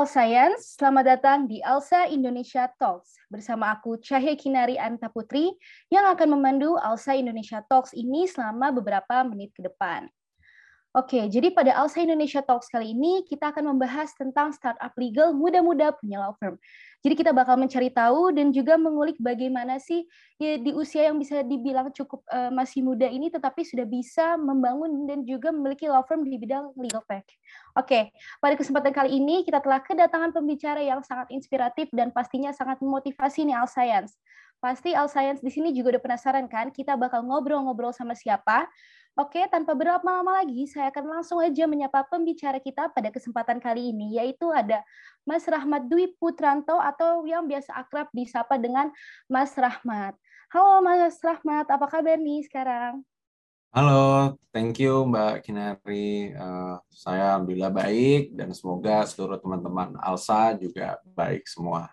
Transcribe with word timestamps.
All 0.00 0.08
Science, 0.08 0.80
selamat 0.80 1.04
datang 1.04 1.38
di 1.44 1.60
Alsa 1.60 2.08
Indonesia 2.08 2.64
Talks. 2.80 3.20
Bersama 3.28 3.68
aku 3.76 4.00
Cahya 4.00 4.32
Kinari 4.32 4.80
Anta 4.80 5.12
Putri 5.12 5.52
yang 5.92 6.08
akan 6.08 6.40
memandu 6.40 6.72
Alsa 6.80 7.12
Indonesia 7.12 7.60
Talks 7.68 7.92
ini 7.92 8.24
selama 8.24 8.72
beberapa 8.72 9.20
menit 9.28 9.52
ke 9.52 9.60
depan. 9.60 10.08
Oke, 10.90 11.22
jadi 11.30 11.54
pada 11.54 11.70
Alsa 11.78 12.02
Indonesia 12.02 12.42
Talks 12.42 12.66
kali 12.66 12.90
ini 12.90 13.22
kita 13.22 13.54
akan 13.54 13.70
membahas 13.70 14.10
tentang 14.10 14.50
startup 14.50 14.90
legal 14.98 15.30
muda-muda 15.30 15.94
punya 15.94 16.18
law 16.18 16.34
firm. 16.34 16.58
Jadi 17.06 17.14
kita 17.14 17.30
bakal 17.30 17.54
mencari 17.62 17.94
tahu 17.94 18.34
dan 18.34 18.50
juga 18.50 18.74
mengulik 18.74 19.14
bagaimana 19.22 19.78
sih 19.78 20.02
ya, 20.42 20.58
di 20.58 20.74
usia 20.74 21.06
yang 21.06 21.22
bisa 21.22 21.46
dibilang 21.46 21.94
cukup 21.94 22.26
uh, 22.26 22.50
masih 22.50 22.82
muda 22.82 23.06
ini 23.06 23.30
tetapi 23.30 23.62
sudah 23.62 23.86
bisa 23.86 24.34
membangun 24.34 25.06
dan 25.06 25.22
juga 25.22 25.54
memiliki 25.54 25.86
law 25.86 26.02
firm 26.02 26.26
di 26.26 26.34
bidang 26.42 26.74
legal 26.74 27.06
tech. 27.06 27.22
Oke, 27.78 28.10
pada 28.42 28.58
kesempatan 28.58 28.90
kali 28.90 29.14
ini 29.14 29.46
kita 29.46 29.62
telah 29.62 29.78
kedatangan 29.86 30.34
pembicara 30.34 30.82
yang 30.82 31.06
sangat 31.06 31.30
inspiratif 31.30 31.86
dan 31.94 32.10
pastinya 32.10 32.50
sangat 32.50 32.82
memotivasi 32.82 33.46
nih 33.46 33.54
Al. 33.54 33.70
Pasti 34.58 34.90
Al 34.98 35.06
di 35.38 35.50
sini 35.54 35.70
juga 35.70 35.94
udah 35.94 36.02
penasaran 36.02 36.50
kan 36.50 36.74
kita 36.74 36.98
bakal 36.98 37.22
ngobrol-ngobrol 37.22 37.94
sama 37.94 38.18
siapa? 38.18 38.66
Oke, 39.18 39.42
tanpa 39.50 39.74
berlama-lama 39.74 40.38
lagi, 40.38 40.70
saya 40.70 40.94
akan 40.94 41.18
langsung 41.18 41.42
aja 41.42 41.66
menyapa 41.66 42.06
pembicara 42.06 42.62
kita 42.62 42.94
pada 42.94 43.10
kesempatan 43.10 43.58
kali 43.58 43.90
ini, 43.90 44.14
yaitu 44.14 44.46
ada 44.54 44.86
Mas 45.26 45.42
Rahmat 45.50 45.90
Dwi 45.90 46.14
Putranto 46.14 46.78
atau 46.78 47.26
yang 47.26 47.44
biasa 47.50 47.74
akrab 47.74 48.06
disapa 48.14 48.54
dengan 48.54 48.88
Mas 49.26 49.58
Rahmat. 49.58 50.14
Halo 50.54 50.78
Mas 50.80 51.18
Rahmat, 51.18 51.66
apa 51.66 51.86
kabar 51.90 52.22
nih 52.22 52.46
sekarang? 52.46 53.02
Halo, 53.70 54.34
thank 54.54 54.78
you 54.82 55.06
Mbak 55.06 55.46
Kinari. 55.46 56.34
Uh, 56.34 56.78
saya 56.90 57.34
alhamdulillah 57.34 57.70
baik 57.70 58.34
dan 58.34 58.50
semoga 58.50 59.06
seluruh 59.06 59.38
teman-teman 59.38 59.94
Alsa 60.02 60.54
juga 60.58 60.98
baik 61.06 61.46
semua. 61.50 61.86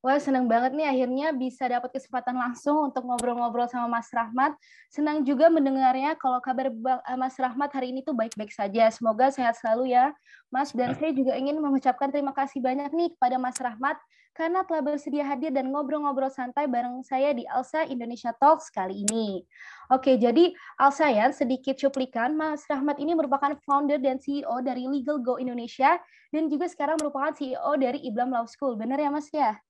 Wah, 0.00 0.16
senang 0.16 0.48
banget 0.48 0.72
nih 0.72 0.88
akhirnya 0.88 1.28
bisa 1.36 1.68
dapat 1.68 1.92
kesempatan 1.92 2.32
langsung 2.32 2.88
untuk 2.88 3.04
ngobrol-ngobrol 3.04 3.68
sama 3.68 4.00
Mas 4.00 4.08
Rahmat. 4.08 4.56
Senang 4.88 5.28
juga 5.28 5.52
mendengarnya 5.52 6.16
kalau 6.16 6.40
kabar 6.40 6.72
eh, 6.72 7.18
Mas 7.20 7.36
Rahmat 7.36 7.68
hari 7.68 7.92
ini 7.92 8.00
tuh 8.00 8.16
baik-baik 8.16 8.48
saja. 8.48 8.88
Semoga 8.88 9.28
sehat 9.28 9.60
selalu 9.60 9.92
ya, 9.92 10.16
Mas. 10.48 10.72
Dan 10.72 10.96
ya. 10.96 11.04
saya 11.04 11.12
juga 11.12 11.36
ingin 11.36 11.60
mengucapkan 11.60 12.08
terima 12.08 12.32
kasih 12.32 12.64
banyak 12.64 12.88
nih 12.96 13.12
kepada 13.12 13.36
Mas 13.36 13.60
Rahmat 13.60 14.00
karena 14.32 14.64
telah 14.64 14.80
bersedia 14.80 15.20
hadir 15.20 15.52
dan 15.52 15.68
ngobrol-ngobrol 15.68 16.32
santai 16.32 16.64
bareng 16.64 17.04
saya 17.04 17.36
di 17.36 17.44
Alsa 17.44 17.84
Indonesia 17.84 18.32
Talks 18.32 18.72
kali 18.72 19.04
ini. 19.04 19.44
Oke, 19.92 20.16
jadi 20.16 20.48
Alsa 20.80 21.12
ya, 21.12 21.28
sedikit 21.28 21.76
cuplikan, 21.76 22.32
Mas 22.40 22.64
Rahmat 22.72 22.96
ini 23.04 23.12
merupakan 23.12 23.52
founder 23.68 24.00
dan 24.00 24.16
CEO 24.16 24.64
dari 24.64 24.88
Legal 24.88 25.20
Go 25.20 25.36
Indonesia 25.36 26.00
dan 26.32 26.48
juga 26.48 26.72
sekarang 26.72 26.96
merupakan 26.96 27.36
CEO 27.36 27.76
dari 27.76 28.00
Iblam 28.08 28.32
Law 28.32 28.48
School. 28.48 28.80
Benar 28.80 28.96
ya, 28.96 29.12
Mas 29.12 29.28
ya? 29.28 29.60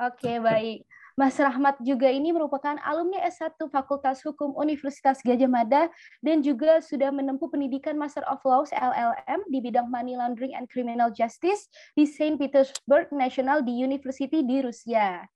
Oke, 0.00 0.40
baik. 0.40 0.88
Mas 1.12 1.36
Rahmat 1.36 1.76
juga 1.84 2.08
ini 2.08 2.32
merupakan 2.32 2.80
alumni 2.80 3.20
S1 3.28 3.60
Fakultas 3.68 4.24
Hukum 4.24 4.56
Universitas 4.56 5.20
Gajah 5.20 5.50
Mada 5.50 5.92
dan 6.24 6.40
juga 6.40 6.80
sudah 6.80 7.12
menempuh 7.12 7.52
pendidikan 7.52 8.00
Master 8.00 8.24
of 8.24 8.40
Laws 8.48 8.72
LLM 8.72 9.44
di 9.52 9.60
bidang 9.60 9.92
Money 9.92 10.16
Laundering 10.16 10.56
and 10.56 10.64
Criminal 10.72 11.12
Justice 11.12 11.68
di 11.92 12.08
Saint 12.08 12.40
Petersburg 12.40 13.12
National 13.12 13.60
di 13.60 13.76
University 13.76 14.40
di 14.40 14.64
Rusia. 14.64 15.28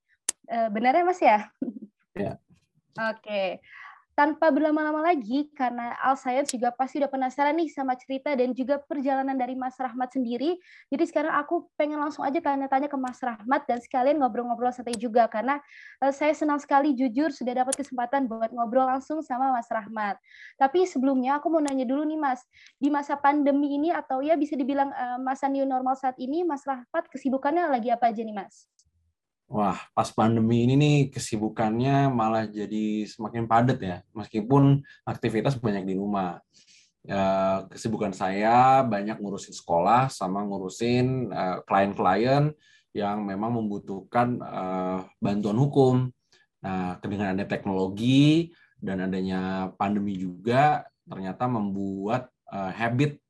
Eh, 0.48 0.68
benar 0.72 0.96
ya 0.96 1.04
Mas 1.04 1.20
ya? 1.20 1.38
Ya. 2.16 2.40
Oke 2.94 3.60
tanpa 4.14 4.54
berlama-lama 4.54 5.02
lagi 5.02 5.50
karena 5.58 5.98
Al 5.98 6.14
Science 6.14 6.54
juga 6.54 6.70
pasti 6.70 7.02
udah 7.02 7.10
penasaran 7.10 7.58
nih 7.58 7.66
sama 7.66 7.98
cerita 7.98 8.30
dan 8.38 8.54
juga 8.54 8.78
perjalanan 8.78 9.34
dari 9.34 9.58
Mas 9.58 9.74
Rahmat 9.74 10.14
sendiri. 10.14 10.54
Jadi 10.86 11.04
sekarang 11.10 11.34
aku 11.34 11.66
pengen 11.74 11.98
langsung 11.98 12.22
aja 12.22 12.38
tanya-tanya 12.38 12.86
ke 12.86 12.94
Mas 12.94 13.18
Rahmat 13.18 13.66
dan 13.66 13.82
sekalian 13.82 14.22
ngobrol-ngobrol 14.22 14.70
santai 14.70 14.94
juga 14.94 15.26
karena 15.26 15.58
uh, 15.98 16.14
saya 16.14 16.30
senang 16.30 16.62
sekali 16.62 16.94
jujur 16.94 17.34
sudah 17.34 17.66
dapat 17.66 17.74
kesempatan 17.74 18.30
buat 18.30 18.54
ngobrol 18.54 18.86
langsung 18.86 19.18
sama 19.26 19.50
Mas 19.50 19.66
Rahmat. 19.66 20.14
Tapi 20.62 20.86
sebelumnya 20.86 21.42
aku 21.42 21.50
mau 21.50 21.58
nanya 21.58 21.82
dulu 21.82 22.06
nih 22.06 22.18
Mas, 22.18 22.46
di 22.78 22.94
masa 22.94 23.18
pandemi 23.18 23.74
ini 23.74 23.90
atau 23.90 24.22
ya 24.22 24.38
bisa 24.38 24.54
dibilang 24.54 24.94
uh, 24.94 25.18
masa 25.18 25.50
new 25.50 25.66
normal 25.66 25.98
saat 25.98 26.14
ini 26.22 26.46
Mas 26.46 26.62
Rahmat 26.62 27.10
kesibukannya 27.10 27.66
lagi 27.66 27.90
apa 27.90 28.14
aja 28.14 28.22
nih 28.22 28.34
Mas? 28.34 28.70
Wah, 29.44 29.76
pas 29.92 30.08
pandemi 30.08 30.64
ini 30.64 30.74
nih 30.74 30.98
kesibukannya 31.12 32.08
malah 32.08 32.48
jadi 32.48 33.04
semakin 33.04 33.44
padat 33.44 33.78
ya, 33.78 33.96
meskipun 34.16 34.80
aktivitas 35.04 35.60
banyak 35.60 35.84
di 35.84 35.94
rumah. 36.00 36.40
Ya, 37.04 37.60
kesibukan 37.68 38.16
saya 38.16 38.80
banyak 38.80 39.20
ngurusin 39.20 39.52
sekolah 39.52 40.08
sama 40.08 40.40
ngurusin 40.48 41.28
klien 41.28 41.60
klien-klien 41.68 42.44
yang 42.96 43.20
memang 43.26 43.60
membutuhkan 43.60 44.40
uh, 44.40 45.04
bantuan 45.20 45.60
hukum. 45.60 45.94
Nah, 46.64 46.96
dengan 47.04 47.36
ada 47.36 47.44
teknologi 47.44 48.48
dan 48.80 49.04
adanya 49.04 49.68
pandemi 49.76 50.16
juga 50.16 50.88
ternyata 51.04 51.44
membuat 51.44 52.32
uh, 52.48 52.72
habit 52.72 53.20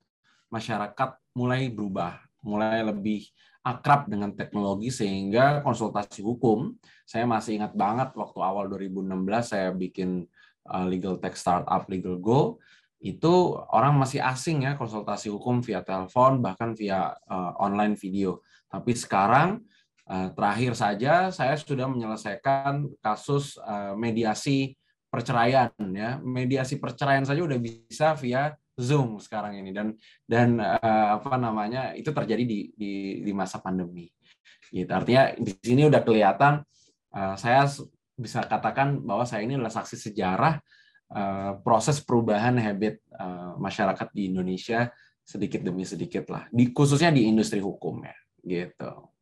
masyarakat 0.47 1.19
mulai 1.35 1.67
berubah, 1.67 2.23
mulai 2.39 2.87
lebih 2.87 3.27
akrab 3.65 4.13
dengan 4.13 4.37
teknologi 4.37 4.93
sehingga 4.93 5.65
konsultasi 5.65 6.21
hukum 6.21 6.77
saya 7.09 7.25
masih 7.25 7.57
ingat 7.57 7.73
banget 7.73 8.13
waktu 8.13 8.39
awal 8.45 8.69
2016 8.69 9.09
saya 9.41 9.73
bikin 9.73 10.29
uh, 10.69 10.85
legal 10.85 11.17
tech 11.17 11.33
startup 11.33 11.89
legal 11.89 12.21
go 12.21 12.61
itu 13.01 13.57
orang 13.73 13.97
masih 13.97 14.21
asing 14.21 14.65
ya 14.65 14.77
konsultasi 14.77 15.33
hukum 15.33 15.65
via 15.65 15.81
telepon 15.85 16.41
bahkan 16.41 16.73
via 16.73 17.13
uh, 17.29 17.53
online 17.61 18.01
video. 18.01 18.41
Tapi 18.73 18.97
sekarang 18.97 19.61
uh, 20.09 20.33
terakhir 20.33 20.73
saja 20.73 21.29
saya 21.29 21.53
sudah 21.61 21.85
menyelesaikan 21.85 22.89
kasus 23.05 23.61
mediasi 24.01 24.73
perceraian 25.13 25.69
ya. 25.93 26.17
Mediasi 26.25 26.81
perceraian 26.81 27.29
saja 27.29 27.45
udah 27.45 27.61
bisa 27.61 28.17
via 28.17 28.57
Zoom 28.75 29.23
sekarang 29.23 29.55
ini 29.63 29.71
dan 29.71 29.95
dan 30.27 30.59
uh, 30.59 31.19
apa 31.19 31.39
namanya 31.39 31.95
itu 31.95 32.11
terjadi 32.11 32.43
di 32.43 32.59
di, 32.75 32.93
di 33.23 33.33
masa 33.33 33.63
pandemi. 33.63 34.11
Gitu. 34.75 34.91
Artinya 34.91 35.31
di 35.39 35.55
sini 35.63 35.87
udah 35.87 36.03
kelihatan 36.03 36.67
uh, 37.15 37.35
saya 37.39 37.71
bisa 38.19 38.43
katakan 38.47 38.99
bahwa 39.03 39.23
saya 39.23 39.47
ini 39.47 39.55
adalah 39.55 39.71
saksi 39.71 40.11
sejarah 40.11 40.59
uh, 41.15 41.59
proses 41.63 42.03
perubahan 42.03 42.59
habit 42.59 42.99
uh, 43.15 43.55
masyarakat 43.59 44.11
di 44.11 44.31
Indonesia 44.31 44.91
sedikit 45.25 45.65
demi 45.65 45.89
sedikit 45.89 46.29
lah, 46.29 46.45
di 46.53 46.69
khususnya 46.69 47.09
di 47.09 47.25
industri 47.25 47.57
hukum 47.57 48.05
ya, 48.05 48.17
gitu. 48.45 49.14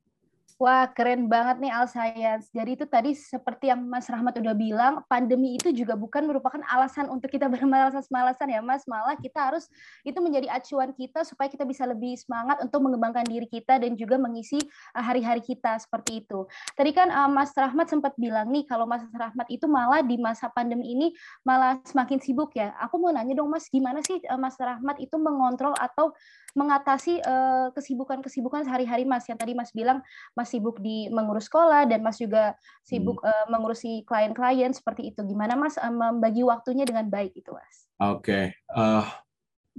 Wah, 0.63 0.87
keren 0.95 1.27
banget 1.27 1.59
nih 1.59 1.75
Al 1.75 1.91
Science. 1.91 2.47
Jadi 2.55 2.79
itu 2.79 2.87
tadi 2.87 3.19
seperti 3.19 3.75
yang 3.75 3.83
Mas 3.83 4.07
Rahmat 4.07 4.39
udah 4.39 4.55
bilang, 4.55 5.03
pandemi 5.11 5.59
itu 5.59 5.75
juga 5.75 5.99
bukan 5.99 6.23
merupakan 6.23 6.63
alasan 6.71 7.11
untuk 7.11 7.35
kita 7.35 7.51
bermalas-malasan 7.55 8.47
ya 8.47 8.63
Mas, 8.63 8.87
malah 8.87 9.19
kita 9.19 9.51
harus 9.51 9.67
itu 10.07 10.15
menjadi 10.23 10.55
acuan 10.55 10.95
kita 10.95 11.27
supaya 11.27 11.51
kita 11.51 11.67
bisa 11.67 11.83
lebih 11.83 12.15
semangat 12.15 12.63
untuk 12.63 12.79
mengembangkan 12.79 13.27
diri 13.27 13.51
kita 13.51 13.83
dan 13.83 13.99
juga 13.99 14.23
mengisi 14.23 14.63
uh, 14.95 15.03
hari-hari 15.03 15.43
kita 15.43 15.83
seperti 15.83 16.23
itu. 16.23 16.47
Tadi 16.79 16.95
kan 16.95 17.11
uh, 17.11 17.27
Mas 17.27 17.51
Rahmat 17.59 17.91
sempat 17.91 18.15
bilang 18.15 18.47
nih 18.55 18.63
kalau 18.63 18.87
Mas 18.87 19.03
Rahmat 19.11 19.51
itu 19.51 19.67
malah 19.67 19.99
di 20.07 20.15
masa 20.15 20.47
pandemi 20.47 20.95
ini 20.95 21.11
malah 21.43 21.83
semakin 21.83 22.23
sibuk 22.23 22.55
ya. 22.55 22.71
Aku 22.87 23.03
mau 23.03 23.11
nanya 23.11 23.35
dong 23.35 23.51
Mas, 23.51 23.67
gimana 23.67 23.99
sih 24.07 24.23
uh, 24.31 24.39
Mas 24.39 24.55
Rahmat 24.55 25.03
itu 25.03 25.19
mengontrol 25.19 25.75
atau 25.75 26.15
mengatasi 26.53 27.25
kesibukan-kesibukan 27.73 28.69
sehari-hari 28.69 29.09
Mas 29.09 29.25
yang 29.25 29.41
tadi 29.41 29.57
Mas 29.57 29.73
bilang 29.73 30.05
Mas 30.37 30.52
sibuk 30.53 30.77
di 30.85 31.09
mengurus 31.09 31.49
sekolah 31.49 31.89
dan 31.89 32.05
Mas 32.05 32.21
juga 32.21 32.53
sibuk 32.85 33.25
hmm. 33.25 33.29
uh, 33.33 33.47
mengurusi 33.49 34.05
klien-klien 34.05 34.77
seperti 34.77 35.09
itu. 35.09 35.25
Gimana 35.25 35.57
Mas 35.57 35.81
uh, 35.81 35.89
membagi 35.89 36.45
waktunya 36.45 36.85
dengan 36.85 37.09
baik 37.09 37.33
itu, 37.33 37.49
Mas? 37.57 37.89
Oke, 37.97 38.21
okay. 38.21 38.45
uh, 38.77 39.01
eh, 39.01 39.07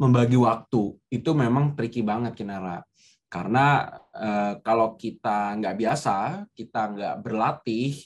membagi 0.01 0.39
waktu 0.41 0.97
itu 1.13 1.29
memang 1.37 1.77
tricky 1.77 2.01
banget 2.01 2.33
Kinara. 2.33 2.81
Karena 3.29 3.89
uh, 4.13 4.57
kalau 4.65 4.97
kita 4.97 5.57
nggak 5.61 5.77
biasa, 5.77 6.45
kita 6.53 6.81
nggak 6.93 7.15
berlatih, 7.21 7.97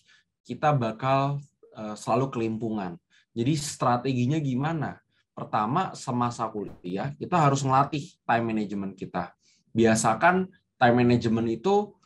kita 0.43 0.75
bakal 0.75 1.39
uh, 1.75 1.95
selalu 1.95 2.31
kelimpungan. 2.31 2.95
Jadi 3.35 3.53
strateginya 3.59 4.39
gimana? 4.39 4.97
Pertama, 5.37 5.93
semasa 5.93 6.49
kuliah, 6.49 7.13
kita 7.13 7.37
harus 7.37 7.61
melatih 7.61 8.01
time 8.25 8.45
management 8.49 8.97
kita. 8.97 9.29
Biasakan 9.69 10.49
time 10.81 10.95
management 11.05 11.61
itu 11.61 11.96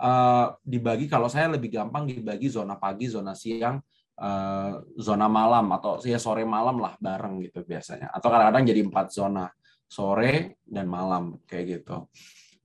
uh, 0.00 0.56
dibagi 0.64 1.06
kalau 1.06 1.28
saya 1.28 1.52
lebih 1.52 1.68
gampang 1.68 2.08
dibagi 2.08 2.48
zona 2.48 2.80
pagi, 2.80 3.06
zona 3.12 3.36
siang, 3.36 3.76
uh, 4.16 4.80
zona 4.96 5.28
malam 5.28 5.68
atau 5.76 6.00
ya 6.00 6.16
sore 6.16 6.48
malam 6.48 6.80
lah 6.80 6.96
bareng 6.96 7.44
gitu 7.44 7.62
biasanya. 7.62 8.08
Atau 8.10 8.32
kadang-kadang 8.32 8.64
jadi 8.64 8.80
empat 8.88 9.06
zona 9.12 9.46
sore 9.84 10.62
dan 10.64 10.88
malam 10.88 11.38
kayak 11.44 11.84
gitu. 11.84 12.08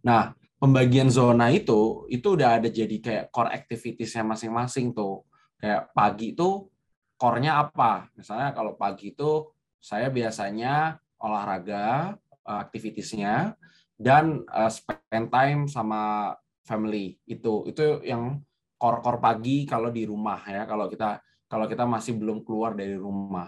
Nah 0.08 0.32
pembagian 0.56 1.12
zona 1.12 1.52
itu 1.52 2.08
itu 2.08 2.28
udah 2.40 2.64
ada 2.64 2.70
jadi 2.72 2.98
kayak 3.04 3.26
core 3.30 3.52
activitiesnya 3.52 4.24
masing-masing 4.24 4.96
tuh. 4.96 5.28
Kayak 5.60 5.92
pagi 5.92 6.32
itu 6.32 6.70
core-nya 7.16 7.60
apa? 7.60 8.12
Misalnya 8.16 8.52
kalau 8.52 8.76
pagi 8.76 9.16
itu 9.16 9.50
saya 9.80 10.12
biasanya 10.12 11.00
olahraga, 11.22 12.18
eh, 12.46 12.60
aktivitiesnya, 12.60 13.56
dan 13.96 14.44
spend 14.68 15.32
time 15.32 15.62
sama 15.72 16.34
family. 16.66 17.16
Itu 17.24 17.70
itu 17.70 18.02
yang 18.04 18.42
core-core 18.76 19.22
pagi 19.22 19.64
kalau 19.64 19.94
di 19.94 20.04
rumah 20.04 20.44
ya 20.44 20.68
kalau 20.68 20.92
kita 20.92 21.22
kalau 21.46 21.70
kita 21.70 21.86
masih 21.86 22.18
belum 22.18 22.42
keluar 22.44 22.74
dari 22.74 22.98
rumah. 22.98 23.48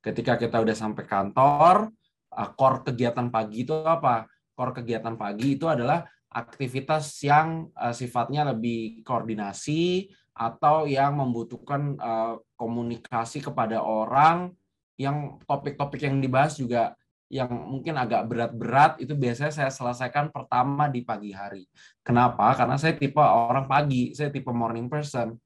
Ketika 0.00 0.36
kita 0.36 0.60
udah 0.60 0.76
sampai 0.76 1.04
kantor 1.08 1.90
uh, 2.36 2.50
core 2.54 2.86
kegiatan 2.92 3.32
pagi 3.32 3.64
itu 3.64 3.74
apa? 3.82 4.28
Core 4.54 4.76
kegiatan 4.84 5.16
pagi 5.16 5.56
itu 5.56 5.66
adalah 5.66 6.04
aktivitas 6.30 7.10
yang 7.26 7.72
uh, 7.74 7.90
sifatnya 7.90 8.54
lebih 8.54 9.02
koordinasi 9.02 10.12
atau 10.36 10.86
yang 10.86 11.18
membutuhkan 11.18 11.98
uh, 11.98 12.38
komunikasi 12.54 13.42
kepada 13.42 13.82
orang 13.82 14.54
yang 15.00 15.40
topik-topik 15.48 16.00
yang 16.00 16.20
dibahas 16.20 16.60
juga 16.60 16.94
yang 17.30 17.46
mungkin 17.46 17.94
agak 17.94 18.26
berat-berat 18.26 18.98
itu 18.98 19.14
biasanya 19.14 19.54
saya 19.54 19.70
selesaikan 19.70 20.34
pertama 20.34 20.90
di 20.90 21.06
pagi 21.06 21.30
hari. 21.30 21.62
Kenapa? 22.02 22.58
Karena 22.58 22.74
saya 22.74 22.98
tipe 22.98 23.22
orang 23.22 23.70
pagi, 23.70 24.10
saya 24.18 24.34
tipe 24.34 24.50
morning 24.50 24.90
person. 24.90 25.38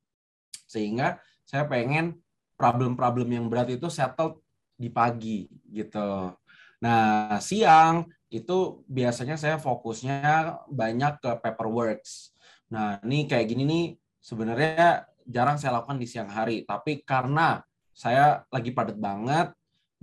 Sehingga 0.64 1.20
saya 1.44 1.68
pengen 1.68 2.16
problem-problem 2.56 3.28
yang 3.28 3.46
berat 3.52 3.68
itu 3.68 3.92
settle 3.92 4.40
di 4.80 4.88
pagi 4.88 5.44
gitu. 5.68 6.32
Nah, 6.80 7.36
siang 7.44 8.08
itu 8.32 8.82
biasanya 8.88 9.36
saya 9.36 9.60
fokusnya 9.60 10.64
banyak 10.72 11.20
ke 11.20 11.30
paperworks. 11.44 12.32
Nah, 12.72 12.96
ini 13.04 13.28
kayak 13.28 13.46
gini 13.46 13.62
nih 13.68 13.84
sebenarnya 14.24 15.04
jarang 15.28 15.60
saya 15.60 15.78
lakukan 15.78 16.00
di 16.00 16.08
siang 16.08 16.32
hari, 16.32 16.64
tapi 16.64 17.04
karena 17.04 17.60
saya 17.92 18.42
lagi 18.48 18.72
padat 18.72 18.96
banget 18.96 19.52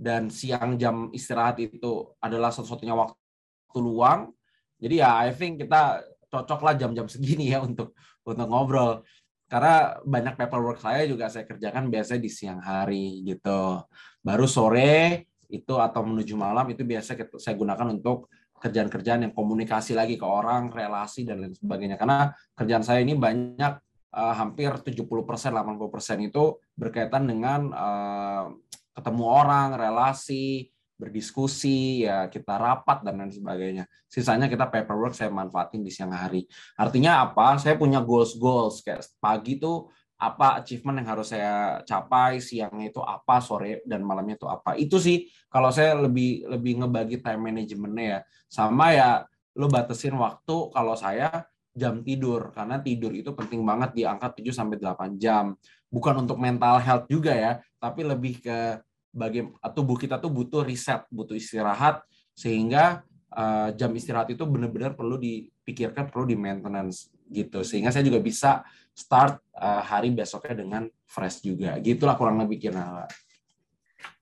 dan 0.02 0.26
siang 0.26 0.74
jam 0.74 1.14
istirahat 1.14 1.62
itu 1.62 2.10
adalah 2.18 2.50
satu-satunya 2.50 2.98
waktu 2.98 3.78
luang. 3.78 4.34
Jadi 4.82 4.98
ya 4.98 5.22
I 5.22 5.30
think 5.30 5.62
kita 5.62 6.02
cocok 6.26 6.60
lah 6.66 6.74
jam-jam 6.74 7.06
segini 7.06 7.54
ya 7.54 7.62
untuk 7.62 7.94
untuk 8.26 8.46
ngobrol. 8.50 9.06
Karena 9.46 10.00
banyak 10.02 10.34
paperwork 10.34 10.82
saya 10.82 11.06
juga 11.06 11.30
saya 11.30 11.46
kerjakan 11.46 11.86
biasanya 11.86 12.20
di 12.24 12.30
siang 12.32 12.58
hari 12.58 13.22
gitu. 13.22 13.84
Baru 14.18 14.50
sore 14.50 15.28
itu 15.52 15.76
atau 15.76 16.02
menuju 16.02 16.34
malam 16.34 16.66
itu 16.72 16.82
biasa 16.82 17.14
saya 17.38 17.54
gunakan 17.54 17.94
untuk 17.94 18.32
kerjaan-kerjaan 18.58 19.28
yang 19.28 19.34
komunikasi 19.36 19.92
lagi 19.92 20.16
ke 20.16 20.24
orang, 20.24 20.72
relasi 20.72 21.28
dan 21.28 21.44
lain 21.44 21.54
sebagainya. 21.54 22.00
Karena 22.00 22.32
kerjaan 22.56 22.80
saya 22.80 23.04
ini 23.04 23.12
banyak 23.12 23.74
uh, 24.14 24.34
hampir 24.38 24.70
70% 24.70 25.04
80% 25.04 26.28
itu 26.30 26.44
berkaitan 26.72 27.28
dengan 27.28 27.60
uh, 27.74 28.44
ketemu 28.92 29.24
orang, 29.24 29.76
relasi, 29.76 30.72
berdiskusi, 30.96 32.06
ya 32.06 32.30
kita 32.30 32.54
rapat 32.54 33.02
dan 33.02 33.18
lain 33.18 33.34
sebagainya. 33.34 33.84
Sisanya 34.06 34.46
kita 34.46 34.70
paperwork 34.70 35.16
saya 35.18 35.34
manfaatin 35.34 35.82
di 35.82 35.90
siang 35.90 36.14
hari. 36.14 36.46
Artinya 36.78 37.26
apa? 37.26 37.58
Saya 37.58 37.74
punya 37.74 37.98
goals 37.98 38.38
goals 38.38 38.84
kayak 38.86 39.02
pagi 39.18 39.58
tuh 39.58 39.90
apa 40.22 40.62
achievement 40.62 41.02
yang 41.02 41.18
harus 41.18 41.34
saya 41.34 41.82
capai 41.82 42.38
siangnya 42.38 42.94
itu 42.94 43.02
apa 43.02 43.42
sore 43.42 43.82
dan 43.82 44.06
malamnya 44.06 44.38
itu 44.38 44.46
apa 44.46 44.78
itu 44.78 44.94
sih 45.02 45.26
kalau 45.50 45.74
saya 45.74 45.98
lebih 45.98 46.46
lebih 46.46 46.78
ngebagi 46.78 47.18
time 47.18 47.50
managementnya 47.50 48.06
ya 48.06 48.18
sama 48.46 48.94
ya 48.94 49.10
lo 49.58 49.66
batasin 49.66 50.14
waktu 50.14 50.70
kalau 50.70 50.94
saya 50.94 51.42
jam 51.72 52.04
tidur 52.04 52.52
karena 52.52 52.80
tidur 52.80 53.12
itu 53.16 53.32
penting 53.32 53.64
banget 53.64 53.90
di 53.96 54.02
angka 54.04 54.36
7 54.36 54.52
sampai 54.52 54.76
8 54.76 55.16
jam 55.16 55.56
bukan 55.88 56.24
untuk 56.24 56.36
mental 56.36 56.76
health 56.80 57.08
juga 57.08 57.32
ya 57.32 57.52
tapi 57.80 58.04
lebih 58.04 58.44
ke 58.44 58.80
bagi 59.12 59.44
tubuh 59.72 59.96
kita 59.96 60.20
tuh 60.20 60.32
butuh 60.32 60.64
riset 60.64 61.04
butuh 61.08 61.36
istirahat 61.36 62.04
sehingga 62.32 63.04
uh, 63.32 63.72
jam 63.76 63.92
istirahat 63.92 64.32
itu 64.32 64.44
benar-benar 64.44 64.96
perlu 64.96 65.20
dipikirkan 65.20 66.08
perlu 66.08 66.28
di 66.28 66.36
maintenance 66.36 67.12
gitu 67.28 67.64
sehingga 67.64 67.92
saya 67.92 68.04
juga 68.04 68.20
bisa 68.20 68.64
start 68.92 69.40
uh, 69.56 69.80
hari 69.80 70.12
besoknya 70.12 70.64
dengan 70.64 70.82
fresh 71.08 71.40
juga. 71.44 71.80
Gitulah 71.80 72.16
kurang 72.16 72.40
lebih 72.44 72.68
kira. 72.68 73.08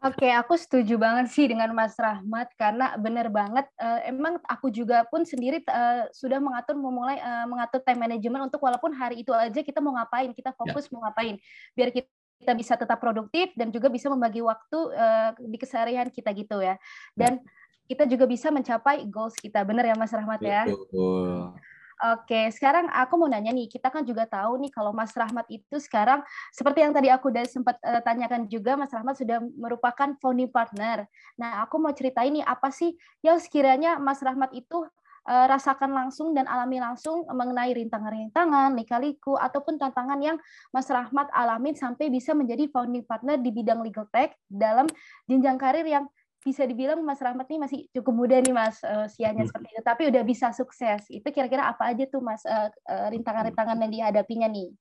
Oke, 0.01 0.33
aku 0.33 0.57
setuju 0.57 0.97
banget 0.97 1.29
sih 1.29 1.45
dengan 1.45 1.71
Mas 1.77 1.93
Rahmat 1.99 2.49
karena 2.57 2.97
benar 2.97 3.29
banget. 3.29 3.69
Uh, 3.77 4.01
emang 4.09 4.41
aku 4.49 4.73
juga 4.73 5.05
pun 5.09 5.29
sendiri 5.29 5.61
uh, 5.69 6.09
sudah 6.13 6.41
mengatur 6.41 6.77
memulai 6.77 7.21
uh, 7.21 7.45
mengatur 7.45 7.85
time 7.85 8.01
management 8.01 8.49
untuk 8.49 8.65
walaupun 8.65 8.97
hari 8.97 9.21
itu 9.21 9.33
aja 9.37 9.61
kita 9.61 9.79
mau 9.85 9.93
ngapain, 9.97 10.33
kita 10.33 10.57
fokus 10.57 10.89
ya. 10.89 10.91
mau 10.97 11.05
ngapain, 11.05 11.37
biar 11.77 11.93
kita 11.93 12.09
kita 12.41 12.57
bisa 12.57 12.73
tetap 12.73 12.97
produktif 12.97 13.53
dan 13.53 13.69
juga 13.69 13.93
bisa 13.93 14.09
membagi 14.09 14.41
waktu 14.41 14.79
uh, 14.97 15.37
di 15.37 15.61
keseharian 15.61 16.09
kita 16.09 16.33
gitu 16.33 16.65
ya. 16.65 16.81
Dan 17.13 17.37
ya. 17.37 17.45
kita 17.93 18.09
juga 18.09 18.25
bisa 18.25 18.49
mencapai 18.49 19.05
goals 19.13 19.37
kita. 19.37 19.61
Benar 19.61 19.93
ya 19.93 19.95
Mas 19.95 20.09
Rahmat 20.09 20.41
ya? 20.41 20.65
Betul. 20.65 21.53
Oke, 22.01 22.49
sekarang 22.49 22.89
aku 22.89 23.21
mau 23.21 23.29
nanya 23.29 23.53
nih, 23.53 23.69
kita 23.69 23.93
kan 23.93 24.01
juga 24.09 24.25
tahu 24.25 24.57
nih 24.65 24.73
kalau 24.73 24.89
Mas 24.89 25.13
Rahmat 25.13 25.45
itu 25.53 25.77
sekarang 25.77 26.25
seperti 26.49 26.81
yang 26.81 26.97
tadi 26.97 27.13
aku 27.13 27.29
udah 27.29 27.45
sempat 27.45 27.77
uh, 27.85 28.01
tanyakan 28.01 28.49
juga, 28.49 28.73
Mas 28.73 28.89
Rahmat 28.89 29.21
sudah 29.21 29.45
merupakan 29.53 30.17
founding 30.17 30.49
partner. 30.49 31.05
Nah, 31.37 31.61
aku 31.61 31.77
mau 31.77 31.93
ceritain 31.93 32.33
nih 32.33 32.41
apa 32.41 32.73
sih 32.73 32.97
yang 33.21 33.37
sekiranya 33.37 34.01
Mas 34.01 34.25
Rahmat 34.25 34.49
itu 34.57 34.89
uh, 35.29 35.47
rasakan 35.51 35.93
langsung 35.93 36.33
dan 36.33 36.49
alami 36.49 36.81
langsung 36.81 37.29
mengenai 37.29 37.77
rintangan-rintangan, 37.77 38.73
lika-liku 38.81 39.37
ataupun 39.37 39.77
tantangan 39.77 40.21
yang 40.25 40.41
Mas 40.73 40.89
Rahmat 40.89 41.29
alamin 41.37 41.77
sampai 41.77 42.09
bisa 42.09 42.33
menjadi 42.33 42.65
founding 42.73 43.05
partner 43.05 43.37
di 43.37 43.53
bidang 43.53 43.85
legal 43.85 44.09
tech 44.09 44.33
dalam 44.49 44.89
jenjang 45.29 45.61
karir 45.61 45.85
yang 45.85 46.09
bisa 46.41 46.65
dibilang 46.65 47.05
Mas 47.05 47.21
Rahmat 47.21 47.45
ini 47.53 47.59
masih 47.61 47.79
cukup 47.93 48.15
muda 48.17 48.37
nih 48.41 48.55
Mas 48.57 48.81
uh, 48.81 49.05
usianya 49.05 49.45
hmm. 49.45 49.51
seperti 49.53 49.69
itu, 49.77 49.83
tapi 49.85 50.03
udah 50.09 50.23
bisa 50.25 50.47
sukses. 50.57 51.05
Itu 51.13 51.29
kira-kira 51.29 51.69
apa 51.69 51.93
aja 51.93 52.09
tuh 52.09 52.25
Mas 52.25 52.41
uh, 52.49 52.73
uh, 52.89 53.09
rintangan-rintangan 53.13 53.77
yang 53.77 53.93
dihadapinya 53.93 54.49
nih? 54.49 54.73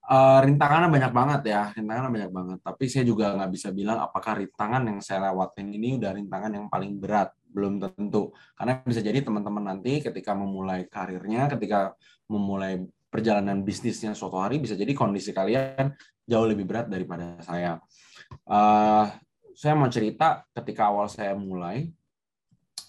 Uh, 0.00 0.40
rintangannya 0.42 0.88
banyak 0.88 1.12
banget 1.12 1.42
ya, 1.52 1.62
rintangannya 1.76 2.10
banyak 2.10 2.32
banget. 2.32 2.58
Tapi 2.64 2.84
saya 2.88 3.04
juga 3.04 3.36
nggak 3.36 3.50
bisa 3.52 3.68
bilang 3.70 4.00
apakah 4.00 4.40
rintangan 4.40 4.82
yang 4.88 4.98
saya 5.04 5.28
lewatin 5.30 5.68
ini 5.68 6.00
udah 6.00 6.10
rintangan 6.16 6.50
yang 6.56 6.66
paling 6.72 6.96
berat, 6.96 7.30
belum 7.52 7.78
tentu. 7.78 8.32
Karena 8.56 8.80
bisa 8.80 9.04
jadi 9.04 9.20
teman-teman 9.20 9.76
nanti 9.76 10.00
ketika 10.00 10.32
memulai 10.32 10.88
karirnya, 10.88 11.52
ketika 11.52 11.92
memulai 12.26 12.80
perjalanan 13.12 13.60
bisnisnya 13.60 14.16
suatu 14.16 14.40
hari, 14.40 14.56
bisa 14.58 14.72
jadi 14.72 14.96
kondisi 14.96 15.36
kalian 15.36 15.92
jauh 16.24 16.46
lebih 16.48 16.64
berat 16.64 16.88
daripada 16.88 17.36
saya. 17.44 17.76
Uh, 18.48 19.10
saya 19.60 19.76
mau 19.76 19.92
cerita 19.92 20.48
ketika 20.56 20.88
awal 20.88 21.04
saya 21.04 21.36
mulai 21.36 21.92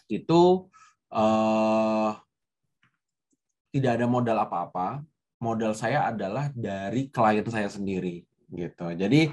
itu 0.07 0.71
uh, 1.11 2.15
tidak 3.75 3.99
ada 3.99 4.07
modal 4.07 4.39
apa-apa. 4.39 5.03
Modal 5.43 5.75
saya 5.75 6.07
adalah 6.07 6.47
dari 6.55 7.11
klien 7.11 7.43
saya 7.51 7.67
sendiri 7.67 8.23
gitu. 8.55 8.87
Jadi 8.95 9.27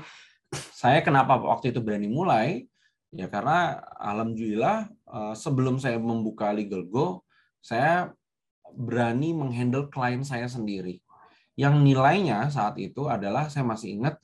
saya 0.50 0.98
kenapa 0.98 1.38
waktu 1.38 1.70
itu 1.70 1.78
berani 1.78 2.10
mulai? 2.10 2.66
Ya 3.14 3.30
karena 3.30 3.86
alhamdulillah 4.02 4.90
uh, 5.06 5.34
sebelum 5.38 5.78
saya 5.78 6.02
membuka 6.02 6.50
Legal 6.50 6.90
Go, 6.90 7.22
saya 7.62 8.10
berani 8.74 9.30
menghandle 9.30 9.86
klien 9.94 10.26
saya 10.26 10.50
sendiri. 10.50 10.98
Yang 11.54 11.86
nilainya 11.86 12.50
saat 12.50 12.74
itu 12.82 13.06
adalah 13.06 13.46
saya 13.46 13.62
masih 13.62 13.94
ingat 13.94 14.18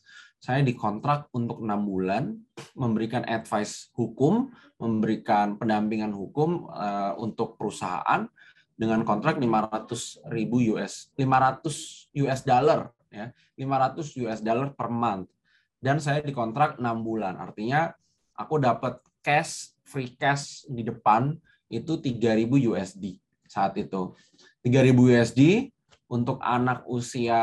saya 0.44 0.60
dikontrak 0.60 1.32
untuk 1.32 1.64
enam 1.64 1.88
bulan 1.88 2.36
memberikan 2.76 3.24
advice 3.24 3.88
hukum, 3.96 4.52
memberikan 4.76 5.56
pendampingan 5.56 6.12
hukum 6.12 6.68
uh, 6.68 7.16
untuk 7.16 7.56
perusahaan 7.56 8.28
dengan 8.76 9.08
kontrak 9.08 9.40
500 9.40 10.20
ribu 10.28 10.60
US, 10.76 11.08
500 11.16 12.12
US 12.28 12.40
dollar 12.44 12.92
ya, 13.08 13.32
500 13.56 14.20
US 14.28 14.44
dollar 14.44 14.68
per 14.76 14.92
month. 14.92 15.32
Dan 15.80 15.96
saya 15.96 16.20
dikontrak 16.20 16.76
enam 16.76 17.00
bulan, 17.00 17.40
artinya 17.40 17.96
aku 18.36 18.60
dapat 18.60 19.00
cash, 19.24 19.72
free 19.80 20.12
cash 20.12 20.68
di 20.68 20.84
depan 20.84 21.40
itu 21.72 21.96
3000 21.96 22.68
USD 22.68 23.16
saat 23.48 23.80
itu. 23.80 24.12
3000 24.60 24.92
USD 24.92 25.72
untuk 26.12 26.36
anak 26.44 26.84
usia 26.84 27.40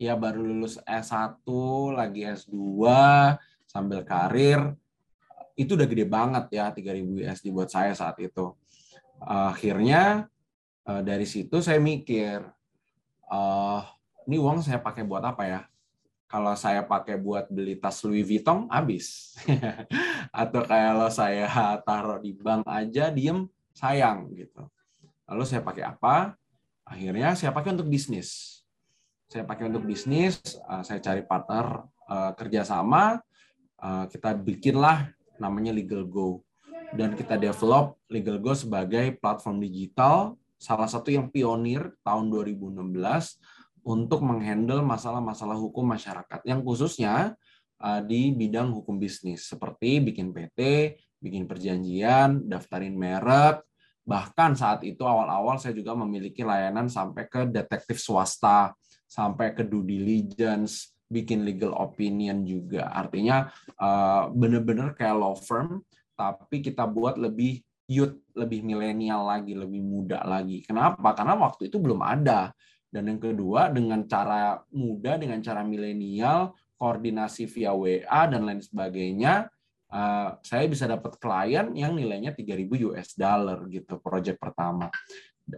ya 0.00 0.16
baru 0.16 0.40
lulus 0.40 0.80
S1, 0.88 1.44
lagi 1.92 2.24
S2, 2.24 2.56
sambil 3.68 4.00
karir, 4.00 4.72
itu 5.60 5.76
udah 5.76 5.84
gede 5.84 6.08
banget 6.08 6.48
ya 6.56 6.72
3000 6.72 7.20
USD 7.20 7.46
buat 7.52 7.68
saya 7.68 7.92
saat 7.92 8.16
itu. 8.16 8.56
Akhirnya 9.20 10.24
eh, 10.88 11.02
dari 11.04 11.28
situ 11.28 11.60
saya 11.60 11.76
mikir, 11.76 12.40
uh, 13.28 13.84
ini 14.24 14.40
uang 14.40 14.64
saya 14.64 14.80
pakai 14.80 15.04
buat 15.04 15.20
apa 15.20 15.44
ya? 15.44 15.60
Kalau 16.24 16.56
saya 16.56 16.80
pakai 16.80 17.20
buat 17.20 17.52
beli 17.52 17.76
tas 17.76 18.00
Louis 18.06 18.24
Vuitton, 18.24 18.70
habis. 18.72 19.36
Atau 20.32 20.64
kalau 20.64 21.10
saya 21.12 21.44
taruh 21.84 22.22
di 22.22 22.32
bank 22.32 22.64
aja, 22.64 23.10
diem, 23.12 23.50
sayang 23.74 24.30
gitu. 24.32 24.64
Lalu 25.26 25.42
saya 25.44 25.60
pakai 25.60 25.84
apa? 25.84 26.38
Akhirnya 26.86 27.34
saya 27.34 27.50
pakai 27.50 27.74
untuk 27.74 27.90
bisnis 27.90 28.59
saya 29.30 29.46
pakai 29.46 29.70
untuk 29.70 29.86
bisnis, 29.86 30.42
uh, 30.66 30.82
saya 30.82 30.98
cari 30.98 31.22
partner 31.22 31.86
uh, 32.10 32.34
kerjasama, 32.34 33.22
uh, 33.78 34.04
kita 34.10 34.34
bikinlah 34.34 35.14
namanya 35.38 35.70
Legal 35.70 36.02
Go. 36.02 36.42
dan 36.90 37.14
kita 37.14 37.38
develop 37.38 37.94
Legal 38.10 38.42
Go 38.42 38.50
sebagai 38.58 39.14
platform 39.22 39.62
digital 39.62 40.34
salah 40.58 40.90
satu 40.90 41.14
yang 41.14 41.30
pionir 41.30 41.94
tahun 42.02 42.26
2016 42.26 42.90
untuk 43.86 44.26
menghandle 44.26 44.82
masalah-masalah 44.82 45.54
hukum 45.54 45.86
masyarakat 45.86 46.42
yang 46.42 46.60
khususnya 46.66 47.38
di 48.04 48.28
bidang 48.36 48.68
hukum 48.76 49.00
bisnis 49.00 49.48
seperti 49.48 50.04
bikin 50.04 50.36
PT, 50.36 50.92
bikin 51.16 51.48
perjanjian, 51.48 52.44
daftarin 52.44 52.92
merek, 52.92 53.64
bahkan 54.04 54.56
saat 54.56 54.82
itu 54.82 55.02
awal-awal 55.04 55.60
saya 55.60 55.76
juga 55.76 55.94
memiliki 55.94 56.42
layanan 56.42 56.90
sampai 56.90 57.28
ke 57.28 57.46
detektif 57.48 58.00
swasta, 58.00 58.74
sampai 59.06 59.52
ke 59.54 59.62
due 59.66 59.86
diligence, 59.86 60.94
bikin 61.10 61.42
legal 61.42 61.74
opinion 61.76 62.46
juga. 62.46 62.90
Artinya 62.90 63.50
uh, 63.78 64.30
benar-benar 64.30 64.94
kayak 64.94 65.16
law 65.18 65.34
firm, 65.34 65.82
tapi 66.14 66.62
kita 66.62 66.86
buat 66.86 67.18
lebih 67.18 67.60
youth, 67.90 68.18
lebih 68.38 68.62
milenial 68.62 69.26
lagi, 69.26 69.52
lebih 69.58 69.82
muda 69.82 70.22
lagi. 70.22 70.62
Kenapa? 70.62 71.14
Karena 71.14 71.34
waktu 71.34 71.66
itu 71.66 71.82
belum 71.82 72.00
ada 72.00 72.54
dan 72.90 73.06
yang 73.06 73.22
kedua, 73.22 73.70
dengan 73.70 74.02
cara 74.10 74.58
mudah, 74.74 75.14
dengan 75.14 75.38
cara 75.38 75.62
milenial, 75.62 76.58
koordinasi 76.74 77.46
via 77.46 77.70
WA 77.70 78.22
dan 78.26 78.42
lain 78.42 78.58
sebagainya, 78.58 79.46
uh, 79.90 80.38
saya 80.40 80.64
bisa 80.70 80.86
dapat 80.86 81.18
klien 81.18 81.74
yang 81.74 81.94
nilainya 81.94 82.32
3000 82.32 82.86
US 82.90 83.08
dollar 83.18 83.66
gitu 83.68 83.98
project 83.98 84.38
pertama. 84.38 84.88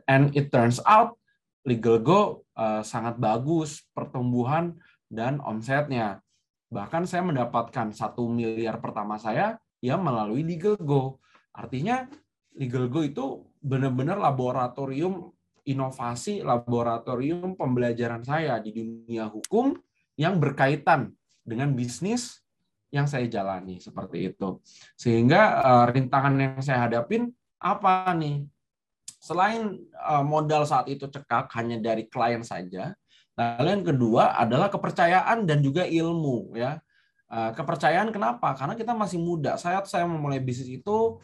And 0.09 0.33
it 0.33 0.49
turns 0.49 0.81
out 0.85 1.21
Legal 1.63 2.03
Go 2.03 2.43
uh, 2.59 2.83
sangat 2.83 3.21
bagus 3.21 3.87
pertumbuhan 3.95 4.75
dan 5.07 5.39
omsetnya. 5.45 6.25
Bahkan 6.73 7.05
saya 7.05 7.23
mendapatkan 7.23 7.93
satu 7.93 8.27
miliar 8.27 8.81
pertama 8.81 9.21
saya 9.21 9.61
ya 9.79 9.95
melalui 10.01 10.43
Legal 10.43 10.75
Go. 10.81 11.21
Artinya 11.53 12.09
Legal 12.57 12.89
Go 12.89 13.05
itu 13.05 13.47
benar-benar 13.63 14.19
laboratorium 14.19 15.31
inovasi 15.63 16.43
laboratorium 16.43 17.55
pembelajaran 17.55 18.27
saya 18.27 18.59
di 18.59 18.75
dunia 18.75 19.31
hukum 19.31 19.79
yang 20.19 20.43
berkaitan 20.43 21.15
dengan 21.47 21.71
bisnis 21.75 22.43
yang 22.93 23.09
saya 23.09 23.25
jalani 23.27 23.81
seperti 23.81 24.31
itu. 24.31 24.61
Sehingga 24.95 25.65
uh, 25.65 25.85
rintangan 25.89 26.37
yang 26.37 26.61
saya 26.61 26.87
hadapin 26.87 27.33
apa 27.57 28.13
nih? 28.13 28.45
Selain 29.19 29.81
uh, 29.97 30.23
modal 30.23 30.69
saat 30.69 30.93
itu 30.93 31.09
cekak 31.09 31.49
hanya 31.57 31.81
dari 31.81 32.07
klien 32.07 32.45
saja, 32.45 32.93
lalu 33.35 33.69
yang 33.81 33.87
kedua 33.87 34.37
adalah 34.37 34.69
kepercayaan 34.69 35.49
dan 35.49 35.65
juga 35.65 35.89
ilmu 35.89 36.53
ya. 36.53 36.79
Uh, 37.33 37.49
kepercayaan 37.57 38.13
kenapa? 38.13 38.53
Karena 38.53 38.77
kita 38.77 38.93
masih 38.93 39.17
muda. 39.17 39.57
Saya 39.57 39.81
saya 39.89 40.05
memulai 40.05 40.37
bisnis 40.37 40.69
itu 40.69 41.17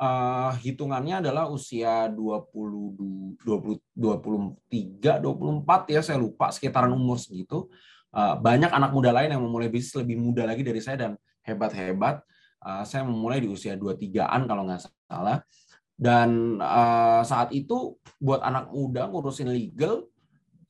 uh, 0.00 0.52
hitungannya 0.64 1.20
adalah 1.20 1.48
usia 1.52 2.08
20 2.08 3.36
20 3.44 3.84
23 3.92 5.20
24 5.20 5.92
ya 5.92 6.00
saya 6.00 6.16
lupa 6.16 6.48
sekitaran 6.48 6.92
umur 6.92 7.20
segitu. 7.20 7.68
Uh, 8.16 8.40
banyak 8.40 8.72
anak 8.72 8.96
muda 8.96 9.12
lain 9.12 9.36
yang 9.36 9.44
memulai 9.44 9.68
bisnis 9.68 9.92
lebih 10.00 10.16
muda 10.16 10.48
lagi 10.48 10.64
dari 10.64 10.80
saya 10.80 10.96
dan 10.96 11.12
hebat-hebat. 11.44 12.24
Uh, 12.64 12.80
saya 12.88 13.04
memulai 13.04 13.44
di 13.44 13.48
usia 13.52 13.76
23-an 13.76 14.48
kalau 14.48 14.64
nggak 14.64 14.88
salah. 15.04 15.44
Dan 15.92 16.56
uh, 16.56 17.20
saat 17.20 17.52
itu 17.52 18.00
buat 18.16 18.40
anak 18.40 18.72
muda 18.72 19.04
ngurusin 19.12 19.52
legal 19.52 20.08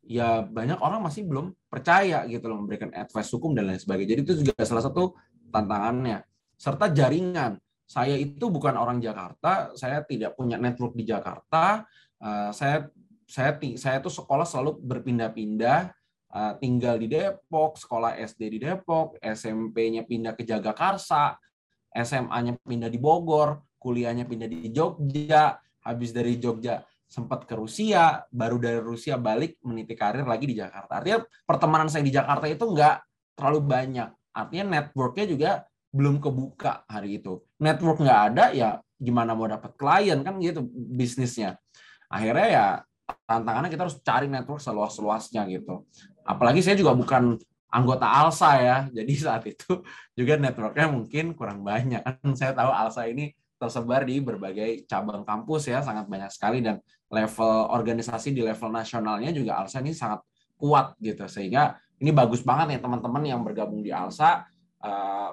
ya 0.06 0.42
banyak 0.42 0.78
orang 0.78 1.02
masih 1.02 1.26
belum 1.26 1.54
percaya 1.66 2.22
gitu 2.30 2.46
loh 2.46 2.62
memberikan 2.62 2.90
advice 2.94 3.30
hukum 3.30 3.54
dan 3.54 3.70
lain 3.70 3.78
sebagainya. 3.78 4.18
Jadi 4.18 4.22
itu 4.26 4.34
juga 4.42 4.66
salah 4.66 4.82
satu 4.82 5.14
tantangannya 5.54 6.26
serta 6.58 6.90
jaringan 6.90 7.58
saya 7.86 8.18
itu 8.18 8.50
bukan 8.50 8.74
orang 8.74 8.98
Jakarta, 8.98 9.70
saya 9.78 10.02
tidak 10.02 10.34
punya 10.34 10.58
network 10.58 10.98
di 10.98 11.06
Jakarta. 11.06 11.86
Saya 12.50 12.90
saya 13.30 13.54
saya 13.78 14.02
tuh 14.02 14.10
sekolah 14.10 14.42
selalu 14.42 14.82
berpindah-pindah, 14.82 15.94
tinggal 16.60 17.00
di 17.00 17.08
Depok, 17.08 17.80
sekolah 17.80 18.18
SD 18.20 18.56
di 18.56 18.58
Depok, 18.60 19.16
SMP-nya 19.20 20.04
pindah 20.04 20.36
ke 20.36 20.44
Jagakarsa, 20.44 21.36
SMA-nya 21.96 22.60
pindah 22.60 22.92
di 22.92 23.00
Bogor, 23.00 23.64
kuliahnya 23.80 24.28
pindah 24.28 24.48
di 24.48 24.68
Jogja, 24.68 25.56
habis 25.86 26.12
dari 26.12 26.36
Jogja 26.36 26.84
sempat 27.06 27.46
ke 27.46 27.54
Rusia, 27.54 28.26
baru 28.28 28.58
dari 28.58 28.82
Rusia 28.82 29.14
balik 29.16 29.62
meniti 29.62 29.94
karir 29.94 30.26
lagi 30.26 30.44
di 30.50 30.58
Jakarta. 30.58 30.98
Artinya 30.98 31.22
pertemanan 31.46 31.88
saya 31.88 32.02
di 32.02 32.12
Jakarta 32.12 32.50
itu 32.50 32.66
enggak 32.66 33.06
terlalu 33.38 33.60
banyak. 33.62 34.10
Artinya 34.34 34.64
networknya 34.76 35.26
juga 35.30 35.50
belum 35.94 36.20
kebuka 36.20 36.84
hari 36.90 37.22
itu. 37.22 37.40
Network 37.62 38.02
nggak 38.02 38.20
ada, 38.34 38.44
ya 38.52 38.70
gimana 38.98 39.32
mau 39.32 39.46
dapat 39.46 39.72
klien 39.78 40.20
kan 40.20 40.36
gitu 40.42 40.66
bisnisnya. 40.72 41.56
Akhirnya 42.10 42.48
ya 42.50 42.66
tantangannya 43.24 43.70
kita 43.70 43.86
harus 43.86 43.96
cari 44.02 44.26
network 44.26 44.60
seluas-luasnya 44.60 45.46
gitu. 45.46 45.86
Apalagi 46.26 46.60
saya 46.60 46.74
juga 46.74 46.92
bukan 46.92 47.38
anggota 47.70 48.06
ALSA 48.06 48.50
ya, 48.62 48.78
jadi 48.90 49.12
saat 49.14 49.42
itu 49.46 49.82
juga 50.18 50.34
networknya 50.36 50.86
mungkin 50.90 51.32
kurang 51.38 51.62
banyak. 51.62 52.02
Kan 52.02 52.34
saya 52.34 52.52
tahu 52.52 52.70
ALSA 52.70 53.06
ini 53.06 53.30
tersebar 53.56 54.04
di 54.04 54.20
berbagai 54.20 54.84
cabang 54.84 55.24
kampus 55.24 55.70
ya, 55.70 55.80
sangat 55.80 56.10
banyak 56.10 56.28
sekali 56.28 56.60
dan 56.60 56.82
level 57.08 57.70
organisasi 57.72 58.34
di 58.34 58.42
level 58.42 58.68
nasionalnya 58.74 59.30
juga 59.30 59.62
ALSA 59.62 59.80
ini 59.80 59.94
sangat 59.94 60.26
kuat 60.58 60.98
gitu. 60.98 61.24
Sehingga 61.30 61.78
ini 62.02 62.10
bagus 62.12 62.42
banget 62.44 62.76
ya 62.76 62.78
teman-teman 62.82 63.22
yang 63.24 63.40
bergabung 63.46 63.80
di 63.80 63.94
ALSA 63.94 64.44
eh, 64.84 65.30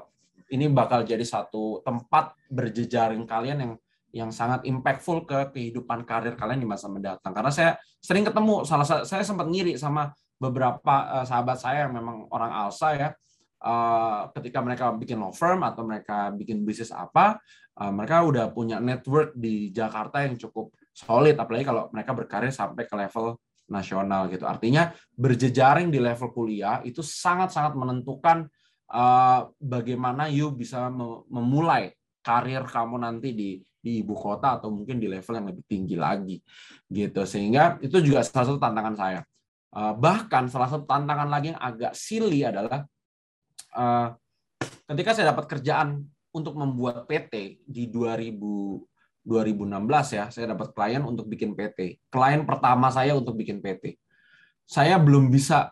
ini 0.54 0.70
bakal 0.70 1.02
jadi 1.02 1.24
satu 1.26 1.82
tempat 1.82 2.38
berjejaring 2.54 3.26
kalian 3.26 3.58
yang 3.60 3.74
yang 4.14 4.30
sangat 4.30 4.62
impactful 4.70 5.26
ke 5.26 5.50
kehidupan 5.58 6.06
karir 6.06 6.38
kalian 6.38 6.62
di 6.62 6.70
masa 6.70 6.86
mendatang. 6.86 7.34
Karena 7.34 7.50
saya 7.50 7.82
sering 7.98 8.22
ketemu, 8.22 8.62
salah 8.62 8.86
saya 8.86 9.26
sempat 9.26 9.50
ngiri 9.50 9.74
sama 9.74 10.14
beberapa 10.44 10.96
uh, 11.22 11.26
sahabat 11.26 11.56
saya 11.56 11.88
yang 11.88 11.96
memang 11.96 12.28
orang 12.28 12.52
alsa 12.52 12.92
ya, 13.00 13.10
uh, 13.64 14.28
ketika 14.36 14.60
mereka 14.60 14.92
bikin 14.92 15.24
law 15.24 15.32
firm 15.32 15.64
atau 15.64 15.88
mereka 15.88 16.36
bikin 16.36 16.68
bisnis 16.68 16.92
apa, 16.92 17.40
uh, 17.80 17.92
mereka 17.96 18.28
udah 18.28 18.52
punya 18.52 18.84
network 18.84 19.32
di 19.40 19.72
Jakarta 19.72 20.28
yang 20.28 20.36
cukup 20.36 20.76
solid, 20.92 21.40
apalagi 21.40 21.64
kalau 21.64 21.88
mereka 21.96 22.12
berkarir 22.12 22.52
sampai 22.52 22.84
ke 22.84 22.96
level 23.00 23.40
nasional 23.72 24.28
gitu. 24.28 24.44
Artinya 24.44 24.92
berjejaring 25.16 25.88
di 25.88 26.04
level 26.04 26.36
kuliah 26.36 26.84
itu 26.84 27.00
sangat-sangat 27.00 27.74
menentukan 27.80 28.52
uh, 28.92 29.48
bagaimana 29.58 30.28
you 30.28 30.52
bisa 30.52 30.92
memulai 31.32 31.96
karir 32.20 32.64
kamu 32.68 33.04
nanti 33.04 33.32
di 33.32 33.50
di 33.84 34.00
ibu 34.00 34.16
kota 34.16 34.56
atau 34.56 34.72
mungkin 34.72 34.96
di 34.96 35.12
level 35.12 35.36
yang 35.36 35.48
lebih 35.52 35.64
tinggi 35.68 36.00
lagi 36.00 36.40
gitu 36.88 37.28
sehingga 37.28 37.84
itu 37.84 38.00
juga 38.00 38.24
salah 38.24 38.48
satu 38.48 38.60
tantangan 38.64 38.96
saya 38.96 39.20
bahkan 39.98 40.46
salah 40.48 40.70
satu 40.70 40.86
tantangan 40.86 41.28
lagi 41.28 41.54
yang 41.54 41.62
agak 41.62 41.98
silly 41.98 42.46
adalah 42.46 42.86
uh, 43.74 44.14
ketika 44.94 45.18
saya 45.18 45.34
dapat 45.34 45.46
kerjaan 45.50 46.06
untuk 46.34 46.54
membuat 46.58 47.10
PT 47.10 47.66
di 47.66 47.90
2000 47.90 48.38
2016 49.24 50.20
ya 50.20 50.26
saya 50.28 50.52
dapat 50.52 50.76
klien 50.76 51.00
untuk 51.00 51.32
bikin 51.32 51.56
PT 51.56 52.12
klien 52.12 52.44
pertama 52.44 52.92
saya 52.92 53.16
untuk 53.16 53.40
bikin 53.40 53.64
PT 53.64 53.96
saya 54.68 55.00
belum 55.00 55.32
bisa 55.32 55.72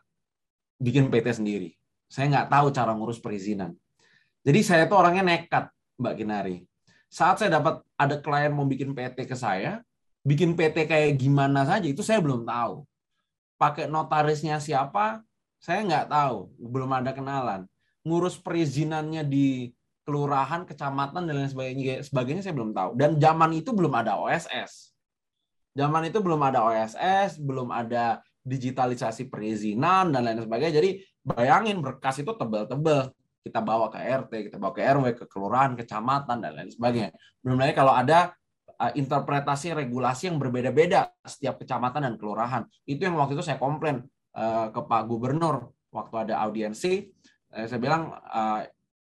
bikin 0.79 1.11
PT 1.11 1.43
sendiri 1.43 1.75
saya 2.11 2.27
nggak 2.27 2.51
tahu 2.51 2.67
cara 2.75 2.91
ngurus 2.91 3.23
perizinan. 3.23 3.71
Jadi 4.43 4.59
saya 4.67 4.83
tuh 4.83 4.99
orangnya 4.99 5.23
nekat, 5.23 5.71
Mbak 5.95 6.13
Kinari. 6.19 6.67
Saat 7.07 7.39
saya 7.39 7.55
dapat 7.55 7.79
ada 7.95 8.19
klien 8.19 8.51
mau 8.51 8.67
bikin 8.67 8.91
PT 8.91 9.31
ke 9.31 9.35
saya, 9.39 9.79
bikin 10.27 10.59
PT 10.59 10.91
kayak 10.91 11.15
gimana 11.15 11.63
saja 11.63 11.87
itu 11.87 12.03
saya 12.03 12.19
belum 12.19 12.43
tahu. 12.43 12.83
Pakai 13.61 13.85
notarisnya 13.85 14.57
siapa, 14.57 15.21
saya 15.61 15.85
nggak 15.85 16.09
tahu, 16.09 16.49
belum 16.57 16.89
ada 16.97 17.13
kenalan. 17.13 17.69
Ngurus 18.01 18.41
perizinannya 18.41 19.21
di 19.21 19.69
kelurahan, 20.01 20.65
kecamatan 20.65 21.29
dan 21.29 21.37
lain 21.37 21.51
sebagainya, 21.53 22.01
sebagainya 22.01 22.41
saya 22.41 22.57
belum 22.57 22.73
tahu. 22.73 22.97
Dan 22.97 23.21
zaman 23.21 23.53
itu 23.53 23.69
belum 23.69 23.93
ada 23.93 24.17
OSS. 24.17 24.97
Zaman 25.77 26.09
itu 26.09 26.17
belum 26.17 26.41
ada 26.41 26.65
OSS, 26.65 27.37
belum 27.37 27.69
ada 27.69 28.25
digitalisasi 28.41 29.29
perizinan 29.29 30.09
dan 30.09 30.25
lain 30.25 30.41
sebagainya. 30.41 30.81
Jadi 30.81 30.89
bayangin 31.21 31.79
berkas 31.85 32.17
itu 32.17 32.33
tebal-tebal. 32.33 33.13
Kita 33.41 33.61
bawa 33.61 33.89
ke 33.89 33.97
RT, 34.01 34.31
kita 34.49 34.57
bawa 34.57 34.73
ke 34.73 34.81
RW, 34.85 35.05
ke 35.17 35.25
kelurahan, 35.29 35.73
kecamatan 35.77 36.41
dan 36.41 36.51
lain 36.57 36.69
sebagainya. 36.69 37.13
Belum 37.41 37.57
lagi 37.57 37.73
kalau 37.73 37.93
ada 37.93 38.33
interpretasi 38.97 39.77
regulasi 39.77 40.33
yang 40.33 40.41
berbeda-beda 40.41 41.13
setiap 41.21 41.61
kecamatan 41.61 42.01
dan 42.07 42.15
kelurahan. 42.17 42.65
Itu 42.87 43.05
yang 43.05 43.19
waktu 43.19 43.37
itu 43.37 43.45
saya 43.45 43.61
komplain 43.61 44.01
uh, 44.33 44.73
ke 44.73 44.81
Pak 44.81 45.01
Gubernur 45.05 45.69
waktu 45.93 46.15
ada 46.29 46.41
audiensi. 46.41 47.05
Uh, 47.53 47.69
saya 47.69 47.77
bilang 47.77 48.15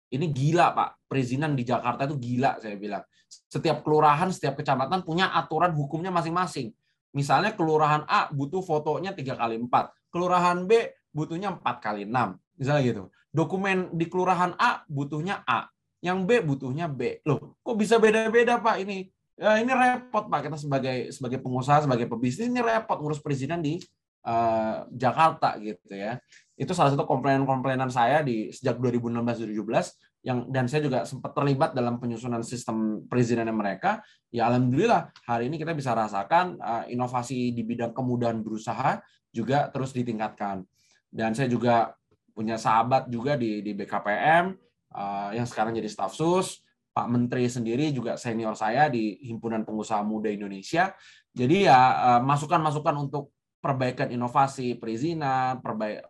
ini 0.07 0.31
gila 0.31 0.73
Pak, 0.73 1.11
perizinan 1.11 1.53
di 1.53 1.67
Jakarta 1.67 2.07
itu 2.09 2.17
gila 2.17 2.57
saya 2.57 2.73
bilang. 2.79 3.03
Setiap 3.27 3.83
kelurahan, 3.83 4.31
setiap 4.31 4.55
kecamatan 4.55 5.03
punya 5.03 5.35
aturan 5.35 5.75
hukumnya 5.75 6.09
masing-masing 6.15 6.71
Misalnya 7.15 7.57
kelurahan 7.57 8.05
A 8.05 8.27
butuh 8.29 8.61
fotonya 8.61 9.09
tiga 9.15 9.33
kali 9.33 9.57
empat, 9.57 9.89
kelurahan 10.13 10.69
B 10.69 10.91
butuhnya 11.09 11.57
empat 11.57 11.81
kali 11.81 12.05
enam, 12.05 12.37
misalnya 12.53 12.81
gitu. 12.85 13.03
Dokumen 13.33 13.89
di 13.97 14.05
kelurahan 14.05 14.53
A 14.59 14.85
butuhnya 14.85 15.41
A, 15.49 15.65
yang 16.05 16.29
B 16.29 16.45
butuhnya 16.45 16.85
B. 16.85 17.25
Loh, 17.25 17.57
kok 17.65 17.73
bisa 17.73 17.97
beda-beda 17.97 18.61
Pak 18.61 18.85
ini? 18.85 19.09
Ya, 19.37 19.61
ini 19.61 19.69
repot 19.69 20.25
Pak 20.25 20.49
kita 20.49 20.57
sebagai 20.57 21.13
sebagai 21.13 21.37
pengusaha, 21.37 21.85
sebagai 21.85 22.09
pebisnis 22.09 22.49
ini 22.49 22.57
repot 22.57 22.97
ngurus 22.97 23.21
perizinan 23.21 23.61
di 23.61 23.77
uh, 24.25 24.89
Jakarta 24.89 25.61
gitu 25.61 25.93
ya. 25.93 26.17
Itu 26.57 26.73
salah 26.73 26.89
satu 26.89 27.05
komplainan-komplainan 27.05 27.93
saya 27.93 28.25
di 28.25 28.49
sejak 28.49 28.81
2016-2017 28.81 30.25
yang 30.25 30.49
dan 30.49 30.65
saya 30.65 30.81
juga 30.81 31.05
sempat 31.05 31.37
terlibat 31.37 31.77
dalam 31.77 32.01
penyusunan 32.01 32.41
sistem 32.41 33.05
perizinan 33.05 33.53
mereka. 33.53 34.01
Ya 34.33 34.49
alhamdulillah 34.49 35.13
hari 35.29 35.53
ini 35.53 35.61
kita 35.61 35.77
bisa 35.77 35.93
rasakan 35.93 36.57
uh, 36.57 36.89
inovasi 36.89 37.53
di 37.53 37.61
bidang 37.61 37.93
kemudahan 37.93 38.41
berusaha 38.41 39.05
juga 39.29 39.69
terus 39.69 39.93
ditingkatkan. 39.93 40.65
Dan 41.13 41.37
saya 41.37 41.45
juga 41.45 41.93
punya 42.33 42.57
sahabat 42.57 43.05
juga 43.13 43.37
di 43.37 43.61
di 43.61 43.77
BKPM 43.77 44.49
uh, 44.97 45.29
yang 45.29 45.45
sekarang 45.45 45.77
jadi 45.77 45.89
staf 45.93 46.17
sus 46.17 46.65
Pak 46.97 47.05
Menteri 47.13 47.45
sendiri 47.45 47.93
juga 47.93 48.17
senior 48.17 48.57
saya 48.57 48.89
di 48.89 49.21
Himpunan 49.21 49.61
Pengusaha 49.61 50.01
Muda 50.01 50.33
Indonesia. 50.33 50.97
Jadi 51.29 51.69
ya 51.69 51.77
eh, 52.17 52.21
masukan-masukan 52.25 52.95
untuk 52.97 53.37
perbaikan 53.61 54.09
inovasi 54.09 54.81
perizinan, 54.81 55.61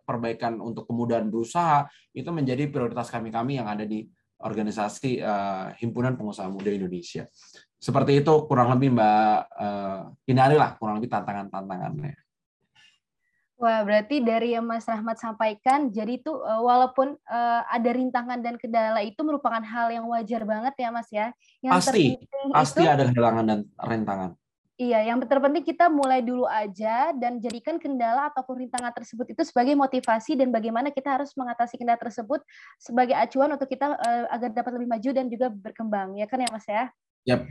perbaikan 0.03 0.63
untuk 0.63 0.87
kemudahan 0.87 1.27
berusaha 1.27 1.87
itu 2.15 2.27
menjadi 2.31 2.71
prioritas 2.71 3.11
kami-kami 3.11 3.59
yang 3.59 3.67
ada 3.67 3.87
di 3.87 4.03
organisasi 4.37 5.17
uh, 5.23 5.73
Himpunan 5.81 6.13
Pengusaha 6.13 6.45
Muda 6.51 6.69
Indonesia. 6.69 7.25
Seperti 7.77 8.21
itu 8.21 8.33
kurang 8.45 8.77
lebih 8.77 8.93
Mbak 8.93 9.37
uh, 9.57 10.29
Inari 10.29 10.53
lah 10.53 10.77
kurang 10.77 11.01
lebih 11.01 11.09
tantangan-tantangannya. 11.09 12.26
Wah, 13.57 13.81
berarti 13.81 14.21
dari 14.21 14.53
yang 14.53 14.69
Mas 14.69 14.85
Rahmat 14.85 15.17
sampaikan, 15.17 15.89
jadi 15.89 16.21
itu 16.21 16.29
uh, 16.29 16.61
walaupun 16.61 17.17
uh, 17.25 17.61
ada 17.65 17.89
rintangan 17.89 18.37
dan 18.37 18.53
kendala 18.53 19.01
itu 19.01 19.17
merupakan 19.25 19.57
hal 19.65 19.89
yang 19.89 20.05
wajar 20.05 20.45
banget 20.45 20.77
ya 20.77 20.89
Mas 20.93 21.09
ya. 21.09 21.33
Yang 21.65 21.73
pasti, 21.73 22.05
pasti 22.53 22.85
itu, 22.85 22.93
ada 22.93 23.09
kendala 23.09 23.41
dan 23.41 23.65
rintangan. 23.81 24.37
Iya, 24.77 25.09
yang 25.09 25.17
terpenting 25.25 25.65
kita 25.65 25.89
mulai 25.89 26.21
dulu 26.21 26.45
aja 26.45 27.09
dan 27.17 27.41
jadikan 27.41 27.81
kendala 27.81 28.29
ataupun 28.29 28.61
rintangan 28.61 28.93
tersebut 28.93 29.33
itu 29.33 29.41
sebagai 29.41 29.73
motivasi 29.73 30.37
dan 30.37 30.53
bagaimana 30.53 30.93
kita 30.93 31.17
harus 31.17 31.33
mengatasi 31.33 31.81
kendala 31.81 31.97
tersebut 31.97 32.45
sebagai 32.77 33.17
acuan 33.17 33.57
untuk 33.57 33.65
kita 33.73 33.97
uh, 33.97 34.29
agar 34.37 34.53
dapat 34.53 34.77
lebih 34.77 34.85
maju 34.93 35.09
dan 35.17 35.25
juga 35.33 35.49
berkembang, 35.49 36.13
ya 36.13 36.29
kan 36.29 36.45
ya 36.45 36.49
Mas 36.53 36.65
ya? 36.69 36.83
Yep. 37.25 37.41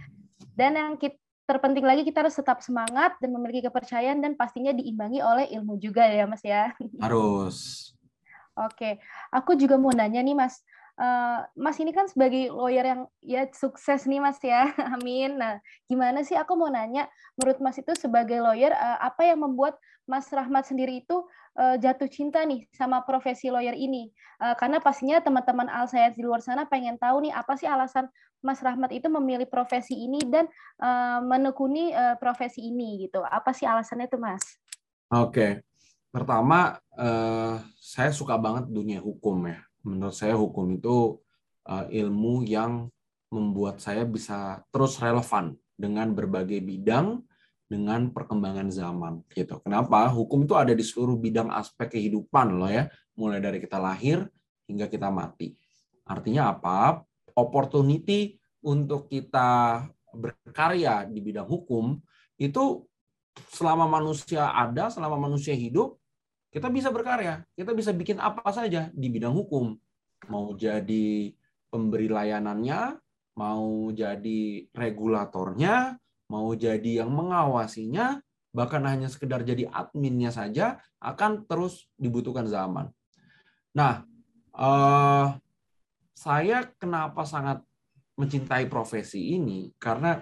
Dan 0.54 0.70
yang 0.78 0.94
kita 1.02 1.18
terpenting 1.46 1.86
lagi 1.86 2.02
kita 2.02 2.26
harus 2.26 2.34
tetap 2.34 2.58
semangat 2.58 3.14
dan 3.22 3.30
memiliki 3.30 3.70
kepercayaan 3.70 4.18
dan 4.18 4.34
pastinya 4.34 4.74
diimbangi 4.74 5.22
oleh 5.22 5.46
ilmu 5.54 5.78
juga 5.78 6.02
ya 6.10 6.26
Mas 6.26 6.42
ya. 6.42 6.74
Harus. 7.04 7.90
Oke, 8.56 8.98
aku 9.30 9.54
juga 9.54 9.78
mau 9.78 9.94
nanya 9.94 10.20
nih 10.20 10.34
Mas. 10.34 10.60
Uh, 10.96 11.44
mas 11.52 11.76
ini 11.76 11.92
kan 11.92 12.08
sebagai 12.08 12.48
lawyer 12.48 12.80
yang 12.80 13.04
ya 13.20 13.44
sukses 13.52 14.08
nih 14.08 14.16
Mas 14.16 14.40
ya, 14.40 14.72
amin. 14.96 15.36
Nah, 15.36 15.60
gimana 15.86 16.24
sih 16.24 16.34
aku 16.34 16.56
mau 16.56 16.72
nanya, 16.72 17.04
menurut 17.36 17.60
Mas 17.60 17.76
itu 17.76 17.92
sebagai 17.94 18.40
lawyer 18.40 18.72
uh, 18.72 18.98
apa 19.04 19.28
yang 19.28 19.44
membuat 19.44 19.76
Mas 20.06 20.30
Rahmat 20.30 20.70
sendiri 20.70 21.02
itu 21.02 21.26
uh, 21.58 21.76
jatuh 21.76 22.06
cinta 22.06 22.46
nih 22.46 22.70
sama 22.70 23.02
profesi 23.02 23.50
lawyer 23.50 23.74
ini? 23.74 24.14
Uh, 24.38 24.54
karena 24.54 24.78
pastinya 24.78 25.18
teman-teman 25.18 25.66
Al 25.66 25.90
saya 25.90 26.14
di 26.14 26.22
luar 26.22 26.40
sana 26.40 26.64
pengen 26.64 26.94
tahu 26.96 27.26
nih 27.26 27.34
apa 27.34 27.58
sih 27.58 27.66
alasan 27.66 28.06
Mas 28.40 28.62
Rahmat 28.62 28.94
itu 28.94 29.10
memilih 29.10 29.50
profesi 29.50 29.98
ini 29.98 30.22
dan 30.22 30.46
uh, 30.78 31.18
menekuni 31.26 31.90
uh, 31.90 32.14
profesi 32.16 32.62
ini 32.70 33.02
gitu. 33.10 33.20
Apa 33.26 33.50
sih 33.50 33.66
alasannya 33.66 34.06
tuh 34.06 34.22
Mas? 34.22 34.62
Oke, 35.10 35.30
okay. 35.30 35.50
pertama 36.14 36.78
uh, 36.94 37.58
saya 37.78 38.14
suka 38.14 38.38
banget 38.38 38.70
dunia 38.70 39.02
hukum 39.02 39.50
ya. 39.50 39.58
Menurut 39.82 40.14
saya 40.14 40.38
hukum 40.38 40.70
itu 40.70 41.18
uh, 41.66 41.86
ilmu 41.90 42.46
yang 42.46 42.90
membuat 43.30 43.82
saya 43.82 44.06
bisa 44.06 44.62
terus 44.70 45.02
relevan 45.02 45.58
dengan 45.74 46.14
berbagai 46.14 46.62
bidang 46.62 47.26
dengan 47.66 48.14
perkembangan 48.14 48.70
zaman 48.70 49.26
gitu. 49.34 49.58
Kenapa? 49.62 50.06
Hukum 50.10 50.46
itu 50.46 50.54
ada 50.54 50.70
di 50.70 50.82
seluruh 50.86 51.18
bidang 51.18 51.50
aspek 51.50 51.98
kehidupan 51.98 52.54
loh 52.54 52.70
ya, 52.70 52.86
mulai 53.18 53.42
dari 53.42 53.58
kita 53.58 53.76
lahir 53.82 54.26
hingga 54.70 54.86
kita 54.86 55.10
mati. 55.10 55.54
Artinya 56.06 56.54
apa? 56.54 57.02
opportunity 57.36 58.40
untuk 58.64 59.12
kita 59.12 59.84
berkarya 60.16 61.04
di 61.04 61.20
bidang 61.20 61.44
hukum 61.44 62.00
itu 62.40 62.88
selama 63.52 63.84
manusia 63.84 64.48
ada, 64.56 64.88
selama 64.88 65.28
manusia 65.28 65.52
hidup, 65.52 66.00
kita 66.48 66.72
bisa 66.72 66.88
berkarya. 66.88 67.44
Kita 67.52 67.76
bisa 67.76 67.92
bikin 67.92 68.16
apa 68.16 68.48
saja 68.48 68.88
di 68.96 69.12
bidang 69.12 69.36
hukum. 69.36 69.76
Mau 70.32 70.56
jadi 70.56 71.36
pemberi 71.68 72.08
layanannya, 72.08 72.96
mau 73.36 73.92
jadi 73.92 74.64
regulatornya, 74.72 76.00
mau 76.26 76.50
jadi 76.54 77.04
yang 77.04 77.10
mengawasinya, 77.12 78.18
bahkan 78.50 78.82
hanya 78.88 79.06
sekedar 79.06 79.44
jadi 79.44 79.68
adminnya 79.68 80.32
saja 80.32 80.80
akan 80.98 81.44
terus 81.44 81.86
dibutuhkan 82.00 82.48
zaman. 82.48 82.90
Nah, 83.76 84.02
eh, 84.56 85.26
saya 86.16 86.64
kenapa 86.80 87.28
sangat 87.28 87.60
mencintai 88.16 88.64
profesi 88.72 89.36
ini 89.36 89.70
karena 89.76 90.16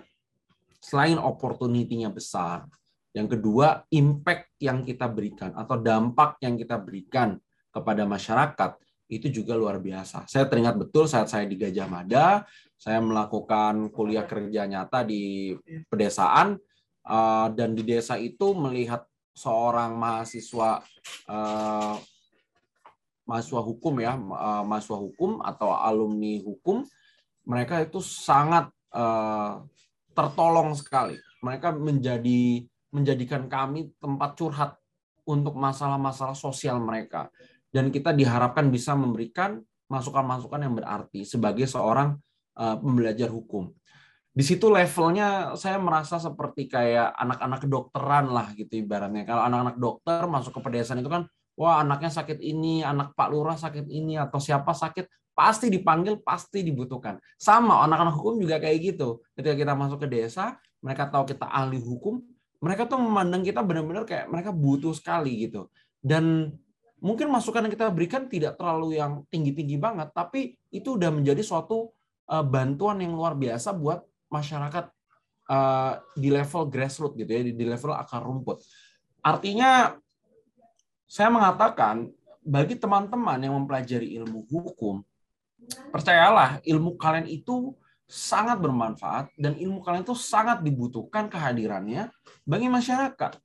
selain 0.83 1.17
opportunity-nya 1.17 2.11
besar, 2.11 2.67
yang 3.15 3.31
kedua 3.31 3.87
impact 3.95 4.59
yang 4.59 4.83
kita 4.83 5.07
berikan 5.07 5.55
atau 5.55 5.79
dampak 5.79 6.43
yang 6.43 6.59
kita 6.59 6.83
berikan 6.83 7.39
kepada 7.71 8.03
masyarakat 8.03 8.71
itu 9.15 9.31
juga 9.31 9.55
luar 9.55 9.79
biasa. 9.79 10.27
Saya 10.27 10.51
teringat 10.51 10.75
betul 10.75 11.07
saat 11.07 11.31
saya 11.31 11.47
di 11.47 11.55
Gajah 11.55 11.87
Mada, 11.87 12.43
saya 12.75 12.99
melakukan 12.99 13.89
kuliah 13.95 14.27
kerja 14.27 14.67
nyata 14.67 15.07
di 15.07 15.55
pedesaan 15.87 16.59
eh, 17.07 17.47
dan 17.55 17.73
di 17.73 17.83
desa 17.87 18.19
itu 18.19 18.53
melihat 18.53 19.07
seorang 19.35 19.95
mahasiswa 19.95 20.83
eh, 21.31 21.97
mahasiswa 23.25 23.63
hukum 23.63 23.95
ya, 24.03 24.19
eh, 24.19 24.63
mahasiswa 24.67 24.99
hukum 24.99 25.41
atau 25.41 25.73
alumni 25.73 26.43
hukum, 26.43 26.83
mereka 27.47 27.81
itu 27.81 28.03
sangat 28.03 28.71
tertolong 30.15 30.71
sekali. 30.79 31.19
Mereka 31.43 31.75
menjadi 31.75 32.63
menjadikan 32.95 33.51
kami 33.51 33.91
tempat 33.99 34.39
curhat 34.39 34.79
untuk 35.27 35.59
masalah-masalah 35.59 36.39
sosial 36.39 36.79
mereka. 36.79 37.27
Dan 37.75 37.91
kita 37.91 38.15
diharapkan 38.15 38.71
bisa 38.71 38.95
memberikan 38.95 39.59
masukan-masukan 39.91 40.63
yang 40.63 40.79
berarti 40.79 41.27
sebagai 41.27 41.67
seorang 41.67 42.15
uh, 42.55 42.79
pembelajar 42.79 43.35
hukum. 43.35 43.75
Di 44.35 44.43
situ 44.43 44.67
levelnya 44.67 45.55
saya 45.59 45.79
merasa 45.79 46.19
seperti 46.19 46.67
kayak 46.71 47.15
anak-anak 47.19 47.67
kedokteran 47.67 48.31
lah 48.31 48.51
gitu 48.55 48.79
ibaratnya. 48.79 49.27
Kalau 49.27 49.43
anak-anak 49.47 49.77
dokter 49.79 50.23
masuk 50.27 50.59
ke 50.59 50.61
pedesaan 50.63 51.03
itu 51.03 51.11
kan 51.11 51.27
wah 51.55 51.79
anaknya 51.83 52.11
sakit 52.11 52.43
ini, 52.43 52.83
anak 52.83 53.15
Pak 53.15 53.29
Lurah 53.31 53.55
sakit 53.55 53.87
ini, 53.87 54.19
atau 54.19 54.43
siapa 54.43 54.75
sakit, 54.75 55.35
pasti 55.39 55.71
dipanggil, 55.71 56.19
pasti 56.19 56.67
dibutuhkan. 56.67 57.19
Sama 57.39 57.87
anak-anak 57.87 58.15
hukum 58.19 58.43
juga 58.43 58.59
kayak 58.59 58.95
gitu. 58.95 59.23
Ketika 59.39 59.55
kita 59.55 59.73
masuk 59.79 60.03
ke 60.03 60.09
desa, 60.11 60.59
mereka 60.83 61.07
tahu 61.07 61.31
kita 61.31 61.47
ahli 61.47 61.79
hukum, 61.79 62.19
mereka 62.59 62.91
tuh 62.91 62.99
memandang 62.99 63.47
kita 63.47 63.63
benar-benar 63.63 64.03
kayak 64.03 64.27
mereka 64.27 64.51
butuh 64.51 64.91
sekali 64.99 65.47
gitu. 65.47 65.71
Dan 66.03 66.51
mungkin 67.05 67.29
masukan 67.29 67.69
yang 67.69 67.75
kita 67.77 67.93
berikan 67.93 68.25
tidak 68.33 68.57
terlalu 68.57 68.97
yang 68.97 69.29
tinggi-tinggi 69.29 69.77
banget, 69.77 70.09
tapi 70.17 70.57
itu 70.73 70.97
udah 70.97 71.13
menjadi 71.13 71.45
suatu 71.45 71.93
eh, 72.33 72.41
bantuan 72.41 72.97
yang 73.05 73.13
luar 73.13 73.37
biasa 73.37 73.77
buat 73.77 74.01
masyarakat 74.33 74.89
eh, 75.53 75.93
di 76.17 76.33
level 76.33 76.73
grassroots 76.73 77.21
gitu 77.21 77.29
ya, 77.29 77.43
di 77.45 77.65
level 77.69 77.93
akar 77.93 78.25
rumput. 78.25 78.65
Artinya 79.21 80.01
saya 81.05 81.29
mengatakan 81.29 82.09
bagi 82.41 82.81
teman-teman 82.81 83.37
yang 83.41 83.53
mempelajari 83.61 84.17
ilmu 84.21 84.49
hukum, 84.49 85.05
percayalah 85.93 86.65
ilmu 86.65 86.97
kalian 86.97 87.29
itu 87.29 87.77
sangat 88.05 88.61
bermanfaat 88.61 89.33
dan 89.41 89.57
ilmu 89.57 89.81
kalian 89.81 90.05
itu 90.05 90.17
sangat 90.17 90.61
dibutuhkan 90.61 91.29
kehadirannya 91.29 92.13
bagi 92.45 92.69
masyarakat. 92.69 93.41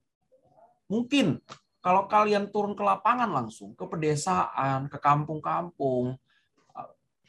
Mungkin 0.91 1.39
kalau 1.79 2.11
kalian 2.11 2.51
turun 2.51 2.75
ke 2.75 2.83
lapangan 2.83 3.31
langsung, 3.31 3.71
ke 3.75 3.83
pedesaan, 3.87 4.91
ke 4.91 4.97
kampung-kampung, 4.99 6.19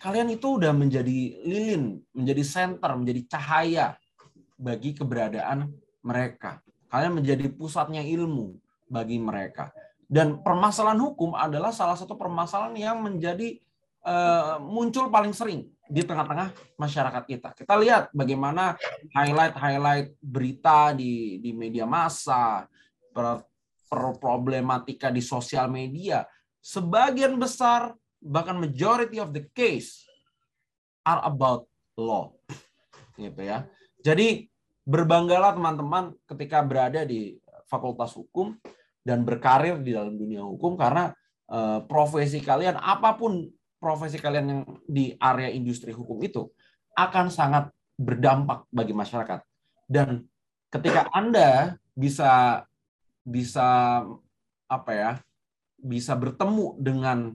kalian 0.00 0.32
itu 0.32 0.58
udah 0.58 0.72
menjadi 0.72 1.44
lilin, 1.44 2.00
menjadi 2.16 2.42
center, 2.42 2.90
menjadi 2.96 3.20
cahaya 3.36 3.86
bagi 4.56 4.96
keberadaan 4.96 5.70
mereka. 6.00 6.64
Kalian 6.90 7.22
menjadi 7.22 7.46
pusatnya 7.52 8.02
ilmu 8.02 8.56
bagi 8.90 9.20
mereka. 9.20 9.70
Dan 10.10 10.42
permasalahan 10.42 10.98
hukum 10.98 11.38
adalah 11.38 11.70
salah 11.70 11.94
satu 11.94 12.18
permasalahan 12.18 12.74
yang 12.74 12.98
menjadi 12.98 13.62
uh, 14.02 14.58
muncul 14.58 15.06
paling 15.06 15.30
sering 15.30 15.70
di 15.86 16.02
tengah-tengah 16.02 16.50
masyarakat 16.74 17.22
kita. 17.30 17.48
Kita 17.54 17.78
lihat 17.78 18.10
bagaimana 18.10 18.74
highlight-highlight 19.14 20.18
berita 20.18 20.90
di 20.96 21.38
di 21.38 21.54
media 21.54 21.86
massa, 21.86 22.66
problematika 23.90 25.10
di 25.10 25.18
sosial 25.18 25.66
media, 25.66 26.22
sebagian 26.62 27.34
besar 27.34 27.90
bahkan 28.22 28.54
majority 28.54 29.18
of 29.18 29.34
the 29.34 29.50
case 29.50 30.06
are 31.02 31.26
about 31.26 31.66
law. 31.98 32.30
Gitu 33.18 33.42
ya. 33.42 33.66
Jadi 34.00 34.46
berbanggalah 34.86 35.58
teman-teman 35.58 36.14
ketika 36.24 36.62
berada 36.62 37.02
di 37.02 37.36
Fakultas 37.66 38.14
Hukum 38.14 38.56
dan 39.02 39.26
berkarir 39.26 39.80
di 39.82 39.96
dalam 39.96 40.14
dunia 40.14 40.44
hukum 40.44 40.76
karena 40.76 41.12
uh, 41.50 41.82
profesi 41.84 42.40
kalian 42.40 42.76
apa 42.76 43.16
pun 43.16 43.48
profesi 43.80 44.20
kalian 44.20 44.46
yang 44.46 44.62
di 44.84 45.16
area 45.16 45.48
industri 45.48 45.90
hukum 45.90 46.20
itu 46.20 46.52
akan 46.92 47.32
sangat 47.32 47.72
berdampak 47.96 48.68
bagi 48.68 48.92
masyarakat. 48.92 49.40
Dan 49.88 50.24
ketika 50.68 51.08
Anda 51.12 51.76
bisa 51.96 52.62
bisa 53.30 54.02
apa 54.66 54.92
ya? 54.92 55.12
bisa 55.80 56.12
bertemu 56.12 56.76
dengan 56.76 57.32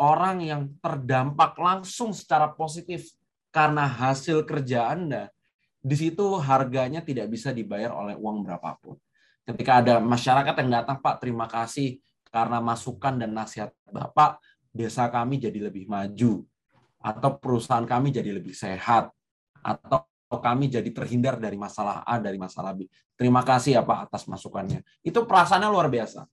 orang 0.00 0.40
yang 0.40 0.62
terdampak 0.80 1.52
langsung 1.60 2.16
secara 2.16 2.48
positif 2.48 3.12
karena 3.52 3.84
hasil 3.84 4.48
kerja 4.48 4.88
Anda, 4.96 5.28
di 5.76 5.92
situ 5.92 6.40
harganya 6.40 7.04
tidak 7.04 7.28
bisa 7.28 7.52
dibayar 7.52 7.92
oleh 7.92 8.16
uang 8.16 8.48
berapapun. 8.48 8.96
Ketika 9.44 9.84
ada 9.84 10.00
masyarakat 10.00 10.54
yang 10.64 10.70
datang, 10.82 10.98
Pak, 11.04 11.20
terima 11.20 11.44
kasih 11.44 12.00
karena 12.32 12.64
masukan 12.64 13.20
dan 13.20 13.36
nasihat 13.36 13.70
Bapak, 13.92 14.40
desa 14.72 15.04
kami 15.12 15.36
jadi 15.36 15.68
lebih 15.68 15.84
maju, 15.84 16.48
atau 16.96 17.30
perusahaan 17.36 17.84
kami 17.84 18.08
jadi 18.08 18.32
lebih 18.32 18.56
sehat, 18.56 19.12
atau 19.60 20.08
kami 20.38 20.70
jadi 20.70 20.88
terhindar 20.88 21.36
dari 21.36 21.58
masalah 21.58 22.06
A, 22.06 22.16
dari 22.22 22.38
masalah 22.38 22.72
B. 22.72 22.86
Terima 23.18 23.42
kasih 23.42 23.76
ya 23.76 23.82
Pak 23.82 24.08
atas 24.08 24.24
masukannya. 24.30 24.80
Itu 25.04 25.26
perasaannya 25.28 25.68
luar 25.68 25.90
biasa. 25.92 26.24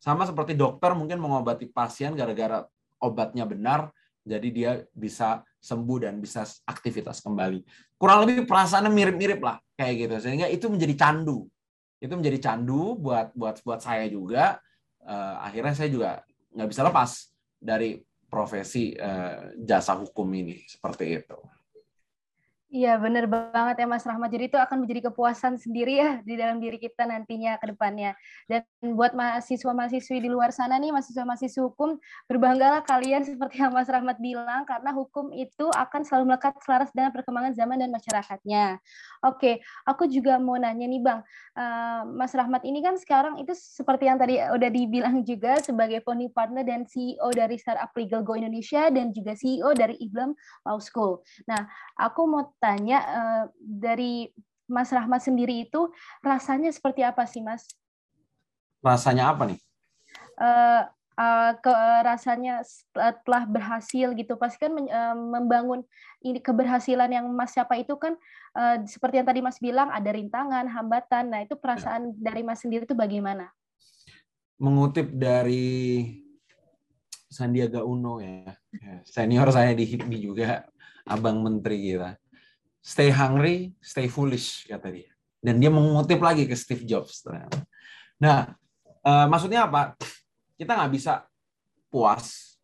Sama 0.00 0.26
seperti 0.26 0.56
dokter 0.58 0.90
mungkin 0.96 1.20
mengobati 1.20 1.70
pasien 1.70 2.12
gara-gara 2.12 2.66
obatnya 3.00 3.44
benar, 3.44 3.92
jadi 4.24 4.48
dia 4.48 4.70
bisa 4.96 5.44
sembuh 5.60 6.08
dan 6.08 6.20
bisa 6.20 6.44
aktivitas 6.64 7.20
kembali. 7.20 7.60
Kurang 8.00 8.24
lebih 8.24 8.48
perasaannya 8.48 8.92
mirip-mirip 8.92 9.40
lah 9.40 9.60
kayak 9.76 9.94
gitu. 10.08 10.14
Sehingga 10.24 10.48
itu 10.48 10.68
menjadi 10.68 10.96
candu. 10.96 11.48
Itu 12.00 12.16
menjadi 12.16 12.52
candu 12.52 12.96
buat 13.00 13.32
buat 13.32 13.60
buat 13.64 13.80
saya 13.80 14.08
juga. 14.08 14.60
Uh, 15.04 15.36
akhirnya 15.44 15.76
saya 15.76 15.92
juga 15.92 16.10
nggak 16.56 16.68
bisa 16.68 16.80
lepas 16.84 17.10
dari 17.60 18.00
profesi 18.28 18.96
uh, 18.96 19.52
jasa 19.60 19.96
hukum 19.96 20.28
ini 20.32 20.64
seperti 20.68 21.20
itu. 21.20 21.38
Iya, 22.74 22.98
benar 22.98 23.30
banget 23.30 23.76
ya 23.78 23.86
Mas 23.86 24.02
Rahmat. 24.02 24.34
Jadi 24.34 24.50
itu 24.50 24.58
akan 24.58 24.82
menjadi 24.82 25.06
kepuasan 25.06 25.62
sendiri 25.62 25.94
ya 25.94 26.18
di 26.26 26.34
dalam 26.34 26.58
diri 26.58 26.74
kita 26.82 27.06
nantinya 27.06 27.54
ke 27.62 27.70
depannya. 27.70 28.18
Dan 28.50 28.66
buat 28.98 29.14
mahasiswa-mahasiswi 29.14 30.18
di 30.18 30.26
luar 30.26 30.50
sana 30.50 30.74
nih, 30.82 30.90
mahasiswa-mahasiswi 30.90 31.62
hukum, 31.70 31.94
berbanggalah 32.26 32.82
kalian 32.82 33.22
seperti 33.30 33.62
yang 33.62 33.70
Mas 33.70 33.86
Rahmat 33.86 34.18
bilang, 34.18 34.66
karena 34.66 34.90
hukum 34.90 35.30
itu 35.30 35.70
akan 35.70 36.02
selalu 36.02 36.34
melekat 36.34 36.58
selaras 36.66 36.90
dengan 36.90 37.14
perkembangan 37.14 37.54
zaman 37.54 37.78
dan 37.78 37.94
masyarakatnya. 37.94 38.82
Oke, 39.22 39.62
aku 39.86 40.10
juga 40.10 40.42
mau 40.42 40.58
nanya 40.58 40.90
nih 40.90 40.98
Bang, 40.98 41.22
uh, 41.54 42.02
Mas 42.10 42.34
Rahmat 42.34 42.66
ini 42.66 42.82
kan 42.82 42.98
sekarang 42.98 43.38
itu 43.38 43.54
seperti 43.54 44.10
yang 44.10 44.18
tadi 44.18 44.42
udah 44.42 44.70
dibilang 44.74 45.22
juga 45.22 45.62
sebagai 45.62 46.02
founding 46.02 46.34
partner 46.34 46.66
dan 46.66 46.82
CEO 46.90 47.30
dari 47.30 47.54
Startup 47.54 47.94
Legal 47.94 48.26
Go 48.26 48.34
Indonesia 48.34 48.90
dan 48.90 49.14
juga 49.14 49.38
CEO 49.38 49.70
dari 49.78 49.94
Iblam 50.02 50.34
Law 50.66 50.82
School. 50.82 51.22
Nah, 51.46 51.70
aku 52.02 52.26
mau 52.26 52.50
tanya 52.64 52.98
uh, 53.04 53.44
dari 53.60 54.32
Mas 54.64 54.88
Rahmat 54.88 55.20
sendiri 55.20 55.68
itu 55.68 55.92
rasanya 56.24 56.72
seperti 56.72 57.04
apa 57.04 57.28
sih, 57.28 57.44
Mas? 57.44 57.68
Rasanya 58.80 59.36
apa 59.36 59.52
nih? 59.52 59.60
Uh, 60.40 60.88
uh, 61.20 61.52
ke 61.60 61.72
rasanya 62.02 62.64
setelah 62.64 63.44
berhasil 63.44 64.16
gitu 64.16 64.34
pasti 64.40 64.64
kan 64.64 64.72
uh, 64.74 65.14
membangun 65.14 65.84
ini 66.24 66.40
keberhasilan 66.40 67.12
yang 67.12 67.28
Mas 67.30 67.52
siapa 67.52 67.76
itu 67.76 67.94
kan 68.00 68.16
uh, 68.56 68.80
seperti 68.88 69.20
yang 69.20 69.28
tadi 69.28 69.40
Mas 69.44 69.60
bilang 69.60 69.92
ada 69.92 70.08
rintangan, 70.08 70.64
hambatan. 70.64 71.28
Nah, 71.28 71.44
itu 71.44 71.60
perasaan 71.60 72.16
ya. 72.16 72.32
dari 72.32 72.40
Mas 72.40 72.64
sendiri 72.64 72.88
itu 72.88 72.96
bagaimana? 72.96 73.52
Mengutip 74.56 75.12
dari 75.12 76.08
Sandiaga 77.28 77.82
Uno 77.84 78.22
ya, 78.22 78.54
ya 78.72 78.94
senior 79.04 79.50
saya 79.50 79.74
di 79.74 79.84
HIPMI 79.84 80.18
juga, 80.22 80.62
abang 81.04 81.42
menteri 81.42 81.92
kita 81.92 82.23
stay 82.84 83.08
hungry, 83.08 83.72
stay 83.80 84.12
foolish 84.12 84.68
kata 84.68 84.92
dia. 84.92 85.08
Dan 85.40 85.56
dia 85.56 85.72
mengutip 85.72 86.20
lagi 86.20 86.44
ke 86.44 86.52
Steve 86.52 86.84
Jobs. 86.84 87.24
Nah, 88.20 88.52
uh, 89.00 89.26
maksudnya 89.28 89.64
apa? 89.64 89.96
Kita 90.60 90.76
nggak 90.76 90.92
bisa 90.92 91.24
puas, 91.88 92.56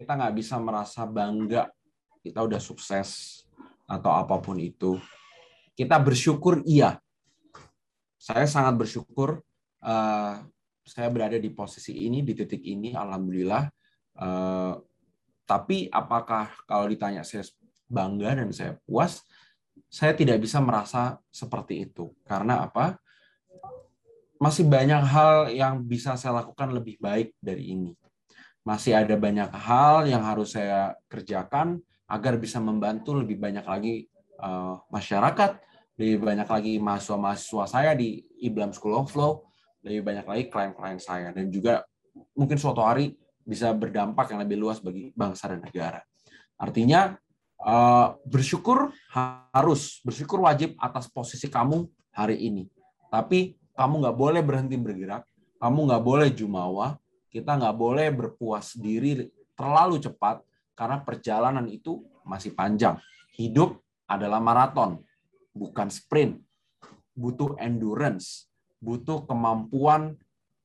kita 0.00 0.16
nggak 0.16 0.34
bisa 0.36 0.56
merasa 0.56 1.04
bangga 1.04 1.68
kita 2.20 2.44
udah 2.44 2.60
sukses 2.60 3.42
atau 3.88 4.12
apa 4.12 4.36
pun 4.38 4.60
itu. 4.60 5.00
Kita 5.72 5.96
bersyukur 5.96 6.60
iya. 6.68 7.00
Saya 8.20 8.44
sangat 8.44 8.76
bersyukur 8.76 9.40
uh, 9.80 10.34
saya 10.84 11.08
berada 11.08 11.40
di 11.40 11.48
posisi 11.48 12.04
ini, 12.04 12.20
di 12.20 12.36
titik 12.36 12.60
ini, 12.60 12.92
alhamdulillah. 12.92 13.64
Uh, 14.20 14.76
tapi 15.48 15.88
apakah 15.88 16.52
kalau 16.68 16.84
ditanya 16.84 17.24
saya 17.24 17.48
bangga 17.88 18.36
dan 18.36 18.52
saya 18.52 18.76
puas, 18.84 19.24
saya 19.90 20.14
tidak 20.14 20.38
bisa 20.38 20.62
merasa 20.62 21.18
seperti 21.28 21.90
itu. 21.90 22.14
Karena 22.22 22.66
apa? 22.66 22.96
Masih 24.40 24.64
banyak 24.64 25.02
hal 25.04 25.52
yang 25.52 25.84
bisa 25.84 26.16
saya 26.16 26.40
lakukan 26.40 26.72
lebih 26.72 26.96
baik 26.96 27.36
dari 27.42 27.76
ini. 27.76 27.92
Masih 28.64 28.96
ada 28.96 29.12
banyak 29.18 29.50
hal 29.52 30.08
yang 30.08 30.22
harus 30.24 30.56
saya 30.56 30.94
kerjakan 31.10 31.82
agar 32.08 32.38
bisa 32.40 32.58
membantu 32.62 33.14
lebih 33.18 33.36
banyak 33.36 33.66
lagi 33.66 34.08
uh, 34.40 34.80
masyarakat, 34.88 35.60
lebih 36.00 36.18
banyak 36.24 36.48
lagi 36.48 36.74
mahasiswa-mahasiswa 36.80 37.64
saya 37.68 37.92
di 37.92 38.24
Iblam 38.40 38.72
School 38.72 38.96
of 38.96 39.12
Law, 39.14 39.44
lebih 39.84 40.02
banyak 40.06 40.26
lagi 40.26 40.44
klien-klien 40.48 40.98
saya, 40.98 41.30
dan 41.30 41.52
juga 41.52 41.84
mungkin 42.34 42.56
suatu 42.56 42.80
hari 42.80 43.14
bisa 43.44 43.72
berdampak 43.72 44.32
yang 44.32 44.40
lebih 44.42 44.56
luas 44.60 44.80
bagi 44.80 45.12
bangsa 45.12 45.52
dan 45.52 45.60
negara. 45.64 46.00
Artinya 46.60 47.16
Eh, 47.60 48.08
bersyukur 48.24 48.88
harus 49.12 50.00
bersyukur 50.00 50.40
wajib 50.48 50.80
atas 50.80 51.12
posisi 51.12 51.44
kamu 51.52 51.84
hari 52.08 52.40
ini. 52.40 52.64
Tapi 53.12 53.52
kamu 53.76 54.00
nggak 54.00 54.16
boleh 54.16 54.40
berhenti 54.40 54.80
bergerak, 54.80 55.28
kamu 55.60 55.92
nggak 55.92 56.04
boleh 56.04 56.28
jumawa, 56.32 56.96
kita 57.28 57.60
nggak 57.60 57.76
boleh 57.76 58.08
berpuas 58.16 58.72
diri 58.80 59.28
terlalu 59.52 60.00
cepat 60.00 60.40
karena 60.72 61.04
perjalanan 61.04 61.68
itu 61.68 62.00
masih 62.24 62.56
panjang. 62.56 62.96
Hidup 63.36 63.76
adalah 64.08 64.40
maraton, 64.40 65.04
bukan 65.52 65.92
sprint. 65.92 66.40
Butuh 67.12 67.60
endurance, 67.60 68.48
butuh 68.80 69.28
kemampuan 69.28 70.16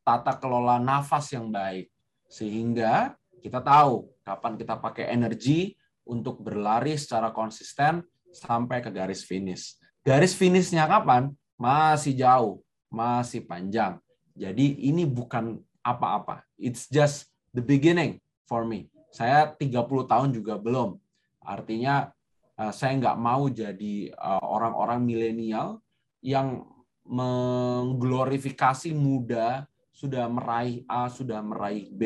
tata 0.08 0.39
kelola 0.39 0.79
nafas 0.79 1.27
yang 1.36 1.51
baik. 1.51 1.91
Sehingga 2.31 3.19
kita 3.43 3.60
tahu 3.60 4.08
kapan 4.23 4.55
kita 4.55 4.79
pakai 4.79 5.12
energi, 5.12 5.75
untuk 6.06 6.39
berlari 6.39 6.96
secara 6.96 7.34
konsisten 7.34 8.06
sampai 8.30 8.80
ke 8.80 8.94
garis 8.94 9.26
finish. 9.26 9.76
Garis 10.06 10.38
finishnya 10.38 10.86
kapan? 10.86 11.34
Masih 11.58 12.13
jauh, 12.13 12.62
masih 12.94 13.44
panjang. 13.44 13.98
Jadi 14.38 14.86
ini 14.86 15.08
bukan 15.08 15.58
apa-apa. 15.82 16.46
It's 16.60 16.86
just 16.88 17.32
the 17.56 17.63
beginning 17.63 18.22
for 18.46 18.63
me. 18.68 18.91
Saya 19.10 19.50
30 19.50 19.82
tahun 20.06 20.30
juga 20.36 20.60
belum. 20.60 21.00
Artinya 21.41 22.12
eh, 22.60 22.74
saya 22.76 22.94
nggak 23.00 23.18
mau 23.18 23.48
jadi 23.48 24.12
eh, 24.12 24.41
orang-orang 24.44 25.02
milenial 25.02 25.80
yang 26.20 26.68
mengglorifikasi 27.06 28.91
muda 28.98 29.70
sudah 29.96 30.28
meraih 30.28 30.84
A, 30.91 31.08
sudah 31.08 31.39
meraih 31.39 31.88
B, 31.88 32.04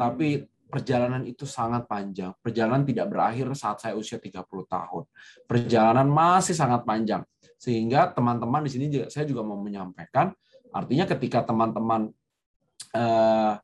tapi 0.00 0.48
perjalanan 0.72 1.20
itu 1.28 1.44
sangat 1.44 1.84
panjang. 1.84 2.32
Perjalanan 2.40 2.88
tidak 2.88 3.12
berakhir 3.12 3.52
saat 3.52 3.84
saya 3.84 3.92
usia 3.92 4.16
30 4.16 4.40
tahun. 4.64 5.04
Perjalanan 5.44 6.08
masih 6.08 6.56
sangat 6.56 6.88
panjang. 6.88 7.20
Sehingga 7.60 8.08
teman-teman 8.16 8.64
di 8.64 8.70
sini 8.72 8.88
juga 8.88 9.12
saya 9.12 9.28
juga 9.28 9.44
mau 9.44 9.60
menyampaikan, 9.60 10.32
artinya 10.72 11.04
ketika 11.04 11.44
teman-teman 11.44 12.08
eh, 12.96 13.54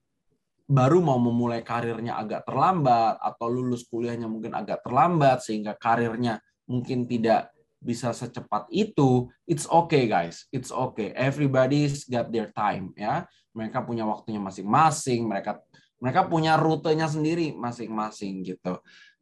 baru 0.69 1.01
mau 1.01 1.17
memulai 1.17 1.65
karirnya 1.65 2.21
agak 2.21 2.45
terlambat 2.45 3.17
atau 3.25 3.49
lulus 3.49 3.89
kuliahnya 3.89 4.29
mungkin 4.29 4.53
agak 4.53 4.85
terlambat 4.85 5.41
sehingga 5.41 5.73
karirnya 5.81 6.45
mungkin 6.69 7.09
tidak 7.09 7.49
bisa 7.79 8.11
secepat 8.11 8.67
itu, 8.75 9.31
it's 9.47 9.65
okay 9.71 10.11
guys, 10.11 10.51
it's 10.51 10.75
okay. 10.75 11.15
Everybody's 11.15 12.05
got 12.05 12.29
their 12.35 12.51
time 12.51 12.91
ya. 12.99 13.25
Mereka 13.55 13.87
punya 13.87 14.05
waktunya 14.05 14.43
masing-masing, 14.43 15.27
mereka 15.27 15.63
mereka 15.99 16.27
punya 16.27 16.55
rutenya 16.55 17.11
sendiri 17.11 17.55
masing-masing 17.55 18.47
gitu. 18.47 18.79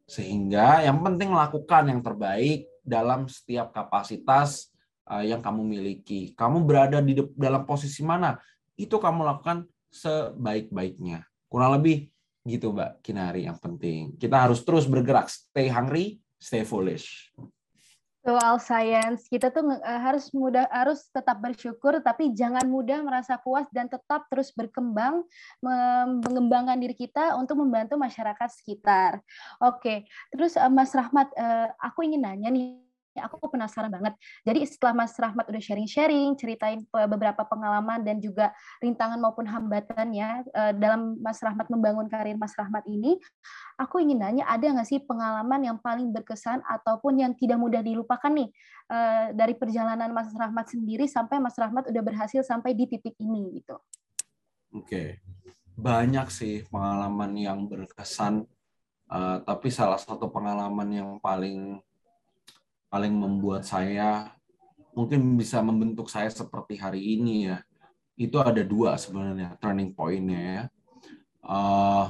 Sehingga 0.07 0.85
yang 0.87 1.03
penting 1.03 1.33
lakukan 1.33 1.89
yang 1.91 1.99
terbaik 1.99 2.69
dalam 2.85 3.27
setiap 3.27 3.75
kapasitas 3.75 4.71
eh, 5.09 5.33
yang 5.35 5.43
kamu 5.43 5.61
miliki. 5.65 6.31
Kamu 6.37 6.63
berada 6.63 7.03
di 7.03 7.17
dalam 7.35 7.67
posisi 7.67 8.01
mana? 8.05 8.39
Itu 8.77 9.01
kamu 9.01 9.25
lakukan 9.25 9.67
sebaik-baiknya. 9.91 11.25
Kurang 11.49 11.81
lebih 11.81 12.07
gitu 12.47 12.71
Mbak 12.71 13.03
Kinari 13.03 13.43
yang 13.43 13.59
penting. 13.59 14.15
Kita 14.15 14.47
harus 14.47 14.63
terus 14.63 14.87
bergerak, 14.87 15.27
stay 15.27 15.67
hungry, 15.67 16.23
stay 16.39 16.63
foolish. 16.63 17.33
Soal 18.27 18.59
science, 18.59 19.31
kita 19.31 19.55
tuh 19.55 19.63
uh, 19.71 19.99
harus 20.03 20.35
mudah 20.35 20.67
harus 20.67 21.07
tetap 21.15 21.39
bersyukur 21.39 21.95
tapi 22.03 22.35
jangan 22.35 22.67
mudah 22.67 22.99
merasa 22.99 23.39
puas 23.39 23.63
dan 23.71 23.87
tetap 23.87 24.27
terus 24.27 24.51
berkembang 24.51 25.23
mengembangkan 26.27 26.75
diri 26.75 26.91
kita 26.91 27.39
untuk 27.39 27.63
membantu 27.63 27.95
masyarakat 27.95 28.51
sekitar. 28.51 29.23
Oke, 29.63 30.03
terus 30.35 30.59
uh, 30.59 30.67
Mas 30.67 30.91
Rahmat, 30.91 31.31
uh, 31.39 31.71
aku 31.79 32.03
ingin 32.03 32.27
nanya 32.27 32.51
nih 32.51 32.86
aku 33.19 33.41
penasaran 33.49 33.89
banget. 33.89 34.13
Jadi 34.45 34.65
setelah 34.65 34.93
Mas 34.93 35.13
Rahmat 35.17 35.45
udah 35.49 35.61
sharing-sharing, 35.61 36.37
ceritain 36.37 36.85
beberapa 36.89 37.43
pengalaman 37.45 38.05
dan 38.05 38.21
juga 38.21 38.53
rintangan 38.81 39.17
maupun 39.17 39.45
hambatannya 39.49 40.45
eh, 40.47 40.73
dalam 40.77 41.17
Mas 41.21 41.41
Rahmat 41.41 41.67
membangun 41.67 42.07
karir 42.07 42.37
Mas 42.37 42.53
Rahmat 42.53 42.85
ini, 42.85 43.17
aku 43.77 44.01
ingin 44.01 44.21
nanya 44.21 44.45
ada 44.49 44.65
nggak 44.65 44.87
sih 44.87 45.01
pengalaman 45.03 45.61
yang 45.65 45.77
paling 45.81 46.09
berkesan 46.13 46.61
ataupun 46.65 47.21
yang 47.21 47.31
tidak 47.33 47.57
mudah 47.57 47.81
dilupakan 47.81 48.29
nih 48.29 48.49
eh, 48.91 49.25
dari 49.35 49.53
perjalanan 49.57 50.13
Mas 50.13 50.31
Rahmat 50.33 50.71
sendiri 50.71 51.05
sampai 51.09 51.41
Mas 51.41 51.57
Rahmat 51.57 51.89
udah 51.89 52.03
berhasil 52.03 52.41
sampai 52.45 52.77
di 52.77 52.85
titik 52.89 53.17
ini 53.19 53.61
gitu. 53.61 53.77
Oke, 54.75 55.23
banyak 55.77 56.27
sih 56.33 56.65
pengalaman 56.67 57.31
yang 57.37 57.69
berkesan, 57.69 58.43
uh, 59.13 59.37
tapi 59.45 59.69
salah 59.69 60.01
satu 60.01 60.27
pengalaman 60.27 60.89
yang 60.89 61.09
paling 61.21 61.79
paling 62.87 63.11
membuat 63.11 63.67
saya 63.67 64.31
mungkin 64.97 65.37
bisa 65.37 65.61
membentuk 65.61 66.09
saya 66.09 66.31
seperti 66.31 66.79
hari 66.79 67.19
ini 67.19 67.53
ya. 67.53 67.61
Itu 68.17 68.41
ada 68.41 68.65
dua 68.65 68.97
sebenarnya 68.97 69.59
turning 69.61 69.93
pointnya 69.93 70.41
ya. 70.41 70.63
Uh, 71.45 72.09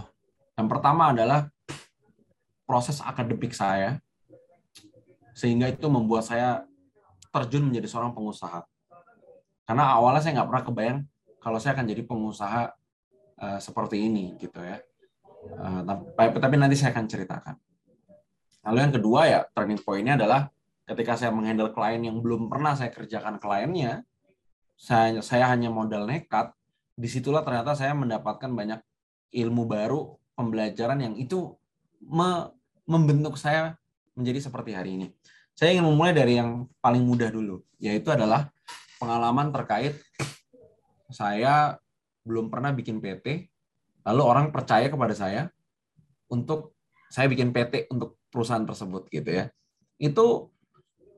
yang 0.56 0.72
pertama 0.72 1.12
adalah 1.12 1.52
proses 2.66 3.04
akademik 3.04 3.54
saya 3.54 4.00
sehingga 5.38 5.70
itu 5.70 5.86
membuat 5.86 6.26
saya 6.26 6.66
terjun 7.30 7.70
menjadi 7.70 7.88
seorang 7.92 8.16
pengusaha. 8.16 8.66
Karena 9.68 9.94
awalnya 9.94 10.24
saya 10.24 10.42
nggak 10.42 10.50
pernah 10.50 10.63
kebayang 10.63 11.00
kalau 11.44 11.60
saya 11.62 11.76
akan 11.78 11.86
jadi 11.92 12.02
pengusaha 12.08 12.74
uh, 13.38 13.60
seperti 13.62 14.08
ini 14.08 14.34
gitu 14.40 14.58
ya. 14.63 14.80
Uh, 15.60 15.84
tapi, 16.16 16.40
tapi 16.40 16.56
nanti 16.56 16.80
saya 16.80 16.96
akan 16.96 17.06
ceritakan. 17.06 17.56
Lalu 18.68 18.78
yang 18.84 18.94
kedua 18.96 19.22
ya 19.28 19.40
turning 19.54 19.80
pointnya 19.80 20.18
adalah 20.18 20.50
ketika 20.88 21.19
saya 21.19 21.36
menghandle 21.36 21.76
klien 21.76 22.00
yang 22.00 22.23
belum 22.23 22.47
pernah 22.47 22.73
saya 22.73 22.89
kerjakan 22.89 23.38
kliennya, 23.43 24.08
saya, 24.80 25.19
saya 25.19 25.52
hanya 25.52 25.67
modal 25.67 26.08
nekat, 26.08 26.56
di 26.95 27.06
situlah 27.12 27.43
ternyata 27.43 27.76
saya 27.76 27.91
mendapatkan 27.91 28.47
banyak 28.50 28.80
ilmu 29.36 29.67
baru, 29.67 30.15
pembelajaran 30.34 31.04
yang 31.04 31.13
itu 31.19 31.54
me, 32.00 32.56
membentuk 32.88 33.36
saya 33.36 33.76
menjadi 34.15 34.47
seperti 34.47 34.71
hari 34.73 34.95
ini. 34.95 35.08
Saya 35.58 35.76
ingin 35.76 35.86
memulai 35.89 36.15
dari 36.15 36.39
yang 36.39 36.69
paling 36.80 37.04
mudah 37.04 37.30
dulu, 37.34 37.62
yaitu 37.82 38.08
adalah 38.13 38.47
pengalaman 39.02 39.52
terkait 39.52 40.00
saya 41.12 41.78
belum 42.23 42.47
pernah 42.47 42.71
bikin 42.71 43.04
PT, 43.04 43.50
lalu 44.08 44.21
orang 44.23 44.56
percaya 44.56 44.88
kepada 44.88 45.12
saya 45.17 45.52
untuk 46.32 46.76
saya 47.08 47.28
bikin 47.32 47.56
PT 47.56 47.91
untuk 47.91 48.19
perusahaan 48.32 48.63
tersebut 48.63 49.08
gitu 49.12 49.32
ya. 49.32 49.45
Itu 49.97 50.52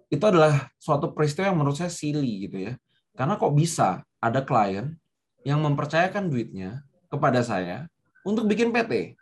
itu 0.10 0.24
adalah 0.26 0.74
suatu 0.82 1.14
peristiwa 1.14 1.54
yang 1.54 1.58
menurut 1.62 1.78
saya 1.78 1.94
silly 1.94 2.50
gitu 2.50 2.58
ya. 2.70 2.74
Karena 3.14 3.38
kok 3.38 3.54
bisa 3.54 4.02
ada 4.18 4.42
klien 4.42 4.98
yang 5.46 5.62
mempercayakan 5.62 6.28
duitnya 6.28 6.82
kepada 7.08 7.46
saya 7.46 7.86
untuk 8.26 8.50
bikin 8.50 8.74
PT. 8.74 9.14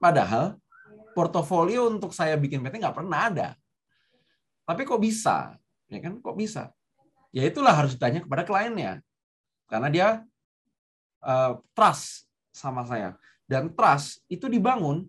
Padahal 0.00 0.56
portofolio 1.12 1.92
untuk 1.92 2.16
saya 2.16 2.34
bikin 2.40 2.64
PT 2.64 2.80
nggak 2.80 2.96
pernah 2.96 3.28
ada. 3.28 3.48
Tapi 4.64 4.82
kok 4.88 4.98
bisa? 4.98 5.54
Ya 5.92 5.98
kan? 6.00 6.18
Kok 6.18 6.36
bisa? 6.36 6.72
Ya 7.32 7.44
itulah 7.44 7.76
harus 7.76 7.96
ditanya 7.96 8.24
kepada 8.24 8.48
kliennya. 8.48 9.04
Karena 9.68 9.88
dia 9.92 10.08
uh, 11.24 11.60
trust 11.76 12.28
sama 12.52 12.84
saya. 12.88 13.16
Dan 13.44 13.72
trust 13.76 14.24
itu 14.32 14.48
dibangun 14.48 15.04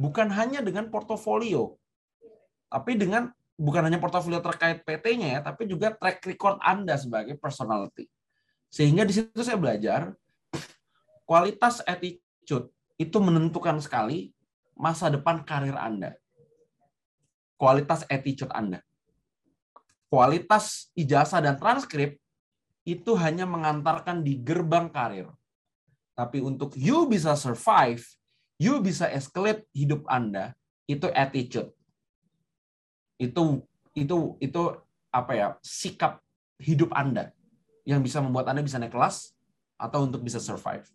bukan 0.00 0.26
hanya 0.32 0.58
dengan 0.64 0.90
portofolio, 0.90 1.78
tapi 2.66 2.98
dengan 2.98 3.30
bukan 3.54 3.86
hanya 3.86 4.02
portofolio 4.02 4.42
terkait 4.42 4.82
PT-nya 4.82 5.38
ya, 5.38 5.40
tapi 5.42 5.66
juga 5.70 5.94
track 5.94 6.26
record 6.26 6.58
Anda 6.58 6.98
sebagai 6.98 7.38
personality. 7.38 8.10
Sehingga 8.70 9.06
di 9.06 9.14
situ 9.14 9.40
saya 9.42 9.54
belajar 9.54 10.10
kualitas 11.22 11.78
attitude 11.86 12.74
itu 12.98 13.18
menentukan 13.22 13.78
sekali 13.78 14.34
masa 14.74 15.06
depan 15.10 15.46
karir 15.46 15.78
Anda. 15.78 16.18
Kualitas 17.54 18.02
attitude 18.10 18.50
Anda. 18.50 18.82
Kualitas 20.10 20.90
ijazah 20.98 21.42
dan 21.42 21.58
transkrip 21.58 22.18
itu 22.84 23.14
hanya 23.16 23.46
mengantarkan 23.46 24.26
di 24.26 24.38
gerbang 24.42 24.90
karir. 24.90 25.30
Tapi 26.14 26.38
untuk 26.38 26.74
you 26.78 27.06
bisa 27.10 27.34
survive, 27.34 28.02
you 28.58 28.78
bisa 28.78 29.10
escalate 29.10 29.66
hidup 29.74 30.06
Anda, 30.06 30.54
itu 30.86 31.10
attitude 31.10 31.74
itu 33.18 33.62
itu 33.94 34.34
itu 34.42 34.62
apa 35.14 35.32
ya 35.34 35.48
sikap 35.62 36.18
hidup 36.58 36.90
Anda 36.90 37.30
yang 37.86 38.02
bisa 38.02 38.18
membuat 38.18 38.50
Anda 38.50 38.64
bisa 38.64 38.80
naik 38.80 38.94
kelas 38.94 39.34
atau 39.78 40.06
untuk 40.08 40.24
bisa 40.24 40.42
survive. 40.42 40.86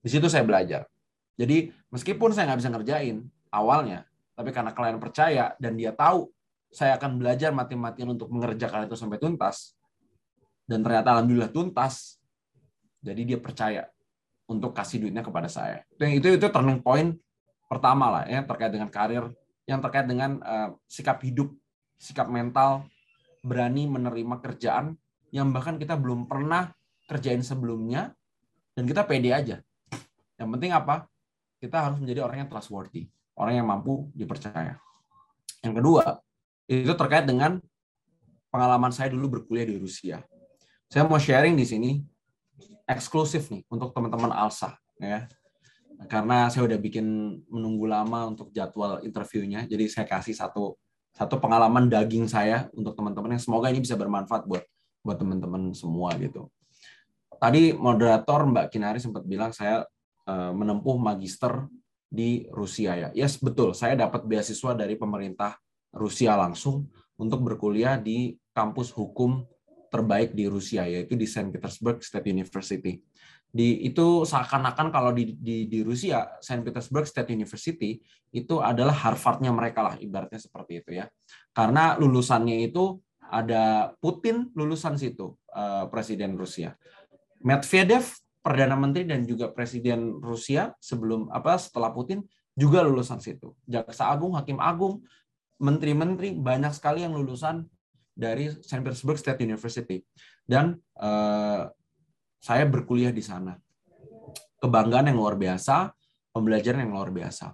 Di 0.00 0.08
situ 0.08 0.26
saya 0.26 0.42
belajar. 0.42 0.88
Jadi 1.36 1.72
meskipun 1.92 2.32
saya 2.32 2.50
nggak 2.50 2.60
bisa 2.60 2.70
ngerjain 2.72 3.16
awalnya, 3.52 4.04
tapi 4.34 4.50
karena 4.50 4.72
klien 4.72 4.98
percaya 5.00 5.54
dan 5.60 5.76
dia 5.76 5.92
tahu 5.92 6.28
saya 6.70 6.96
akan 6.96 7.18
belajar 7.18 7.50
mati-matian 7.50 8.14
untuk 8.14 8.30
mengerjakan 8.30 8.86
itu 8.86 8.94
sampai 8.94 9.18
tuntas, 9.18 9.74
dan 10.70 10.86
ternyata 10.86 11.18
alhamdulillah 11.18 11.50
tuntas, 11.50 12.22
jadi 13.02 13.34
dia 13.34 13.38
percaya 13.42 13.90
untuk 14.46 14.70
kasih 14.70 15.02
duitnya 15.02 15.26
kepada 15.26 15.50
saya. 15.50 15.82
Itu 15.98 16.06
itu 16.06 16.28
itu 16.38 16.46
turning 16.50 16.78
point 16.78 17.18
pertama 17.66 18.10
lah 18.10 18.24
ya 18.26 18.42
terkait 18.42 18.70
dengan 18.74 18.90
karir 18.90 19.30
yang 19.66 19.78
terkait 19.78 20.06
dengan 20.06 20.42
uh, 20.42 20.74
sikap 20.90 21.22
hidup 21.22 21.54
sikap 22.00 22.32
mental, 22.32 22.88
berani 23.44 23.84
menerima 23.84 24.40
kerjaan 24.40 24.96
yang 25.30 25.52
bahkan 25.52 25.76
kita 25.76 26.00
belum 26.00 26.24
pernah 26.24 26.72
kerjain 27.04 27.44
sebelumnya, 27.44 28.16
dan 28.72 28.88
kita 28.88 29.04
pede 29.04 29.30
aja. 29.36 29.56
Yang 30.40 30.48
penting 30.56 30.72
apa? 30.72 31.04
Kita 31.60 31.84
harus 31.84 32.00
menjadi 32.00 32.24
orang 32.24 32.46
yang 32.46 32.48
trustworthy, 32.48 33.04
orang 33.36 33.60
yang 33.60 33.66
mampu 33.68 34.08
dipercaya. 34.16 34.80
Yang 35.60 35.74
kedua, 35.84 36.04
itu 36.64 36.92
terkait 36.96 37.28
dengan 37.28 37.60
pengalaman 38.48 38.88
saya 38.90 39.12
dulu 39.12 39.38
berkuliah 39.38 39.68
di 39.68 39.76
Rusia. 39.76 40.24
Saya 40.88 41.04
mau 41.04 41.20
sharing 41.20 41.54
di 41.54 41.68
sini 41.68 41.90
eksklusif 42.88 43.52
nih 43.52 43.62
untuk 43.70 43.94
teman-teman 43.94 44.34
Alsa 44.34 44.74
ya. 44.98 45.28
Karena 46.08 46.48
saya 46.48 46.64
udah 46.64 46.80
bikin 46.80 47.04
menunggu 47.52 47.84
lama 47.84 48.32
untuk 48.32 48.48
jadwal 48.56 49.04
interviewnya, 49.04 49.68
jadi 49.68 49.84
saya 49.84 50.06
kasih 50.08 50.32
satu 50.32 50.80
satu 51.14 51.36
pengalaman 51.42 51.90
daging 51.90 52.30
saya 52.30 52.70
untuk 52.72 52.94
teman-teman 52.96 53.36
yang 53.36 53.42
semoga 53.42 53.68
ini 53.68 53.82
bisa 53.82 53.98
bermanfaat 53.98 54.46
buat 54.46 54.64
buat 55.00 55.16
teman-teman 55.16 55.72
semua 55.72 56.12
gitu. 56.20 56.48
Tadi 57.40 57.72
moderator 57.72 58.44
Mbak 58.44 58.66
Kinari 58.68 59.00
sempat 59.00 59.24
bilang 59.24 59.50
saya 59.50 59.88
uh, 60.28 60.52
menempuh 60.52 61.00
magister 61.00 61.66
di 62.10 62.44
Rusia 62.52 62.98
ya. 62.98 63.08
Yes, 63.16 63.40
betul. 63.40 63.72
Saya 63.72 63.96
dapat 63.96 64.28
beasiswa 64.28 64.76
dari 64.76 64.98
pemerintah 64.98 65.56
Rusia 65.94 66.36
langsung 66.36 66.90
untuk 67.16 67.40
berkuliah 67.40 67.96
di 67.96 68.36
kampus 68.52 68.92
hukum 68.92 69.46
terbaik 69.90 70.36
di 70.36 70.46
Rusia 70.46 70.86
yaitu 70.86 71.18
di 71.18 71.26
Saint 71.26 71.50
Petersburg 71.50 71.98
State 72.04 72.30
University 72.30 73.02
di 73.50 73.82
itu 73.82 74.22
seakan-akan 74.22 74.94
kalau 74.94 75.10
di, 75.10 75.34
di 75.34 75.66
di 75.66 75.82
Rusia 75.82 76.38
Saint 76.38 76.62
Petersburg 76.62 77.02
State 77.02 77.34
University 77.34 77.98
itu 78.30 78.62
adalah 78.62 78.94
Harvardnya 78.94 79.50
mereka 79.50 79.82
lah 79.82 79.94
ibaratnya 79.98 80.38
seperti 80.38 80.86
itu 80.86 80.90
ya. 81.02 81.10
Karena 81.50 81.98
lulusannya 81.98 82.62
itu 82.62 83.02
ada 83.26 83.94
Putin 83.98 84.54
lulusan 84.54 84.94
situ 84.94 85.34
uh, 85.50 85.90
presiden 85.90 86.38
Rusia. 86.38 86.78
Medvedev 87.42 88.06
perdana 88.38 88.78
menteri 88.78 89.04
dan 89.04 89.26
juga 89.26 89.50
presiden 89.50 90.22
Rusia 90.22 90.70
sebelum 90.78 91.26
apa 91.34 91.58
setelah 91.58 91.90
Putin 91.90 92.22
juga 92.54 92.86
lulusan 92.86 93.18
situ. 93.18 93.54
Jaksa 93.66 94.10
agung 94.14 94.38
hakim 94.38 94.62
agung 94.62 95.02
menteri-menteri 95.58 96.38
banyak 96.38 96.72
sekali 96.72 97.02
yang 97.02 97.18
lulusan 97.18 97.66
dari 98.14 98.50
Saint 98.62 98.86
Petersburg 98.86 99.18
State 99.18 99.42
University. 99.42 100.02
Dan 100.46 100.78
uh, 100.98 101.66
saya 102.40 102.64
berkuliah 102.64 103.12
di 103.12 103.20
sana. 103.20 103.54
Kebanggaan 104.60 105.12
yang 105.12 105.20
luar 105.20 105.36
biasa, 105.36 105.92
pembelajaran 106.32 106.88
yang 106.88 106.96
luar 106.96 107.12
biasa. 107.12 107.52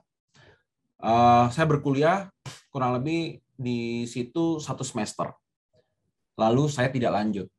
Uh, 1.03 1.51
saya 1.51 1.67
berkuliah 1.69 2.31
kurang 2.71 2.95
lebih 2.95 3.43
di 3.59 4.07
situ 4.07 4.63
satu 4.63 4.87
semester. 4.87 5.35
Lalu 6.39 6.71
saya 6.71 6.89
tidak 6.89 7.13
lanjut. 7.13 7.51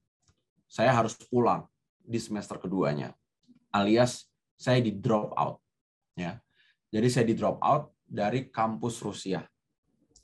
Saya 0.67 0.95
harus 0.95 1.15
pulang 1.27 1.67
di 1.99 2.17
semester 2.17 2.55
keduanya. 2.59 3.11
Alias 3.75 4.31
saya 4.55 4.79
di 4.79 4.95
drop 4.95 5.35
out. 5.35 5.59
Ya. 6.15 6.39
Jadi 6.89 7.07
saya 7.11 7.25
di 7.27 7.35
drop 7.35 7.59
out 7.59 7.91
dari 8.07 8.47
kampus 8.47 9.03
Rusia. 9.03 9.43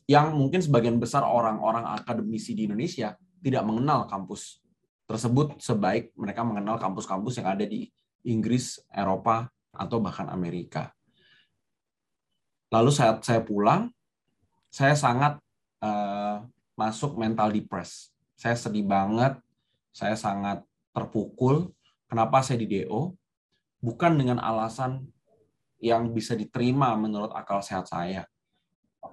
yang 0.04 0.36
mungkin 0.36 0.60
sebagian 0.60 1.00
besar 1.00 1.24
orang-orang 1.24 1.88
akademisi 1.88 2.52
di 2.52 2.68
Indonesia 2.68 3.16
tidak 3.40 3.64
mengenal 3.64 4.04
kampus 4.04 4.63
tersebut 5.08 5.60
sebaik 5.60 6.16
mereka 6.16 6.42
mengenal 6.48 6.80
kampus-kampus 6.80 7.40
yang 7.44 7.50
ada 7.52 7.66
di 7.68 7.88
Inggris, 8.24 8.80
Eropa, 8.92 9.52
atau 9.74 9.98
bahkan 10.00 10.30
Amerika. 10.32 10.94
Lalu 12.74 12.90
saat 12.90 13.22
saya 13.22 13.44
pulang, 13.44 13.92
saya 14.74 14.98
sangat 14.98 15.38
uh, 15.84 16.42
masuk 16.74 17.18
mental 17.20 17.54
depres. 17.54 18.10
Saya 18.34 18.58
sedih 18.58 18.86
banget, 18.86 19.38
saya 19.94 20.18
sangat 20.18 20.66
terpukul. 20.94 21.70
Kenapa 22.10 22.42
saya 22.42 22.62
di 22.62 22.68
DO? 22.70 23.14
Bukan 23.84 24.18
dengan 24.18 24.42
alasan 24.42 25.06
yang 25.78 26.10
bisa 26.16 26.34
diterima 26.34 26.96
menurut 26.96 27.30
akal 27.36 27.62
sehat 27.62 27.90
saya. 27.90 28.26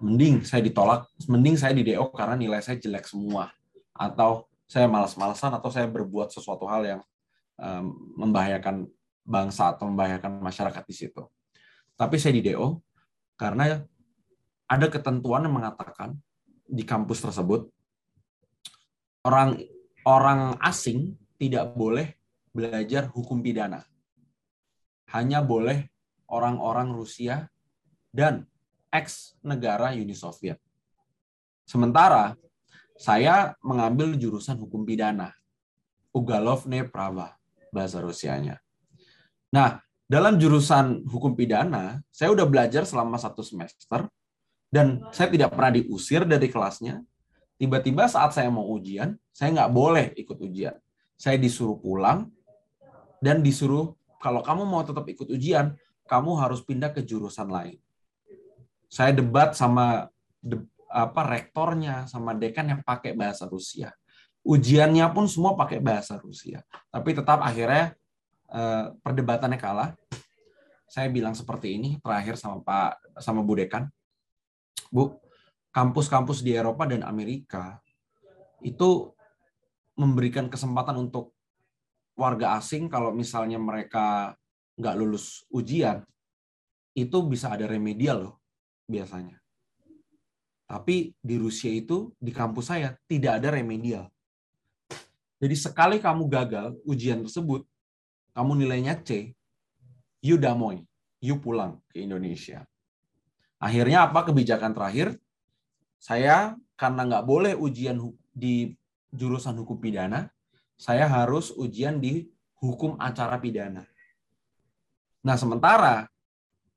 Mending 0.00 0.46
saya 0.46 0.62
ditolak, 0.62 1.11
mending 1.26 1.59
saya 1.59 1.74
di 1.74 1.83
DO 1.83 2.14
karena 2.14 2.38
nilai 2.38 2.62
saya 2.62 2.79
jelek 2.79 3.05
semua. 3.05 3.53
Atau 3.92 4.49
saya 4.70 4.87
malas-malasan 4.87 5.50
atau 5.59 5.66
saya 5.66 5.90
berbuat 5.90 6.30
sesuatu 6.30 6.70
hal 6.70 6.87
yang 6.87 7.02
membahayakan 8.14 8.87
bangsa 9.26 9.74
atau 9.74 9.90
membahayakan 9.90 10.38
masyarakat 10.38 10.85
di 10.87 10.94
situ. 10.94 11.26
Tapi 11.98 12.16
saya 12.22 12.38
di 12.38 12.46
DO 12.46 12.78
karena 13.35 13.83
ada 14.70 14.87
ketentuan 14.87 15.42
yang 15.42 15.59
mengatakan 15.59 16.14
di 16.70 16.87
kampus 16.87 17.26
tersebut 17.26 17.66
orang 19.26 19.59
orang 20.06 20.54
asing 20.62 21.18
tidak 21.35 21.74
boleh 21.74 22.14
belajar 22.54 23.11
hukum 23.11 23.42
pidana. 23.42 23.83
Hanya 25.11 25.42
boleh 25.42 25.90
orang-orang 26.30 26.94
Rusia 26.94 27.50
dan 28.14 28.46
ex 28.94 29.35
negara 29.42 29.90
Uni 29.98 30.14
Soviet. 30.14 30.62
Sementara 31.66 32.38
saya 33.00 33.56
mengambil 33.64 34.12
jurusan 34.12 34.60
hukum 34.60 34.84
pidana. 34.84 35.32
Ugalovne 36.12 36.84
Prava, 36.84 37.32
bahasa 37.72 37.96
Rusianya. 38.04 38.60
Nah, 39.48 39.80
dalam 40.04 40.36
jurusan 40.36 41.08
hukum 41.08 41.32
pidana, 41.32 42.04
saya 42.12 42.34
udah 42.36 42.44
belajar 42.44 42.84
selama 42.84 43.16
satu 43.16 43.40
semester, 43.40 44.04
dan 44.68 45.00
saya 45.16 45.32
tidak 45.32 45.56
pernah 45.56 45.80
diusir 45.80 46.28
dari 46.28 46.52
kelasnya. 46.52 47.00
Tiba-tiba 47.56 48.04
saat 48.04 48.36
saya 48.36 48.52
mau 48.52 48.68
ujian, 48.68 49.16
saya 49.32 49.48
nggak 49.56 49.72
boleh 49.72 50.06
ikut 50.20 50.36
ujian. 50.36 50.76
Saya 51.16 51.40
disuruh 51.40 51.80
pulang, 51.80 52.28
dan 53.24 53.40
disuruh, 53.40 53.96
kalau 54.20 54.44
kamu 54.44 54.68
mau 54.68 54.84
tetap 54.84 55.08
ikut 55.08 55.30
ujian, 55.30 55.72
kamu 56.04 56.36
harus 56.36 56.60
pindah 56.60 56.92
ke 56.92 57.00
jurusan 57.00 57.48
lain. 57.48 57.80
Saya 58.92 59.14
debat 59.14 59.56
sama 59.56 60.10
apa 60.90 61.22
rektornya 61.22 62.11
sama 62.11 62.35
dekan 62.35 62.66
yang 62.66 62.81
pakai 62.83 63.14
bahasa 63.14 63.46
Rusia. 63.46 63.94
Ujiannya 64.42 65.07
pun 65.14 65.31
semua 65.31 65.55
pakai 65.55 65.79
bahasa 65.79 66.18
Rusia. 66.18 66.66
Tapi 66.90 67.14
tetap 67.14 67.38
akhirnya 67.40 67.94
eh, 68.50 68.85
perdebatannya 68.98 69.59
kalah. 69.61 69.94
Saya 70.90 71.07
bilang 71.07 71.38
seperti 71.38 71.79
ini 71.79 72.03
terakhir 72.03 72.35
sama 72.35 72.59
Pak 72.66 73.22
sama 73.22 73.46
Bu 73.46 73.55
Dekan. 73.55 73.87
Bu, 74.90 75.14
kampus-kampus 75.70 76.42
di 76.42 76.59
Eropa 76.59 76.83
dan 76.83 77.07
Amerika 77.07 77.79
itu 78.61 79.14
memberikan 79.94 80.50
kesempatan 80.50 80.98
untuk 80.98 81.33
warga 82.18 82.59
asing 82.61 82.92
kalau 82.92 83.14
misalnya 83.14 83.57
mereka 83.57 84.37
nggak 84.76 84.96
lulus 84.98 85.48
ujian 85.48 86.05
itu 86.92 87.16
bisa 87.24 87.55
ada 87.55 87.64
remedial 87.64 88.29
loh 88.29 88.37
biasanya. 88.85 89.39
Tapi 90.70 91.11
di 91.18 91.35
Rusia 91.35 91.66
itu, 91.74 92.14
di 92.22 92.30
kampus 92.30 92.70
saya, 92.70 92.94
tidak 93.11 93.42
ada 93.42 93.50
remedial. 93.50 94.06
Jadi 95.42 95.56
sekali 95.59 95.98
kamu 95.98 96.30
gagal 96.30 96.78
ujian 96.87 97.26
tersebut, 97.26 97.66
kamu 98.38 98.62
nilainya 98.62 98.94
C, 99.02 99.35
you 100.22 100.38
damoy, 100.38 100.87
you 101.18 101.42
pulang 101.42 101.83
ke 101.90 102.06
Indonesia. 102.06 102.70
Akhirnya 103.59 104.06
apa 104.06 104.22
kebijakan 104.30 104.70
terakhir? 104.70 105.18
Saya 105.98 106.54
karena 106.78 107.02
nggak 107.02 107.26
boleh 107.26 107.52
ujian 107.59 107.98
di 108.30 108.70
jurusan 109.11 109.59
hukum 109.59 109.74
pidana, 109.83 110.30
saya 110.78 111.11
harus 111.11 111.50
ujian 111.50 111.98
di 111.98 112.30
hukum 112.62 112.94
acara 113.02 113.42
pidana. 113.42 113.83
Nah 115.26 115.35
sementara 115.35 116.06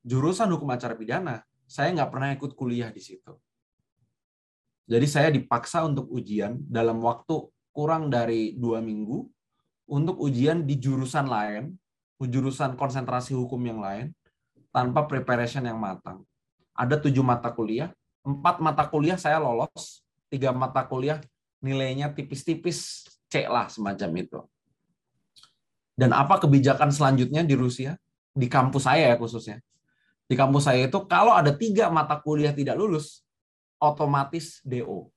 jurusan 0.02 0.50
hukum 0.50 0.74
acara 0.74 0.98
pidana, 0.98 1.46
saya 1.70 1.94
nggak 1.94 2.10
pernah 2.10 2.34
ikut 2.34 2.58
kuliah 2.58 2.90
di 2.90 3.00
situ. 3.00 3.38
Jadi 4.84 5.08
saya 5.08 5.30
dipaksa 5.32 5.88
untuk 5.88 6.12
ujian 6.12 6.60
dalam 6.68 7.00
waktu 7.00 7.48
kurang 7.72 8.12
dari 8.12 8.54
dua 8.60 8.84
minggu 8.84 9.26
untuk 9.88 10.20
ujian 10.20 10.64
di 10.68 10.76
jurusan 10.80 11.28
lain, 11.28 11.76
jurusan 12.24 12.80
konsentrasi 12.80 13.36
hukum 13.36 13.60
yang 13.64 13.84
lain, 13.84 14.16
tanpa 14.72 15.04
preparation 15.08 15.64
yang 15.64 15.76
matang. 15.76 16.24
Ada 16.72 17.00
tujuh 17.00 17.24
mata 17.24 17.52
kuliah, 17.52 17.92
empat 18.24 18.64
mata 18.64 18.88
kuliah 18.88 19.20
saya 19.20 19.38
lolos, 19.44 20.04
tiga 20.32 20.56
mata 20.56 20.88
kuliah 20.88 21.20
nilainya 21.64 22.12
tipis-tipis 22.12 23.08
C 23.32 23.48
lah 23.48 23.72
semacam 23.72 24.10
itu. 24.20 24.40
Dan 25.96 26.12
apa 26.12 26.42
kebijakan 26.42 26.92
selanjutnya 26.92 27.46
di 27.46 27.56
Rusia? 27.56 27.96
Di 28.34 28.50
kampus 28.50 28.90
saya 28.90 29.14
ya 29.14 29.16
khususnya. 29.16 29.62
Di 30.26 30.34
kampus 30.34 30.66
saya 30.66 30.90
itu 30.90 31.00
kalau 31.06 31.38
ada 31.38 31.54
tiga 31.54 31.88
mata 31.94 32.18
kuliah 32.20 32.52
tidak 32.52 32.76
lulus, 32.76 33.23
otomatis 33.84 34.64
DO. 34.64 35.12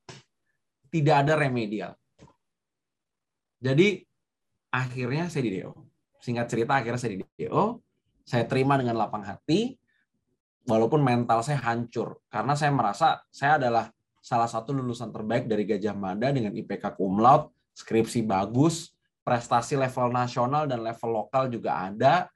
Tidak 0.91 1.15
ada 1.15 1.39
remedial. 1.39 1.95
Jadi 3.63 4.03
akhirnya 4.75 5.31
saya 5.31 5.47
di 5.47 5.63
DO. 5.63 5.73
Singkat 6.19 6.47
cerita 6.51 6.73
akhirnya 6.83 6.99
saya 6.99 7.15
di 7.15 7.23
DO. 7.23 7.79
Saya 8.27 8.43
terima 8.51 8.75
dengan 8.75 8.99
lapang 8.99 9.23
hati, 9.23 9.79
walaupun 10.67 11.01
mental 11.01 11.41
saya 11.47 11.63
hancur. 11.63 12.19
Karena 12.27 12.59
saya 12.59 12.75
merasa 12.75 13.23
saya 13.31 13.63
adalah 13.63 13.87
salah 14.19 14.51
satu 14.51 14.75
lulusan 14.75 15.15
terbaik 15.15 15.47
dari 15.47 15.63
Gajah 15.63 15.95
Mada 15.95 16.35
dengan 16.35 16.51
IPK 16.51 16.99
cum 16.99 17.23
skripsi 17.77 18.27
bagus, 18.27 18.91
prestasi 19.23 19.79
level 19.79 20.11
nasional 20.11 20.67
dan 20.67 20.83
level 20.83 21.11
lokal 21.15 21.47
juga 21.47 21.87
ada. 21.87 22.27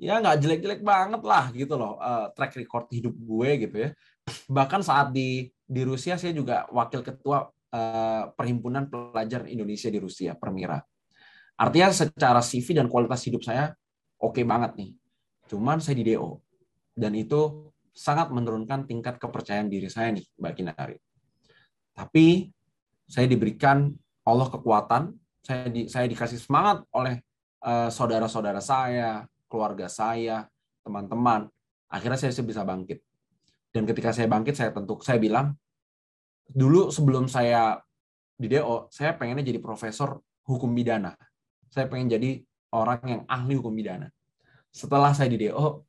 Ya 0.00 0.16
nggak 0.16 0.40
jelek-jelek 0.40 0.80
banget 0.80 1.20
lah 1.20 1.52
gitu 1.52 1.76
loh 1.76 2.00
uh, 2.00 2.32
track 2.32 2.56
record 2.56 2.88
hidup 2.88 3.12
gue 3.12 3.68
gitu 3.68 3.76
ya 3.84 3.90
bahkan 4.48 4.80
saat 4.80 5.14
di 5.14 5.48
di 5.70 5.82
Rusia 5.86 6.18
saya 6.18 6.34
juga 6.34 6.66
wakil 6.74 7.06
ketua 7.06 7.46
uh, 7.46 8.24
perhimpunan 8.34 8.90
pelajar 8.90 9.46
Indonesia 9.46 9.86
di 9.86 9.98
Rusia 10.02 10.34
Permira. 10.34 10.82
Artinya 11.60 11.94
secara 11.94 12.42
CV 12.42 12.74
dan 12.74 12.90
kualitas 12.90 13.22
hidup 13.22 13.44
saya 13.46 13.70
oke 14.18 14.34
okay 14.40 14.44
banget 14.44 14.74
nih. 14.74 14.90
Cuman 15.46 15.78
saya 15.78 15.98
di 15.98 16.10
DO 16.10 16.42
dan 16.98 17.14
itu 17.14 17.70
sangat 17.94 18.34
menurunkan 18.34 18.86
tingkat 18.86 19.18
kepercayaan 19.22 19.70
diri 19.70 19.86
saya 19.86 20.10
nih 20.10 20.24
Mbak 20.38 20.52
Kinari. 20.56 20.96
Tapi 21.94 22.48
saya 23.06 23.26
diberikan 23.26 23.90
Allah 24.26 24.48
kekuatan. 24.50 25.14
Saya 25.40 25.72
di, 25.72 25.88
saya 25.88 26.04
dikasih 26.04 26.36
semangat 26.36 26.84
oleh 26.92 27.24
uh, 27.64 27.88
saudara-saudara 27.88 28.60
saya 28.60 29.24
keluarga 29.50 29.90
saya 29.90 30.46
teman-teman. 30.84 31.48
Akhirnya 31.90 32.18
saya 32.20 32.44
bisa 32.46 32.62
bangkit 32.62 33.02
dan 33.70 33.86
ketika 33.86 34.10
saya 34.10 34.26
bangkit, 34.26 34.58
saya 34.58 34.74
tentu 34.74 34.98
saya 34.98 35.22
bilang, 35.22 35.54
dulu 36.50 36.90
sebelum 36.90 37.30
saya 37.30 37.78
di 38.34 38.50
DO, 38.50 38.90
saya 38.90 39.14
pengennya 39.14 39.46
jadi 39.46 39.62
profesor 39.62 40.18
hukum 40.42 40.74
pidana. 40.74 41.14
Saya 41.70 41.86
pengen 41.86 42.10
jadi 42.10 42.42
orang 42.74 43.00
yang 43.06 43.22
ahli 43.30 43.54
hukum 43.54 43.70
pidana. 43.70 44.10
Setelah 44.74 45.14
saya 45.14 45.30
di 45.30 45.46
DO, 45.46 45.86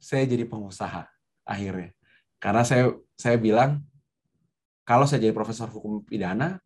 saya 0.00 0.24
jadi 0.24 0.48
pengusaha 0.48 1.04
akhirnya. 1.44 1.92
Karena 2.40 2.64
saya 2.64 2.96
saya 3.20 3.36
bilang, 3.36 3.84
kalau 4.88 5.04
saya 5.04 5.20
jadi 5.20 5.36
profesor 5.36 5.68
hukum 5.68 6.00
pidana, 6.00 6.56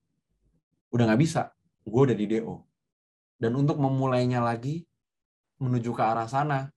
udah 0.95 1.05
nggak 1.11 1.19
bisa. 1.19 1.51
Gue 1.83 2.07
udah 2.07 2.15
di 2.15 2.31
DO. 2.31 2.63
Dan 3.35 3.59
untuk 3.59 3.83
memulainya 3.83 4.39
lagi, 4.39 4.87
menuju 5.59 5.91
ke 5.91 6.03
arah 6.07 6.31
sana, 6.31 6.71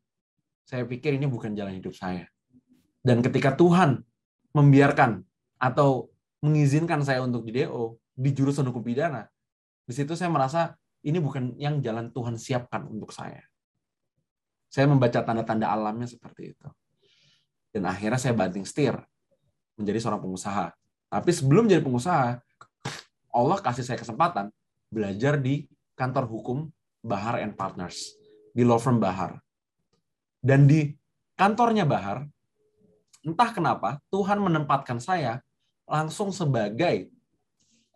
saya 0.66 0.82
pikir 0.82 1.14
ini 1.14 1.30
bukan 1.30 1.54
jalan 1.54 1.78
hidup 1.78 1.94
saya 1.94 2.26
dan 3.06 3.22
ketika 3.22 3.54
Tuhan 3.54 4.02
membiarkan 4.54 5.22
atau 5.58 6.10
mengizinkan 6.42 7.02
saya 7.02 7.26
untuk 7.26 7.46
di 7.46 7.62
DO 7.62 7.98
di 8.18 8.30
jurusan 8.34 8.70
hukum 8.70 8.82
pidana, 8.82 9.26
di 9.86 9.94
situ 9.94 10.14
saya 10.18 10.30
merasa 10.30 10.78
ini 11.06 11.22
bukan 11.22 11.56
yang 11.56 11.80
jalan 11.80 12.10
Tuhan 12.12 12.36
siapkan 12.36 12.84
untuk 12.90 13.14
saya. 13.14 13.42
Saya 14.68 14.90
membaca 14.90 15.24
tanda-tanda 15.24 15.72
alamnya 15.72 16.10
seperti 16.10 16.52
itu. 16.52 16.68
Dan 17.72 17.88
akhirnya 17.88 18.20
saya 18.20 18.36
banting 18.36 18.68
setir 18.68 18.98
menjadi 19.80 20.02
seorang 20.02 20.20
pengusaha. 20.20 20.74
Tapi 21.08 21.32
sebelum 21.32 21.72
jadi 21.72 21.80
pengusaha, 21.80 22.42
Allah 23.32 23.58
kasih 23.64 23.86
saya 23.86 23.96
kesempatan 23.96 24.52
belajar 24.92 25.40
di 25.40 25.70
kantor 25.96 26.28
hukum 26.28 26.68
Bahar 27.00 27.40
and 27.40 27.56
Partners, 27.56 28.18
di 28.52 28.68
law 28.68 28.82
firm 28.82 29.00
Bahar. 29.00 29.40
Dan 30.44 30.68
di 30.68 30.92
kantornya 31.40 31.88
Bahar, 31.88 32.28
entah 33.28 33.52
kenapa 33.52 34.00
Tuhan 34.08 34.40
menempatkan 34.40 35.04
saya 35.04 35.44
langsung 35.84 36.32
sebagai 36.32 37.12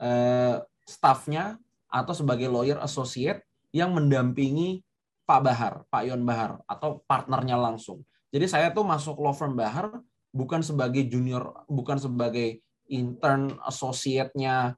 uh, 0.04 0.60
staffnya 0.84 1.56
atau 1.88 2.12
sebagai 2.12 2.52
lawyer 2.52 2.80
associate 2.84 3.48
yang 3.72 3.96
mendampingi 3.96 4.84
Pak 5.24 5.40
Bahar, 5.40 5.74
Pak 5.88 6.04
Yon 6.12 6.28
Bahar, 6.28 6.60
atau 6.68 7.00
partnernya 7.08 7.56
langsung. 7.56 8.04
Jadi 8.32 8.48
saya 8.52 8.68
tuh 8.76 8.84
masuk 8.84 9.16
law 9.20 9.32
firm 9.32 9.56
Bahar 9.56 10.04
bukan 10.36 10.60
sebagai 10.60 11.08
junior, 11.08 11.64
bukan 11.72 11.96
sebagai 12.00 12.60
intern 12.92 13.56
associate-nya 13.64 14.76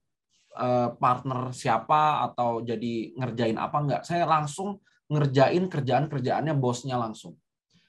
eh, 0.53 0.89
partner 0.97 1.49
siapa 1.53 2.29
atau 2.29 2.61
jadi 2.61 3.17
ngerjain 3.17 3.57
apa 3.57 3.77
enggak. 3.81 4.01
Saya 4.05 4.29
langsung 4.29 4.81
ngerjain 5.09 5.65
kerjaan-kerjaannya 5.69 6.53
bosnya 6.57 6.97
langsung. 7.01 7.37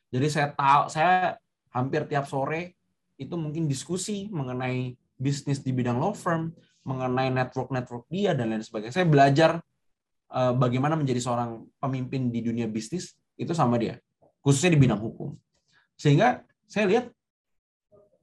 Jadi 0.09 0.27
saya 0.33 0.49
tahu 0.53 0.89
saya 0.89 1.37
hampir 1.75 2.07
tiap 2.07 2.25
sore 2.31 2.79
itu 3.19 3.35
mungkin 3.35 3.67
diskusi 3.67 4.31
mengenai 4.31 4.95
bisnis 5.19 5.61
di 5.61 5.75
bidang 5.75 5.99
law 5.99 6.15
firm, 6.15 6.55
mengenai 6.87 7.31
network-network 7.35 8.07
dia 8.09 8.33
dan 8.33 8.55
lain 8.55 8.63
sebagainya. 8.63 8.95
Saya 8.95 9.07
belajar 9.07 9.59
Eh, 10.35 10.55
bagaimana 10.59 10.99
menjadi 10.99 11.23
seorang 11.23 11.63
pemimpin 11.79 12.27
di 12.27 12.43
dunia 12.43 12.67
bisnis 12.67 13.15
itu 13.39 13.55
sama 13.55 13.79
dia, 13.79 14.03
khususnya 14.43 14.75
di 14.75 14.83
bidang 14.83 14.99
hukum. 14.99 15.31
Sehingga 15.95 16.43
saya 16.67 16.91
lihat 16.91 17.07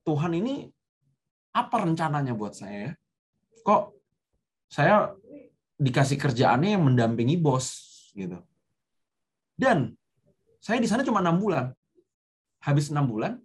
Tuhan 0.03 0.35
ini 0.35 0.67
apa 1.55 1.87
rencananya 1.87 2.35
buat 2.35 2.51
saya? 2.51 2.99
Kok 3.63 3.95
saya 4.67 5.15
dikasih 5.79 6.19
kerjaannya 6.19 6.75
yang 6.75 6.83
mendampingi 6.83 7.39
bos 7.39 7.79
gitu. 8.11 8.43
Dan 9.55 9.95
saya 10.59 10.83
di 10.83 10.91
sana 10.91 11.07
cuma 11.07 11.23
enam 11.23 11.39
bulan. 11.39 11.71
Habis 12.61 12.93
enam 12.93 13.09
bulan, 13.09 13.41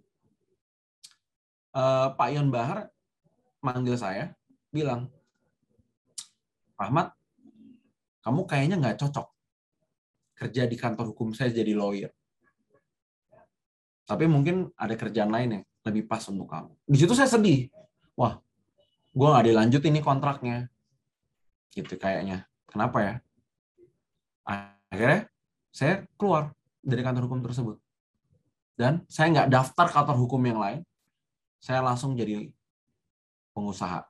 eh, 1.73 2.07
Pak 2.13 2.29
Yon 2.33 2.53
Bahar 2.53 2.93
manggil 3.65 3.97
saya, 3.97 4.37
bilang, 4.69 5.09
Ahmad, 6.77 7.09
kamu 8.21 8.45
kayaknya 8.45 8.77
nggak 8.77 9.01
cocok 9.01 9.27
kerja 10.37 10.69
di 10.69 10.77
kantor 10.77 11.17
hukum 11.17 11.33
saya 11.33 11.49
jadi 11.49 11.73
lawyer. 11.73 12.13
Tapi 14.05 14.29
mungkin 14.29 14.69
ada 14.77 14.93
kerjaan 14.93 15.33
lain 15.33 15.49
yang 15.59 15.63
lebih 15.83 16.05
pas 16.05 16.21
untuk 16.29 16.47
kamu. 16.47 16.71
Di 16.85 16.97
situ 17.01 17.17
saya 17.17 17.27
sedih. 17.27 17.67
Wah, 18.13 18.37
gue 19.11 19.27
nggak 19.27 19.45
dilanjut 19.49 19.81
ini 19.89 19.99
kontraknya. 19.99 20.69
Gitu 21.73 21.97
kayaknya. 21.97 22.45
Kenapa 22.69 22.97
ya? 23.01 23.13
Akhirnya 24.93 25.27
saya 25.73 26.05
keluar 26.15 26.53
dari 26.79 27.01
kantor 27.03 27.27
hukum 27.27 27.41
tersebut. 27.43 27.81
Dan 28.77 29.01
saya 29.09 29.33
nggak 29.33 29.49
daftar 29.49 29.87
kantor 29.89 30.15
hukum 30.21 30.41
yang 30.45 30.61
lain. 30.61 30.85
Saya 31.57 31.81
langsung 31.81 32.13
jadi 32.13 32.53
pengusaha. 33.57 34.05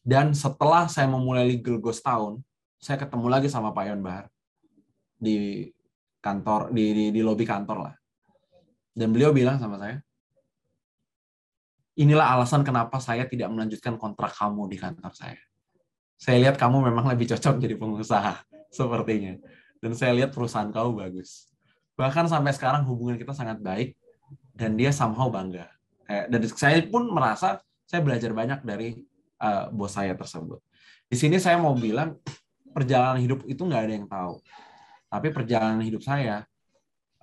Dan 0.00 0.32
setelah 0.32 0.88
saya 0.88 1.04
memulai 1.04 1.44
legal 1.44 1.76
ghost 1.76 2.00
tahun, 2.00 2.40
saya 2.80 2.96
ketemu 2.96 3.28
lagi 3.28 3.52
sama 3.52 3.76
Pak 3.76 3.84
Yon 3.92 4.00
Bahar 4.00 4.32
di 5.20 5.68
kantor 6.24 6.72
di, 6.72 6.84
di 6.96 7.04
di 7.12 7.20
lobi 7.20 7.44
kantor 7.44 7.92
lah. 7.92 7.94
Dan 8.96 9.12
beliau 9.12 9.36
bilang 9.36 9.60
sama 9.60 9.76
saya, 9.76 10.00
inilah 12.00 12.38
alasan 12.38 12.64
kenapa 12.64 12.96
saya 13.04 13.28
tidak 13.28 13.52
melanjutkan 13.52 14.00
kontrak 14.00 14.32
kamu 14.32 14.64
di 14.70 14.76
kantor 14.80 15.12
saya. 15.12 15.38
Saya 16.18 16.40
lihat 16.40 16.56
kamu 16.56 16.88
memang 16.88 17.06
lebih 17.06 17.30
cocok 17.36 17.60
jadi 17.60 17.76
pengusaha 17.76 18.42
sepertinya. 18.78 19.36
Dan 19.78 19.92
saya 19.92 20.16
lihat 20.16 20.32
perusahaan 20.32 20.72
kamu 20.72 21.04
bagus. 21.04 21.52
Bahkan 21.98 22.30
sampai 22.30 22.54
sekarang 22.54 22.86
hubungan 22.86 23.18
kita 23.18 23.34
sangat 23.34 23.58
baik 23.58 23.98
dan 24.54 24.78
dia 24.78 24.94
somehow 24.94 25.26
bangga. 25.26 25.66
Dan 26.06 26.40
saya 26.54 26.78
pun 26.86 27.10
merasa 27.10 27.58
saya 27.84 28.00
belajar 28.00 28.30
banyak 28.30 28.62
dari 28.62 28.94
uh, 29.42 29.66
bos 29.74 29.92
saya 29.92 30.14
tersebut. 30.14 30.62
Di 31.10 31.18
sini 31.18 31.42
saya 31.42 31.58
mau 31.58 31.74
bilang 31.74 32.16
perjalanan 32.70 33.18
hidup 33.18 33.42
itu 33.50 33.66
nggak 33.66 33.82
ada 33.82 33.94
yang 33.98 34.06
tahu. 34.06 34.38
Tapi 35.08 35.28
perjalanan 35.34 35.82
hidup 35.82 36.04
saya 36.04 36.46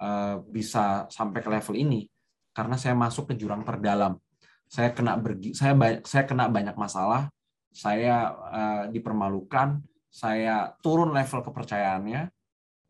uh, 0.02 0.44
bisa 0.50 1.08
sampai 1.08 1.40
ke 1.40 1.50
level 1.50 1.76
ini 1.78 2.10
karena 2.52 2.76
saya 2.76 2.98
masuk 2.98 3.32
ke 3.32 3.34
jurang 3.40 3.64
terdalam. 3.64 4.20
Saya 4.66 4.92
kena 4.92 5.16
bergi, 5.16 5.54
saya 5.54 5.78
banyak, 5.78 6.02
saya 6.04 6.26
kena 6.26 6.50
banyak 6.50 6.74
masalah, 6.74 7.30
saya 7.70 8.34
uh, 8.34 8.84
dipermalukan, 8.90 9.80
saya 10.10 10.74
turun 10.82 11.14
level 11.14 11.46
kepercayaannya, 11.46 12.34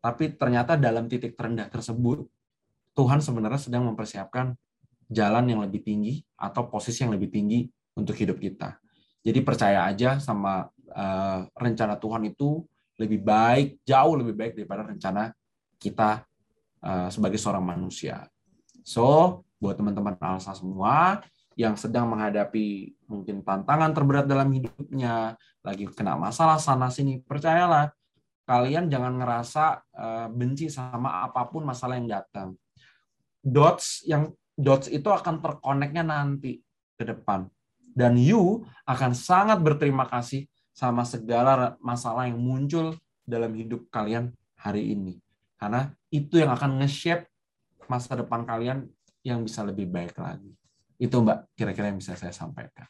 tapi 0.06 0.38
ternyata 0.38 0.78
dalam 0.78 1.10
titik 1.10 1.34
terendah 1.34 1.66
tersebut 1.66 2.22
Tuhan 2.94 3.18
sebenarnya 3.18 3.58
sedang 3.58 3.90
mempersiapkan 3.90 4.54
jalan 5.10 5.50
yang 5.50 5.58
lebih 5.66 5.82
tinggi 5.82 6.22
atau 6.38 6.70
posisi 6.70 7.02
yang 7.02 7.10
lebih 7.10 7.26
tinggi 7.26 7.66
untuk 7.98 8.14
hidup 8.14 8.38
kita. 8.38 8.78
Jadi 9.26 9.42
percaya 9.42 9.82
aja 9.82 10.22
sama 10.22 10.70
uh, 10.94 11.40
rencana 11.58 11.98
Tuhan 11.98 12.22
itu 12.30 12.62
lebih 13.02 13.18
baik, 13.26 13.82
jauh 13.82 14.14
lebih 14.14 14.38
baik 14.38 14.52
daripada 14.54 14.86
rencana 14.86 15.34
kita 15.74 16.22
uh, 16.86 17.10
sebagai 17.10 17.42
seorang 17.42 17.66
manusia. 17.66 18.30
So, 18.86 19.42
buat 19.58 19.74
teman-teman 19.74 20.14
Alsa 20.22 20.54
semua 20.54 21.18
yang 21.58 21.74
sedang 21.74 22.06
menghadapi 22.14 22.94
mungkin 23.10 23.42
tantangan 23.42 23.90
terberat 23.90 24.30
dalam 24.30 24.46
hidupnya, 24.54 25.34
lagi 25.66 25.90
kena 25.90 26.14
masalah 26.14 26.62
sana 26.62 26.94
sini, 26.94 27.18
percayalah 27.26 27.90
kalian 28.46 28.86
jangan 28.86 29.18
ngerasa 29.18 29.64
uh, 29.92 30.26
benci 30.30 30.70
sama 30.70 31.26
apa 31.26 31.44
pun 31.50 31.66
masalah 31.66 31.98
yang 31.98 32.06
datang. 32.06 32.54
Dots 33.42 34.06
yang 34.06 34.30
dots 34.54 34.86
itu 34.86 35.10
akan 35.10 35.42
terkoneknya 35.42 36.06
nanti 36.06 36.62
ke 36.96 37.04
depan 37.04 37.50
dan 37.96 38.14
you 38.20 38.64
akan 38.86 39.12
sangat 39.12 39.58
berterima 39.60 40.06
kasih 40.06 40.46
sama 40.76 41.08
segala 41.08 41.74
masalah 41.80 42.28
yang 42.28 42.36
muncul 42.36 42.92
dalam 43.24 43.50
hidup 43.56 43.88
kalian 43.88 44.36
hari 44.60 44.92
ini. 44.92 45.16
Karena 45.56 45.88
itu 46.12 46.36
yang 46.36 46.52
akan 46.52 46.84
nge-shape 46.84 47.24
masa 47.88 48.12
depan 48.20 48.44
kalian 48.44 48.84
yang 49.24 49.40
bisa 49.42 49.64
lebih 49.64 49.88
baik 49.88 50.14
lagi. 50.20 50.52
Itu 51.00 51.24
Mbak, 51.24 51.56
kira-kira 51.56 51.88
yang 51.88 51.98
bisa 51.98 52.12
saya 52.12 52.36
sampaikan. 52.36 52.86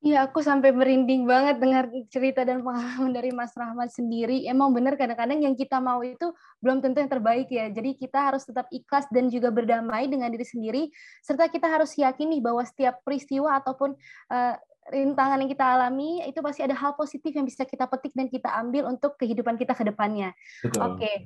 Iya, 0.00 0.24
aku 0.24 0.40
sampai 0.40 0.72
merinding 0.72 1.28
banget 1.28 1.60
dengar 1.60 1.92
cerita 2.08 2.40
dan 2.40 2.64
pengalaman 2.64 3.12
dari 3.12 3.36
Mas 3.36 3.52
Rahmat 3.52 3.92
sendiri. 3.92 4.48
Emang 4.48 4.72
benar 4.72 4.96
kadang-kadang 4.96 5.44
yang 5.44 5.52
kita 5.52 5.76
mau 5.76 6.00
itu 6.00 6.32
belum 6.64 6.80
tentu 6.80 7.04
yang 7.04 7.12
terbaik 7.12 7.52
ya. 7.52 7.68
Jadi 7.68 8.00
kita 8.00 8.32
harus 8.32 8.48
tetap 8.48 8.64
ikhlas 8.72 9.04
dan 9.12 9.28
juga 9.28 9.52
berdamai 9.52 10.08
dengan 10.08 10.32
diri 10.32 10.48
sendiri. 10.48 10.88
Serta 11.20 11.52
kita 11.52 11.68
harus 11.68 11.92
yakini 12.00 12.40
bahwa 12.40 12.64
setiap 12.64 13.04
peristiwa 13.04 13.60
ataupun 13.60 13.92
uh, 14.32 14.56
rintangan 14.88 15.36
yang 15.44 15.52
kita 15.52 15.68
alami 15.68 16.24
itu 16.24 16.40
pasti 16.40 16.64
ada 16.64 16.72
hal 16.80 16.96
positif 16.96 17.36
yang 17.36 17.44
bisa 17.44 17.68
kita 17.68 17.84
petik 17.84 18.16
dan 18.16 18.32
kita 18.32 18.48
ambil 18.56 18.88
untuk 18.88 19.20
kehidupan 19.20 19.60
kita 19.60 19.76
ke 19.76 19.84
depannya. 19.84 20.32
Oke. 20.64 20.96
Okay. 20.96 21.16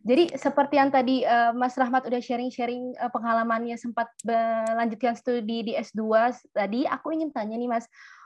Jadi 0.00 0.32
seperti 0.32 0.80
yang 0.80 0.88
tadi 0.88 1.28
uh, 1.28 1.52
Mas 1.52 1.76
Rahmat 1.76 2.08
udah 2.08 2.24
sharing-sharing 2.24 2.96
uh, 2.96 3.12
pengalamannya 3.12 3.76
sempat 3.76 4.08
melanjutkan 4.24 5.12
studi 5.12 5.60
di 5.60 5.72
S2 5.76 6.00
tadi, 6.56 6.88
aku 6.88 7.12
ingin 7.12 7.28
tanya 7.28 7.60
nih 7.60 7.68
Mas, 7.68 7.84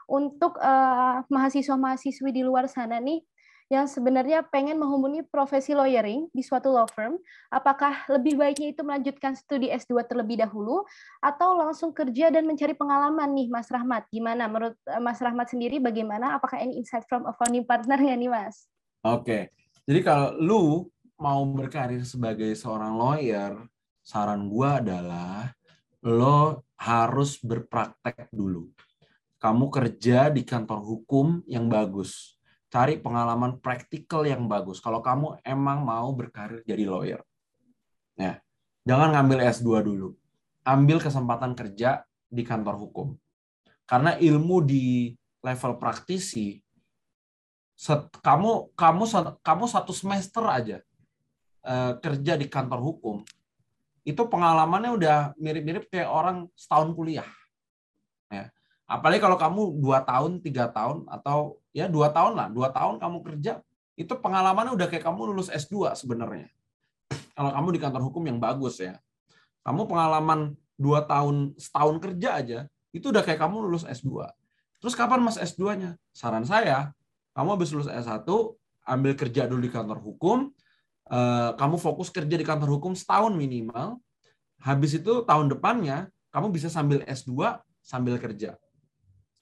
untuk 0.08 0.56
uh, 0.60 1.24
mahasiswa-mahasiswi 1.28 2.30
di 2.30 2.42
luar 2.44 2.68
sana 2.68 3.00
nih 3.00 3.24
yang 3.72 3.88
sebenarnya 3.88 4.44
pengen 4.52 4.76
menghubungi 4.76 5.24
profesi 5.24 5.72
lawyering 5.72 6.28
di 6.36 6.44
suatu 6.44 6.68
law 6.68 6.84
firm, 6.84 7.16
apakah 7.48 8.04
lebih 8.12 8.36
baiknya 8.36 8.76
itu 8.76 8.84
melanjutkan 8.84 9.32
studi 9.32 9.72
S2 9.72 10.04
terlebih 10.04 10.36
dahulu 10.36 10.84
atau 11.24 11.56
langsung 11.56 11.96
kerja 11.96 12.28
dan 12.28 12.44
mencari 12.44 12.76
pengalaman 12.76 13.32
nih 13.32 13.48
Mas 13.48 13.72
Rahmat? 13.72 14.04
Gimana 14.12 14.52
menurut 14.52 14.76
eh, 14.84 15.00
Mas 15.00 15.16
Rahmat 15.16 15.48
sendiri 15.48 15.80
bagaimana? 15.80 16.36
Apakah 16.36 16.60
ini 16.60 16.76
insight 16.84 17.08
from 17.08 17.24
a 17.24 17.32
founding 17.40 17.64
partner 17.64 17.96
ya 17.96 18.12
nih 18.12 18.28
Mas? 18.28 18.68
Oke. 19.00 19.48
Jadi 19.84 20.00
kalau 20.04 20.28
lu 20.36 20.62
mau 21.16 21.40
berkarir 21.48 22.04
sebagai 22.04 22.52
seorang 22.52 23.00
lawyer, 23.00 23.52
saran 24.04 24.52
gua 24.52 24.84
adalah 24.84 25.48
lo 26.04 26.68
harus 26.76 27.40
berpraktek 27.40 28.28
dulu. 28.28 28.68
Kamu 29.44 29.68
kerja 29.68 30.32
di 30.32 30.40
kantor 30.40 30.80
hukum 30.80 31.44
yang 31.44 31.68
bagus 31.68 32.34
cari 32.74 32.98
pengalaman 32.98 33.62
praktikal 33.62 34.26
yang 34.26 34.50
bagus. 34.50 34.82
Kalau 34.82 34.98
kamu 34.98 35.38
emang 35.46 35.86
mau 35.86 36.10
berkarir 36.10 36.66
jadi 36.66 36.90
lawyer. 36.90 37.22
Ya. 38.18 38.42
Jangan 38.82 39.14
ngambil 39.14 39.46
S2 39.46 39.70
dulu. 39.86 40.18
Ambil 40.66 40.98
kesempatan 40.98 41.54
kerja 41.54 42.02
di 42.26 42.42
kantor 42.42 42.74
hukum. 42.82 43.14
Karena 43.86 44.18
ilmu 44.18 44.58
di 44.66 45.14
level 45.38 45.78
praktisi 45.78 46.58
set, 47.78 48.10
kamu 48.18 48.74
kamu 48.74 49.04
kamu 49.38 49.64
satu 49.70 49.94
semester 49.94 50.42
aja 50.50 50.78
uh, 51.62 52.00
kerja 52.00 52.34
di 52.40 52.48
kantor 52.48 52.80
hukum 52.80 53.16
itu 54.08 54.22
pengalamannya 54.24 54.90
udah 54.94 55.18
mirip-mirip 55.36 55.92
kayak 55.92 56.08
orang 56.08 56.48
setahun 56.56 56.96
kuliah 56.96 57.28
apalagi 58.84 59.20
kalau 59.20 59.36
kamu 59.40 59.80
dua 59.80 60.04
tahun 60.04 60.40
tiga 60.44 60.68
tahun 60.68 61.08
atau 61.08 61.58
ya 61.72 61.88
dua 61.88 62.12
tahun 62.12 62.36
lah 62.36 62.48
dua 62.52 62.68
tahun 62.70 63.00
kamu 63.00 63.18
kerja 63.24 63.64
itu 63.94 64.12
pengalamannya 64.18 64.74
udah 64.74 64.86
kayak 64.90 65.06
kamu 65.06 65.32
lulus 65.32 65.48
S2 65.48 65.96
sebenarnya 65.96 66.50
kalau 67.32 67.50
kamu 67.50 67.68
di 67.74 67.80
kantor 67.80 68.02
hukum 68.10 68.22
yang 68.28 68.38
bagus 68.42 68.82
ya 68.82 69.00
kamu 69.64 69.88
pengalaman 69.88 70.52
dua 70.76 71.02
tahun 71.06 71.56
setahun 71.56 71.96
kerja 72.02 72.28
aja 72.36 72.58
itu 72.92 73.08
udah 73.10 73.24
kayak 73.24 73.40
kamu 73.40 73.64
lulus 73.64 73.88
S2 73.88 74.28
Terus 74.84 75.00
kapan 75.00 75.24
Mas 75.24 75.40
S2-nya? 75.40 75.96
Saran 76.12 76.44
saya, 76.44 76.92
kamu 77.32 77.56
habis 77.56 77.72
lulus 77.72 77.88
S1, 77.88 78.28
ambil 78.84 79.16
kerja 79.16 79.48
dulu 79.48 79.64
di 79.64 79.72
kantor 79.72 79.96
hukum, 79.96 80.52
eh, 81.08 81.50
kamu 81.56 81.80
fokus 81.80 82.12
kerja 82.12 82.36
di 82.36 82.44
kantor 82.44 82.76
hukum 82.76 82.92
setahun 82.92 83.32
minimal, 83.32 83.96
habis 84.60 85.00
itu 85.00 85.24
tahun 85.24 85.48
depannya, 85.48 86.12
kamu 86.28 86.52
bisa 86.52 86.68
sambil 86.68 87.00
S2, 87.08 87.56
sambil 87.80 88.20
kerja. 88.20 88.60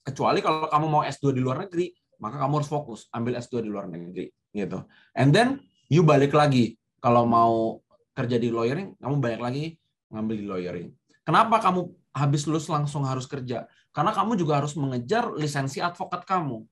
Kecuali 0.03 0.43
kalau 0.43 0.67
kamu 0.67 0.87
mau 0.91 1.03
S2 1.07 1.31
di 1.31 1.41
luar 1.41 1.67
negeri, 1.67 1.95
maka 2.19 2.39
kamu 2.39 2.63
harus 2.63 2.71
fokus 2.71 3.01
ambil 3.15 3.39
S2 3.39 3.63
di 3.63 3.71
luar 3.71 3.87
negeri 3.87 4.31
gitu. 4.55 4.83
And 5.15 5.31
then 5.31 5.63
you 5.91 6.03
balik 6.07 6.35
lagi 6.35 6.79
kalau 7.03 7.27
mau 7.27 7.83
kerja 8.15 8.37
di 8.39 8.53
lawyering, 8.53 8.99
kamu 9.03 9.15
balik 9.19 9.41
lagi 9.43 9.79
ngambil 10.13 10.35
di 10.39 10.47
lawyering. 10.47 10.89
Kenapa 11.23 11.59
kamu 11.59 11.91
habis 12.15 12.47
lulus 12.47 12.67
langsung 12.71 13.03
harus 13.07 13.27
kerja? 13.27 13.67
Karena 13.91 14.11
kamu 14.11 14.39
juga 14.39 14.63
harus 14.63 14.75
mengejar 14.79 15.33
lisensi 15.35 15.79
advokat 15.79 16.27
kamu. 16.27 16.63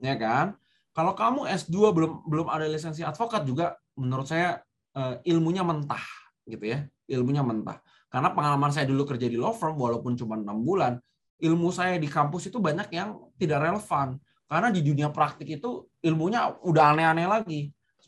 Ya 0.00 0.16
kan? 0.16 0.56
Kalau 0.90 1.14
kamu 1.14 1.46
S2 1.46 1.92
belum 1.92 2.12
belum 2.26 2.46
ada 2.50 2.66
lisensi 2.66 3.04
advokat 3.04 3.46
juga 3.46 3.78
menurut 3.94 4.26
saya 4.26 4.60
eh, 4.96 5.20
ilmunya 5.28 5.62
mentah 5.62 6.02
gitu 6.44 6.64
ya. 6.66 6.84
Ilmunya 7.06 7.44
mentah. 7.44 7.78
Karena 8.10 8.34
pengalaman 8.34 8.74
saya 8.74 8.90
dulu 8.90 9.06
kerja 9.06 9.30
di 9.30 9.38
law 9.38 9.54
firm 9.54 9.78
walaupun 9.78 10.18
cuma 10.18 10.34
enam 10.34 10.66
bulan, 10.66 10.98
ilmu 11.40 11.72
saya 11.72 11.96
di 11.96 12.06
kampus 12.06 12.52
itu 12.52 12.60
banyak 12.60 12.92
yang 12.92 13.16
tidak 13.40 13.64
relevan 13.64 14.20
karena 14.50 14.68
di 14.68 14.80
dunia 14.82 15.08
praktik 15.14 15.46
itu 15.46 15.86
ilmunya 16.02 16.52
udah 16.66 16.84
aneh-aneh 16.92 17.26
lagi. 17.30 17.60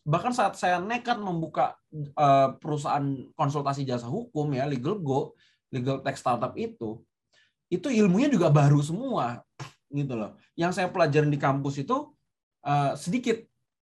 Bahkan 0.03 0.35
saat 0.35 0.59
saya 0.59 0.83
nekat 0.83 1.23
membuka 1.23 1.79
uh, 2.19 2.59
perusahaan 2.59 3.31
konsultasi 3.39 3.87
jasa 3.87 4.11
hukum 4.11 4.51
ya, 4.51 4.67
Legal 4.67 4.99
Go, 4.99 5.39
Legal 5.71 6.03
Tech 6.03 6.19
Startup 6.19 6.51
itu, 6.59 6.99
itu 7.71 7.87
ilmunya 7.87 8.27
juga 8.27 8.51
baru 8.51 8.83
semua 8.83 9.47
gitu 9.95 10.19
loh. 10.19 10.35
Yang 10.59 10.83
saya 10.83 10.89
pelajarin 10.91 11.31
di 11.31 11.39
kampus 11.39 11.87
itu 11.87 12.11
uh, 12.67 12.99
sedikit 12.99 13.39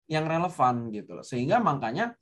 yang 0.06 0.30
relevan 0.30 0.94
gitu 0.94 1.18
loh. 1.18 1.26
Sehingga 1.26 1.58
makanya 1.58 2.14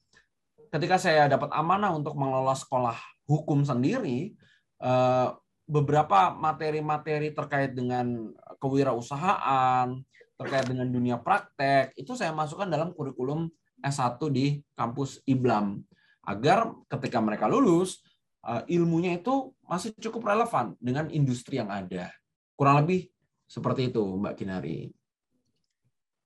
ketika 0.73 0.97
saya 0.97 1.29
dapat 1.29 1.53
amanah 1.53 1.93
untuk 1.93 2.17
mengelola 2.17 2.57
sekolah 2.57 2.97
hukum 3.29 3.61
sendiri, 3.61 4.33
uh, 4.81 5.37
beberapa 5.65 6.33
materi-materi 6.37 7.33
terkait 7.33 7.73
dengan 7.73 8.33
kewirausahaan, 8.61 9.97
terkait 10.37 10.67
dengan 10.69 10.89
dunia 10.91 11.17
praktek 11.17 11.97
itu 11.97 12.13
saya 12.13 12.35
masukkan 12.35 12.69
dalam 12.69 12.93
kurikulum 12.93 13.49
S1 13.81 14.21
di 14.33 14.61
kampus 14.77 15.21
IBLAM 15.25 15.81
agar 16.25 16.73
ketika 16.89 17.21
mereka 17.21 17.47
lulus 17.49 18.01
eh, 18.45 18.77
ilmunya 18.77 19.21
itu 19.21 19.53
masih 19.65 19.93
cukup 20.01 20.33
relevan 20.33 20.77
dengan 20.81 21.09
industri 21.13 21.61
yang 21.61 21.73
ada. 21.73 22.13
Kurang 22.57 22.85
lebih 22.85 23.09
seperti 23.45 23.93
itu 23.93 24.01
Mbak 24.01 24.35
Kinari. 24.41 24.89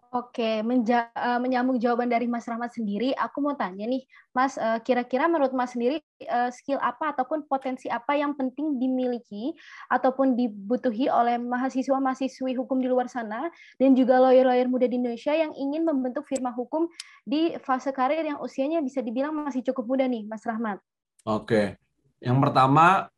Oke, 0.08 0.64
menja 0.64 1.12
uh, 1.12 1.36
menyambung 1.36 1.76
jawaban 1.76 2.08
dari 2.08 2.24
Mas 2.24 2.48
Rahmat 2.48 2.72
sendiri, 2.72 3.12
aku 3.12 3.44
mau 3.44 3.52
tanya 3.52 3.84
nih, 3.84 4.00
Mas, 4.32 4.56
uh, 4.56 4.80
kira-kira 4.80 5.28
menurut 5.28 5.52
Mas 5.52 5.76
sendiri 5.76 6.00
uh, 6.24 6.48
skill 6.48 6.80
apa 6.80 7.12
ataupun 7.12 7.44
potensi 7.44 7.92
apa 7.92 8.16
yang 8.16 8.32
penting 8.32 8.80
dimiliki 8.80 9.52
ataupun 9.92 10.32
dibutuhi 10.32 11.12
oleh 11.12 11.36
mahasiswa-mahasiswi 11.36 12.56
hukum 12.56 12.80
di 12.80 12.88
luar 12.88 13.12
sana 13.12 13.52
dan 13.76 13.92
juga 13.92 14.16
lawyer-lawyer 14.16 14.64
muda 14.64 14.88
di 14.88 14.96
Indonesia 14.96 15.36
yang 15.36 15.52
ingin 15.52 15.84
membentuk 15.84 16.24
firma 16.24 16.56
hukum 16.56 16.88
di 17.28 17.52
fase 17.60 17.92
karir 17.92 18.24
yang 18.24 18.40
usianya 18.40 18.80
bisa 18.80 19.04
dibilang 19.04 19.36
masih 19.36 19.60
cukup 19.60 19.92
muda 19.92 20.08
nih, 20.08 20.24
Mas 20.24 20.40
Rahmat? 20.48 20.80
Oke, 21.28 21.76
yang 22.24 22.40
pertama 22.40 23.12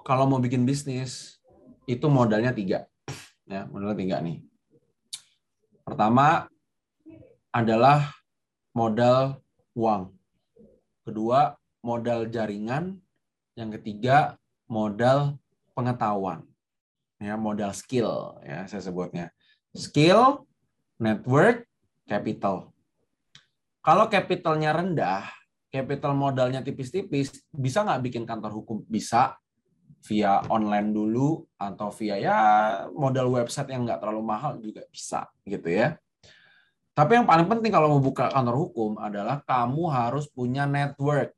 kalau 0.00 0.24
mau 0.24 0.40
bikin 0.40 0.64
bisnis 0.64 1.36
itu 1.84 2.08
modalnya 2.08 2.56
tiga, 2.56 2.88
ya 3.44 3.68
modalnya 3.68 4.00
tiga 4.00 4.16
nih 4.24 4.51
Pertama 5.82 6.46
adalah 7.50 8.14
modal 8.72 9.42
uang. 9.74 10.14
Kedua, 11.02 11.58
modal 11.82 12.30
jaringan. 12.30 12.96
Yang 13.58 13.82
ketiga, 13.82 14.40
modal 14.70 15.36
pengetahuan. 15.76 16.46
Ya, 17.20 17.36
modal 17.38 17.70
skill 17.76 18.40
ya 18.42 18.66
saya 18.66 18.82
sebutnya. 18.82 19.30
Skill, 19.76 20.48
network, 20.98 21.68
capital. 22.08 22.72
Kalau 23.82 24.06
capitalnya 24.06 24.70
rendah, 24.70 25.26
capital 25.68 26.14
modalnya 26.14 26.62
tipis-tipis, 26.62 27.42
bisa 27.50 27.82
nggak 27.82 28.02
bikin 28.10 28.24
kantor 28.24 28.62
hukum? 28.62 28.86
Bisa, 28.86 29.34
via 30.02 30.42
online 30.50 30.90
dulu 30.90 31.46
atau 31.54 31.94
via 31.94 32.18
ya 32.18 32.38
modal 32.90 33.30
website 33.30 33.70
yang 33.70 33.86
nggak 33.86 34.02
terlalu 34.02 34.22
mahal 34.22 34.58
juga 34.58 34.82
bisa 34.90 35.30
gitu 35.46 35.70
ya. 35.70 35.94
Tapi 36.92 37.16
yang 37.16 37.24
paling 37.24 37.48
penting 37.48 37.72
kalau 37.72 37.96
mau 37.96 38.02
buka 38.02 38.28
kantor 38.28 38.68
hukum 38.68 39.00
adalah 39.00 39.40
kamu 39.46 39.88
harus 39.88 40.28
punya 40.28 40.68
network. 40.68 41.32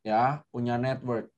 Ya, 0.00 0.40
punya 0.48 0.80
network. 0.80 1.28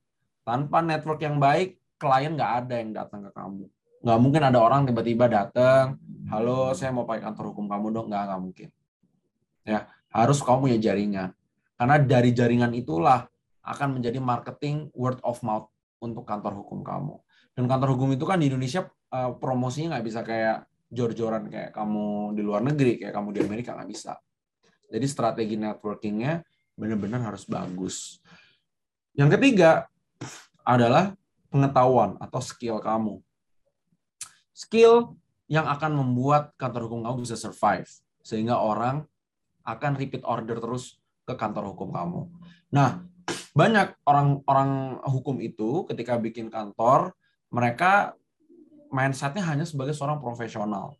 Tanpa 0.46 0.84
network 0.84 1.18
yang 1.24 1.40
baik, 1.40 1.80
klien 1.98 2.36
nggak 2.36 2.52
ada 2.64 2.74
yang 2.78 2.90
datang 2.94 3.26
ke 3.26 3.30
kamu. 3.34 3.64
Nggak 4.04 4.18
mungkin 4.22 4.42
ada 4.44 4.58
orang 4.62 4.86
tiba-tiba 4.86 5.26
datang, 5.26 5.98
halo 6.30 6.70
saya 6.76 6.94
mau 6.94 7.02
pakai 7.08 7.26
kantor 7.26 7.50
hukum 7.50 7.66
kamu 7.66 7.86
dong, 7.90 8.06
nggak, 8.06 8.22
nggak 8.30 8.40
mungkin. 8.44 8.68
Ya, 9.66 9.90
harus 10.14 10.38
kamu 10.38 10.70
punya 10.70 10.78
jaringan. 10.78 11.34
Karena 11.74 11.96
dari 11.98 12.30
jaringan 12.30 12.70
itulah 12.76 13.26
akan 13.66 13.98
menjadi 13.98 14.22
marketing 14.22 14.94
word 14.94 15.18
of 15.26 15.42
mouth 15.42 15.66
untuk 15.98 16.24
kantor 16.24 16.64
hukum 16.64 16.82
kamu. 16.86 17.14
Dan 17.54 17.66
kantor 17.66 17.98
hukum 17.98 18.14
itu 18.14 18.24
kan 18.24 18.38
di 18.38 18.46
Indonesia 18.50 18.86
uh, 19.10 19.34
promosinya 19.34 19.98
nggak 19.98 20.06
bisa 20.06 20.20
kayak 20.22 20.68
jor-joran 20.88 21.50
kayak 21.52 21.70
kamu 21.74 22.32
di 22.32 22.42
luar 22.42 22.62
negeri, 22.64 22.96
kayak 23.02 23.12
kamu 23.12 23.28
di 23.34 23.40
Amerika 23.44 23.74
nggak 23.74 23.90
bisa. 23.90 24.16
Jadi 24.88 25.06
strategi 25.10 25.54
networkingnya 25.60 26.40
benar-benar 26.78 27.34
harus 27.34 27.44
bagus. 27.44 28.22
Yang 29.12 29.36
ketiga 29.36 29.90
adalah 30.62 31.12
pengetahuan 31.50 32.16
atau 32.22 32.40
skill 32.40 32.78
kamu. 32.80 33.20
Skill 34.54 35.18
yang 35.48 35.66
akan 35.66 35.98
membuat 35.98 36.54
kantor 36.56 36.88
hukum 36.88 37.04
kamu 37.04 37.26
bisa 37.26 37.36
survive. 37.36 37.88
Sehingga 38.22 38.60
orang 38.60 39.04
akan 39.64 39.92
repeat 39.96 40.24
order 40.24 40.56
terus 40.60 40.96
ke 41.28 41.36
kantor 41.36 41.76
hukum 41.76 41.92
kamu. 41.92 42.30
Nah, 42.72 43.04
banyak 43.56 43.96
orang-orang 44.04 45.00
hukum 45.08 45.36
itu 45.40 45.84
ketika 45.88 46.20
bikin 46.20 46.52
kantor 46.52 47.16
mereka 47.48 48.12
mindsetnya 48.92 49.44
hanya 49.44 49.64
sebagai 49.64 49.96
seorang 49.96 50.20
profesional. 50.20 50.96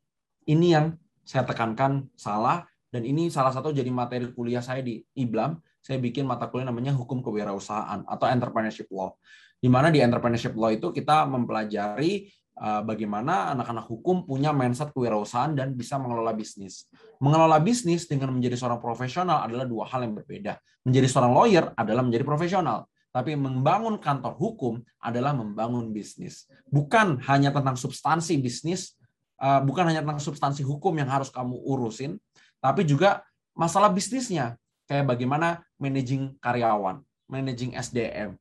Ini 0.48 0.66
yang 0.68 0.86
saya 1.24 1.44
tekankan 1.44 2.08
salah 2.16 2.64
dan 2.88 3.04
ini 3.04 3.28
salah 3.28 3.52
satu 3.52 3.68
jadi 3.68 3.88
materi 3.92 4.32
kuliah 4.32 4.64
saya 4.64 4.80
di 4.80 5.04
IBLAM. 5.12 5.60
Saya 5.84 6.00
bikin 6.00 6.24
mata 6.24 6.48
kuliah 6.48 6.68
namanya 6.68 6.92
hukum 6.96 7.20
kewirausahaan 7.20 8.04
atau 8.04 8.26
entrepreneurship 8.28 8.88
law. 8.92 9.12
Di 9.58 9.68
mana 9.68 9.92
di 9.92 10.00
entrepreneurship 10.00 10.56
law 10.56 10.72
itu 10.72 10.92
kita 10.92 11.28
mempelajari 11.28 12.28
bagaimana 12.58 13.54
anak-anak 13.54 13.86
hukum 13.86 14.26
punya 14.26 14.50
mindset 14.50 14.90
kewirausahaan 14.90 15.54
dan 15.54 15.78
bisa 15.78 15.94
mengelola 15.94 16.34
bisnis. 16.34 16.90
Mengelola 17.22 17.62
bisnis 17.62 18.10
dengan 18.10 18.34
menjadi 18.34 18.58
seorang 18.58 18.82
profesional 18.82 19.46
adalah 19.46 19.62
dua 19.62 19.86
hal 19.86 20.02
yang 20.02 20.18
berbeda. 20.18 20.58
Menjadi 20.82 21.06
seorang 21.06 21.32
lawyer 21.34 21.64
adalah 21.78 22.02
menjadi 22.02 22.26
profesional, 22.26 22.90
tapi 23.14 23.34
membangun 23.34 23.98
kantor 23.98 24.34
hukum 24.36 24.74
adalah 25.02 25.32
membangun 25.34 25.90
bisnis. 25.90 26.46
Bukan 26.68 27.22
hanya 27.30 27.54
tentang 27.54 27.74
substansi 27.74 28.38
bisnis, 28.42 28.94
eh, 29.38 29.60
bukan 29.62 29.90
hanya 29.90 30.02
tentang 30.02 30.22
substansi 30.22 30.62
hukum 30.66 30.94
yang 30.98 31.08
harus 31.08 31.30
kamu 31.30 31.56
urusin, 31.62 32.18
tapi 32.58 32.82
juga 32.82 33.22
masalah 33.54 33.90
bisnisnya, 33.90 34.58
kayak 34.86 35.06
bagaimana 35.06 35.62
managing 35.78 36.34
karyawan, 36.38 37.02
managing 37.26 37.74
SDM, 37.74 38.38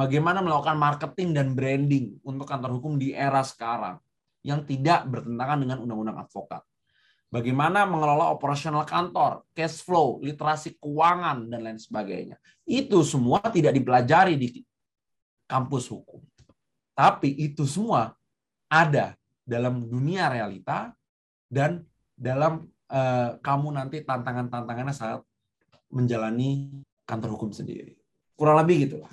bagaimana 0.00 0.40
melakukan 0.40 0.80
marketing 0.80 1.36
dan 1.36 1.52
branding 1.52 2.16
untuk 2.24 2.48
kantor 2.48 2.80
hukum 2.80 2.96
di 2.96 3.12
era 3.12 3.44
sekarang 3.44 4.00
yang 4.40 4.64
tidak 4.64 5.04
bertentangan 5.04 5.60
dengan 5.60 5.78
undang-undang 5.84 6.24
advokat. 6.24 6.64
Bagaimana 7.30 7.86
mengelola 7.86 8.32
operasional 8.32 8.82
kantor, 8.88 9.46
cash 9.54 9.84
flow, 9.84 10.18
literasi 10.24 10.80
keuangan, 10.82 11.46
dan 11.46 11.60
lain 11.62 11.78
sebagainya. 11.78 12.40
Itu 12.66 13.06
semua 13.06 13.38
tidak 13.52 13.76
dipelajari 13.76 14.34
di 14.34 14.48
kampus 15.46 15.92
hukum. 15.94 16.24
Tapi 16.96 17.30
itu 17.38 17.62
semua 17.70 18.10
ada 18.66 19.14
dalam 19.46 19.86
dunia 19.86 20.26
realita 20.26 20.90
dan 21.46 21.86
dalam 22.18 22.66
uh, 22.90 23.38
kamu 23.38 23.68
nanti 23.78 24.02
tantangan-tantangannya 24.02 24.94
saat 24.94 25.22
menjalani 25.86 26.82
kantor 27.06 27.38
hukum 27.38 27.54
sendiri. 27.54 27.94
Kurang 28.34 28.58
lebih 28.58 28.90
gitulah. 28.90 29.10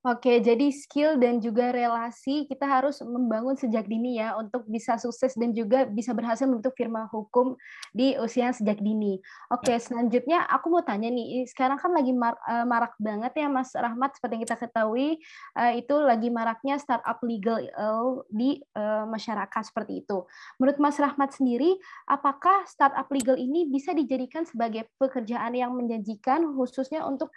Oke, 0.00 0.40
jadi 0.40 0.72
skill 0.72 1.20
dan 1.20 1.44
juga 1.44 1.76
relasi 1.76 2.48
kita 2.48 2.64
harus 2.64 3.04
membangun 3.04 3.52
sejak 3.52 3.84
dini 3.84 4.16
ya 4.16 4.32
untuk 4.32 4.64
bisa 4.64 4.96
sukses 4.96 5.36
dan 5.36 5.52
juga 5.52 5.84
bisa 5.84 6.16
berhasil 6.16 6.48
membentuk 6.48 6.72
firma 6.72 7.04
hukum 7.12 7.52
di 7.92 8.16
usia 8.16 8.48
sejak 8.48 8.80
dini. 8.80 9.20
Oke, 9.52 9.76
ya. 9.76 9.76
selanjutnya 9.76 10.48
aku 10.48 10.72
mau 10.72 10.80
tanya 10.80 11.12
nih, 11.12 11.44
sekarang 11.44 11.76
kan 11.76 11.92
lagi 11.92 12.16
mar 12.16 12.32
eh, 12.48 12.64
marak 12.64 12.96
banget 12.96 13.44
ya 13.44 13.52
Mas 13.52 13.76
Rahmat 13.76 14.16
seperti 14.16 14.40
yang 14.40 14.44
kita 14.48 14.56
ketahui 14.56 15.20
uh, 15.60 15.72
itu 15.76 15.92
lagi 16.00 16.32
maraknya 16.32 16.80
startup 16.80 17.20
legal 17.20 17.60
uh, 17.60 18.24
di 18.32 18.56
masyarakat 19.04 19.68
seperti 19.68 20.00
itu. 20.00 20.24
Menurut 20.56 20.80
Mas 20.80 20.96
Rahmat 20.96 21.36
sendiri, 21.36 21.76
apakah 22.08 22.64
startup 22.64 23.04
legal 23.12 23.36
ini 23.36 23.68
bisa 23.68 23.92
dijadikan 23.92 24.48
sebagai 24.48 24.88
pekerjaan 24.96 25.52
yang 25.52 25.76
menjanjikan 25.76 26.56
khususnya 26.56 27.04
untuk 27.04 27.28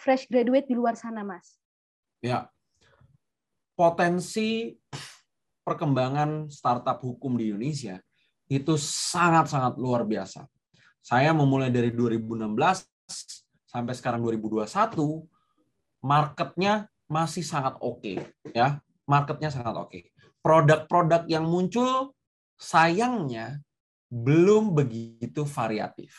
fresh 0.00 0.32
graduate 0.32 0.64
di 0.64 0.74
luar 0.74 0.96
sana, 0.96 1.20
Mas? 1.20 1.63
Ya, 2.24 2.48
potensi 3.76 4.72
perkembangan 5.60 6.48
startup 6.48 7.04
hukum 7.04 7.36
di 7.36 7.52
Indonesia 7.52 8.00
itu 8.48 8.80
sangat-sangat 8.80 9.76
luar 9.76 10.08
biasa. 10.08 10.48
Saya 11.04 11.36
memulai 11.36 11.68
dari 11.68 11.92
2016 11.92 12.48
sampai 13.68 13.92
sekarang 13.92 14.24
2021, 14.24 15.28
marketnya 16.00 16.88
masih 17.12 17.44
sangat 17.44 17.76
oke, 17.84 18.00
okay, 18.00 18.16
ya, 18.56 18.80
marketnya 19.04 19.52
sangat 19.52 19.76
oke. 19.76 19.92
Okay. 19.92 20.08
Produk-produk 20.40 21.28
yang 21.28 21.44
muncul 21.44 22.16
sayangnya 22.56 23.60
belum 24.08 24.72
begitu 24.72 25.44
variatif. 25.44 26.16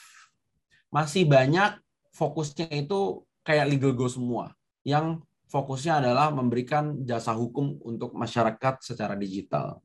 Masih 0.94 1.26
banyak 1.26 1.82
fokusnya 2.14 2.70
itu 2.78 3.26
kayak 3.42 3.74
legal 3.74 3.98
go 3.98 4.06
semua, 4.06 4.54
yang 4.86 5.26
fokusnya 5.56 6.04
adalah 6.04 6.36
memberikan 6.36 7.08
jasa 7.08 7.32
hukum 7.32 7.80
untuk 7.88 8.12
masyarakat 8.12 8.84
secara 8.84 9.16
digital. 9.16 9.80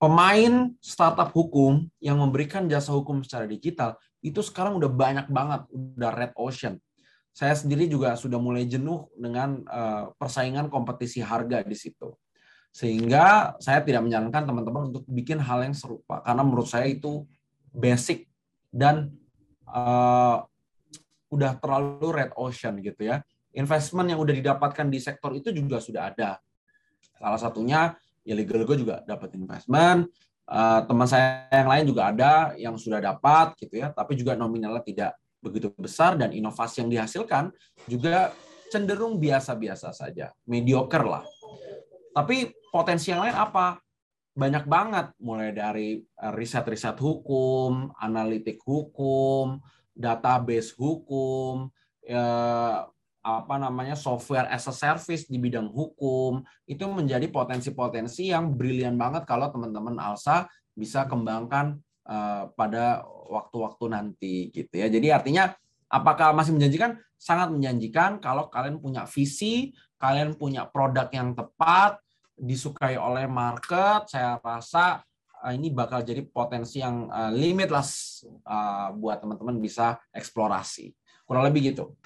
Pemain 0.00 0.72
startup 0.80 1.28
hukum 1.36 1.84
yang 2.00 2.16
memberikan 2.16 2.64
jasa 2.64 2.96
hukum 2.96 3.20
secara 3.20 3.44
digital 3.44 4.00
itu 4.24 4.40
sekarang 4.40 4.80
udah 4.80 4.88
banyak 4.88 5.26
banget, 5.28 5.68
udah 5.68 6.10
red 6.16 6.32
ocean. 6.40 6.80
Saya 7.36 7.52
sendiri 7.52 7.84
juga 7.86 8.16
sudah 8.16 8.40
mulai 8.40 8.64
jenuh 8.64 9.12
dengan 9.12 9.60
uh, 9.68 10.10
persaingan 10.16 10.72
kompetisi 10.72 11.20
harga 11.20 11.60
di 11.62 11.76
situ. 11.76 12.16
Sehingga 12.72 13.58
saya 13.60 13.84
tidak 13.84 14.06
menyarankan 14.08 14.48
teman-teman 14.48 14.82
untuk 14.94 15.04
bikin 15.04 15.42
hal 15.42 15.66
yang 15.66 15.76
serupa 15.76 16.22
karena 16.24 16.42
menurut 16.46 16.70
saya 16.70 16.88
itu 16.88 17.26
basic 17.74 18.30
dan 18.70 19.12
uh, 19.68 20.46
udah 21.28 21.52
terlalu 21.60 22.08
red 22.14 22.32
ocean 22.38 22.80
gitu 22.80 23.08
ya 23.08 23.20
investment 23.58 24.06
yang 24.06 24.22
udah 24.22 24.34
didapatkan 24.38 24.86
di 24.86 25.02
sektor 25.02 25.34
itu 25.34 25.50
juga 25.50 25.82
sudah 25.82 26.14
ada. 26.14 26.38
Salah 27.18 27.40
satunya 27.42 27.98
ya 28.22 28.38
legal 28.38 28.62
gue 28.62 28.78
juga 28.78 29.02
dapat 29.02 29.34
investment. 29.34 30.06
Uh, 30.48 30.80
teman 30.88 31.04
saya 31.04 31.44
yang 31.52 31.68
lain 31.68 31.84
juga 31.84 32.08
ada 32.08 32.32
yang 32.56 32.72
sudah 32.80 33.04
dapat 33.04 33.52
gitu 33.60 33.84
ya, 33.84 33.92
tapi 33.92 34.16
juga 34.16 34.32
nominalnya 34.32 34.80
tidak 34.80 35.12
begitu 35.44 35.68
besar 35.76 36.16
dan 36.16 36.32
inovasi 36.32 36.80
yang 36.80 36.88
dihasilkan 36.88 37.52
juga 37.84 38.32
cenderung 38.72 39.20
biasa-biasa 39.20 39.92
saja, 39.92 40.32
mediocre 40.48 41.04
lah. 41.04 41.24
Tapi 42.16 42.48
potensi 42.72 43.12
yang 43.12 43.24
lain 43.24 43.36
apa? 43.36 43.76
Banyak 44.38 44.64
banget, 44.64 45.06
mulai 45.20 45.50
dari 45.52 46.00
eh, 46.00 46.32
riset-riset 46.32 46.96
hukum, 46.96 47.92
analitik 48.00 48.62
hukum, 48.64 49.60
database 49.92 50.72
hukum, 50.78 51.68
ya, 52.00 52.24
apa 53.22 53.58
namanya 53.58 53.98
software 53.98 54.46
as 54.48 54.70
a 54.70 54.74
service 54.74 55.26
di 55.26 55.36
bidang 55.42 55.68
hukum 55.68 56.40
itu 56.70 56.84
menjadi 56.86 57.26
potensi-potensi 57.28 58.30
yang 58.30 58.54
brilian 58.54 58.94
banget 58.94 59.26
kalau 59.26 59.50
teman-teman 59.50 59.98
Alsa 59.98 60.46
bisa 60.72 61.04
kembangkan 61.10 61.82
uh, 62.06 62.48
pada 62.54 63.02
waktu-waktu 63.28 63.84
nanti 63.90 64.34
gitu 64.54 64.78
ya. 64.78 64.86
Jadi 64.86 65.10
artinya 65.10 65.50
apakah 65.90 66.30
masih 66.32 66.54
menjanjikan? 66.54 66.96
Sangat 67.18 67.50
menjanjikan 67.50 68.22
kalau 68.22 68.46
kalian 68.46 68.78
punya 68.78 69.02
visi, 69.10 69.74
kalian 69.98 70.38
punya 70.38 70.70
produk 70.70 71.10
yang 71.10 71.34
tepat, 71.34 71.98
disukai 72.38 72.94
oleh 72.94 73.26
market, 73.26 74.06
saya 74.06 74.38
rasa 74.38 75.02
uh, 75.42 75.50
ini 75.50 75.74
bakal 75.74 76.06
jadi 76.06 76.22
potensi 76.22 76.78
yang 76.78 77.10
uh, 77.10 77.34
limitless 77.34 78.22
buat 78.94 79.18
teman-teman 79.18 79.58
bisa 79.58 79.98
eksplorasi. 80.14 80.94
Kurang 81.26 81.50
lebih 81.50 81.74
gitu. 81.74 81.98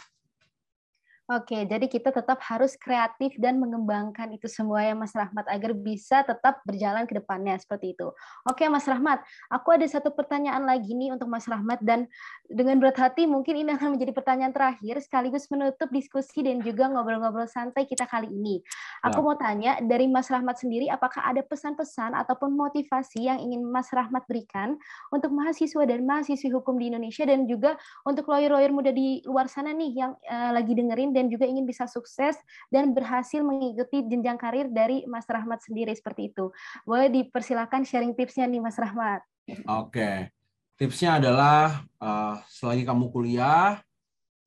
Oke, 1.33 1.65
jadi 1.65 1.89
kita 1.89 2.13
tetap 2.13 2.45
harus 2.45 2.77
kreatif 2.77 3.33
dan 3.41 3.57
mengembangkan 3.57 4.29
itu 4.37 4.45
semua 4.53 4.85
ya 4.85 4.93
Mas 4.93 5.17
Rahmat 5.17 5.49
agar 5.49 5.73
bisa 5.73 6.21
tetap 6.21 6.61
berjalan 6.69 7.09
ke 7.09 7.17
depannya 7.17 7.57
seperti 7.57 7.97
itu. 7.97 8.13
Oke 8.45 8.69
Mas 8.69 8.85
Rahmat, 8.85 9.25
aku 9.49 9.73
ada 9.73 9.89
satu 9.89 10.13
pertanyaan 10.13 10.69
lagi 10.69 10.93
nih 10.93 11.09
untuk 11.09 11.33
Mas 11.33 11.49
Rahmat 11.49 11.81
dan 11.81 12.05
dengan 12.53 12.77
berat 12.77 13.01
hati 13.01 13.25
mungkin 13.25 13.65
ini 13.65 13.73
akan 13.73 13.97
menjadi 13.97 14.13
pertanyaan 14.13 14.53
terakhir 14.53 15.01
sekaligus 15.01 15.49
menutup 15.49 15.89
diskusi 15.89 16.45
dan 16.45 16.61
juga 16.61 16.93
ngobrol-ngobrol 16.93 17.49
santai 17.49 17.89
kita 17.89 18.05
kali 18.05 18.29
ini. 18.29 18.61
Aku 19.01 19.23
ya. 19.23 19.25
mau 19.25 19.37
tanya 19.41 19.81
dari 19.81 20.13
Mas 20.13 20.29
Rahmat 20.29 20.61
sendiri 20.61 20.93
apakah 20.93 21.25
ada 21.25 21.41
pesan-pesan 21.41 22.13
ataupun 22.13 22.53
motivasi 22.53 23.25
yang 23.25 23.41
ingin 23.41 23.65
Mas 23.65 23.89
Rahmat 23.89 24.29
berikan 24.29 24.77
untuk 25.09 25.33
mahasiswa 25.33 25.81
dan 25.89 26.05
mahasiswi 26.05 26.53
hukum 26.53 26.77
di 26.77 26.93
Indonesia 26.93 27.25
dan 27.25 27.49
juga 27.49 27.81
untuk 28.05 28.29
lawyer-lawyer 28.29 28.69
muda 28.69 28.93
di 28.93 29.25
luar 29.25 29.49
sana 29.49 29.73
nih 29.73 29.97
yang 29.97 30.13
uh, 30.29 30.51
lagi 30.53 30.77
dengerin 30.77 31.15
dan 31.15 31.22
dan 31.23 31.31
juga 31.31 31.47
ingin 31.47 31.63
bisa 31.63 31.87
sukses 31.87 32.35
dan 32.67 32.91
berhasil 32.91 33.47
mengikuti 33.47 34.03
jenjang 34.11 34.35
karir 34.35 34.67
dari 34.67 35.07
Mas 35.07 35.23
Rahmat 35.31 35.63
sendiri 35.63 35.95
seperti 35.95 36.35
itu. 36.35 36.51
Boleh 36.83 37.07
dipersilakan 37.15 37.87
sharing 37.87 38.19
tipsnya 38.19 38.51
nih 38.51 38.59
Mas 38.59 38.75
Rahmat. 38.75 39.23
Oke, 39.71 40.35
tipsnya 40.75 41.23
adalah 41.23 41.87
uh, 42.03 42.43
selagi 42.51 42.83
kamu 42.83 43.15
kuliah, 43.15 43.79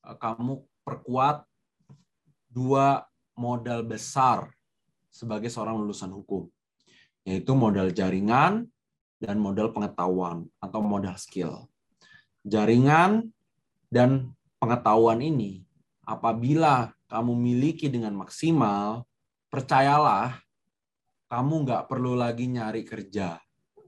uh, 0.03 0.17
kamu 0.19 0.67
perkuat 0.83 1.47
dua 2.51 3.07
modal 3.39 3.87
besar 3.87 4.51
sebagai 5.07 5.47
seorang 5.47 5.79
lulusan 5.79 6.11
hukum, 6.11 6.51
yaitu 7.23 7.55
modal 7.55 7.87
jaringan 7.87 8.67
dan 9.23 9.39
modal 9.39 9.71
pengetahuan 9.71 10.43
atau 10.59 10.83
modal 10.83 11.15
skill. 11.15 11.71
Jaringan 12.43 13.31
dan 13.87 14.35
pengetahuan 14.59 15.23
ini 15.23 15.64
apabila 16.05 16.93
kamu 17.09 17.33
miliki 17.33 17.89
dengan 17.89 18.13
maksimal, 18.13 19.03
percayalah, 19.49 20.37
kamu 21.27 21.65
nggak 21.65 21.83
perlu 21.89 22.13
lagi 22.13 22.45
nyari 22.47 22.85
kerja. 22.85 23.41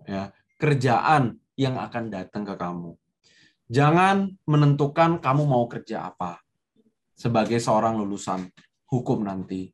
Ya, 0.07 0.33
kerjaan 0.57 1.37
yang 1.53 1.77
akan 1.77 2.09
datang 2.09 2.43
ke 2.43 2.55
kamu. 2.57 2.97
Jangan 3.67 4.33
menentukan 4.47 5.19
kamu 5.19 5.43
mau 5.45 5.67
kerja 5.67 6.07
apa 6.07 6.39
sebagai 7.13 7.59
seorang 7.59 7.99
lulusan 7.99 8.47
hukum 8.87 9.27
nanti. 9.27 9.69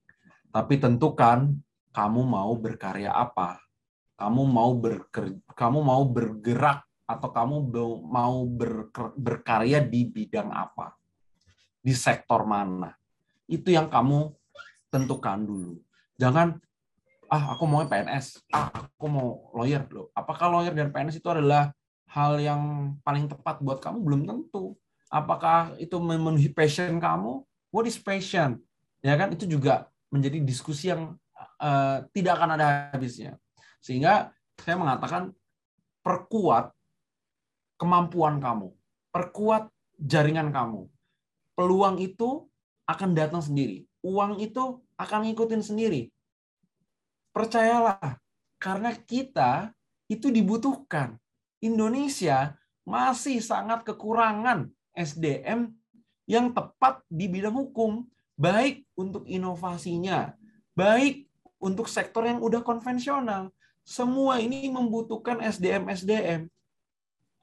Tapi 0.49 0.81
tentukan 0.81 1.53
kamu 1.93 2.21
mau 2.25 2.53
berkarya 2.57 3.13
apa. 3.13 3.61
Kamu 4.17 4.45
mau 4.45 4.71
berker, 4.77 5.41
kamu 5.57 5.79
mau 5.81 6.03
bergerak 6.05 6.85
atau 7.03 7.29
kamu 7.29 7.55
mau 8.05 8.45
berkarya 9.17 9.83
di 9.83 10.07
bidang 10.07 10.49
apa 10.49 10.95
di 11.83 11.91
sektor 11.91 12.47
mana. 12.47 12.95
Itu 13.43 13.69
yang 13.75 13.91
kamu 13.91 14.31
tentukan 14.87 15.43
dulu. 15.43 15.83
Jangan 16.15 16.55
ah 17.27 17.53
aku 17.53 17.67
mau 17.67 17.83
PNS, 17.83 18.47
ah 18.55 18.71
aku 18.71 19.05
mau 19.11 19.51
lawyer 19.51 19.83
loh. 19.91 20.07
Apakah 20.15 20.47
lawyer 20.47 20.71
dan 20.71 20.95
PNS 20.95 21.19
itu 21.19 21.27
adalah 21.27 21.75
hal 22.07 22.39
yang 22.39 22.95
paling 23.03 23.27
tepat 23.27 23.59
buat 23.59 23.83
kamu? 23.83 23.99
Belum 23.99 24.21
tentu. 24.23 24.79
Apakah 25.11 25.75
itu 25.77 25.99
memenuhi 25.99 26.49
passion 26.49 26.97
kamu? 26.97 27.43
What 27.69 27.85
is 27.85 27.99
passion? 27.99 28.63
Ya 29.03 29.19
kan 29.19 29.35
itu 29.35 29.43
juga 29.43 29.91
menjadi 30.07 30.39
diskusi 30.39 30.93
yang 30.93 31.19
uh, 31.59 32.05
tidak 32.15 32.39
akan 32.39 32.55
ada 32.55 32.93
habisnya. 32.93 33.35
Sehingga 33.83 34.31
saya 34.55 34.79
mengatakan 34.79 35.33
perkuat 36.05 36.71
kemampuan 37.81 38.37
kamu, 38.37 38.71
perkuat 39.09 39.67
jaringan 39.97 40.53
kamu, 40.53 40.87
peluang 41.53 42.01
itu 42.01 42.49
akan 42.89 43.15
datang 43.15 43.41
sendiri. 43.41 43.87
Uang 44.03 44.41
itu 44.41 44.83
akan 44.99 45.29
ngikutin 45.29 45.63
sendiri. 45.63 46.11
Percayalah, 47.33 48.19
karena 48.61 48.93
kita 48.93 49.73
itu 50.11 50.29
dibutuhkan. 50.29 51.17
Indonesia 51.63 52.59
masih 52.83 53.39
sangat 53.39 53.87
kekurangan 53.87 54.67
SDM 54.93 55.71
yang 56.27 56.51
tepat 56.51 56.99
di 57.07 57.31
bidang 57.31 57.55
hukum, 57.55 58.03
baik 58.35 58.83
untuk 58.99 59.23
inovasinya, 59.23 60.35
baik 60.75 61.27
untuk 61.63 61.87
sektor 61.87 62.27
yang 62.27 62.43
udah 62.43 62.59
konvensional. 62.59 63.49
Semua 63.83 64.39
ini 64.39 64.67
membutuhkan 64.67 65.39
SDM-SDM. 65.43 66.47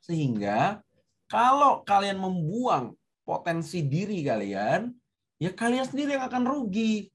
Sehingga 0.01 0.81
kalau 1.29 1.85
kalian 1.85 2.17
membuang 2.17 2.97
potensi 3.31 3.87
diri 3.87 4.27
kalian, 4.27 4.91
ya 5.39 5.55
kalian 5.55 5.87
sendiri 5.87 6.19
yang 6.19 6.27
akan 6.27 6.43
rugi. 6.51 7.07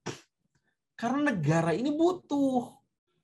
Karena 0.95 1.35
negara 1.35 1.75
ini 1.75 1.91
butuh. 1.91 2.71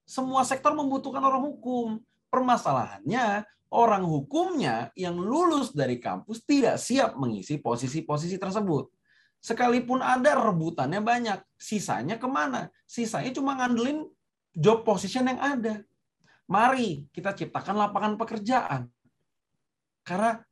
Semua 0.04 0.44
sektor 0.44 0.76
membutuhkan 0.76 1.24
orang 1.24 1.40
hukum. 1.48 2.04
Permasalahannya, 2.28 3.48
orang 3.72 4.04
hukumnya 4.04 4.92
yang 5.00 5.16
lulus 5.16 5.72
dari 5.72 6.04
kampus 6.04 6.44
tidak 6.44 6.76
siap 6.76 7.16
mengisi 7.16 7.64
posisi-posisi 7.64 8.36
tersebut. 8.36 8.92
Sekalipun 9.40 10.04
ada 10.04 10.36
rebutannya 10.36 11.00
banyak, 11.00 11.40
sisanya 11.56 12.20
ke 12.20 12.28
mana? 12.28 12.68
Sisanya 12.84 13.32
cuma 13.32 13.56
ngandelin 13.56 14.04
job 14.52 14.84
position 14.84 15.32
yang 15.32 15.40
ada. 15.40 15.80
Mari 16.52 17.08
kita 17.16 17.32
ciptakan 17.32 17.80
lapangan 17.80 18.20
pekerjaan. 18.20 18.92
Karena 20.04 20.44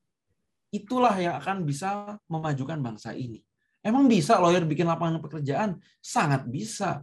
itulah 0.70 1.13
yang 1.17 1.38
akan 1.41 1.65
bisa 1.65 2.17
memajukan 2.30 2.78
bangsa 2.82 3.13
ini. 3.13 3.41
Emang 3.80 4.05
bisa 4.11 4.38
lawyer 4.38 4.67
bikin 4.67 4.86
lapangan 4.86 5.24
pekerjaan? 5.24 5.80
Sangat 6.03 6.45
bisa. 6.45 7.01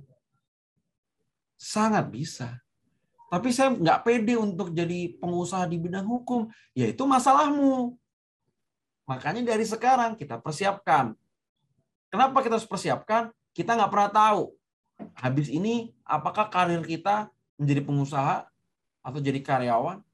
Sangat 1.56 2.06
bisa. 2.12 2.60
Tapi 3.26 3.50
saya 3.50 3.74
nggak 3.74 4.06
pede 4.06 4.38
untuk 4.38 4.70
jadi 4.70 5.18
pengusaha 5.18 5.66
di 5.66 5.80
bidang 5.82 6.06
hukum. 6.06 6.46
Ya 6.76 6.86
itu 6.86 7.02
masalahmu. 7.02 7.96
Makanya 9.08 9.42
dari 9.42 9.66
sekarang 9.66 10.14
kita 10.14 10.38
persiapkan. 10.38 11.16
Kenapa 12.12 12.38
kita 12.44 12.60
harus 12.60 12.68
persiapkan? 12.68 13.34
Kita 13.50 13.74
nggak 13.74 13.90
pernah 13.90 14.10
tahu. 14.12 14.42
Habis 15.16 15.48
ini 15.50 15.90
apakah 16.06 16.46
karir 16.52 16.84
kita 16.86 17.32
menjadi 17.58 17.82
pengusaha 17.82 18.46
atau 19.02 19.18
jadi 19.18 19.40
karyawan 19.42 20.04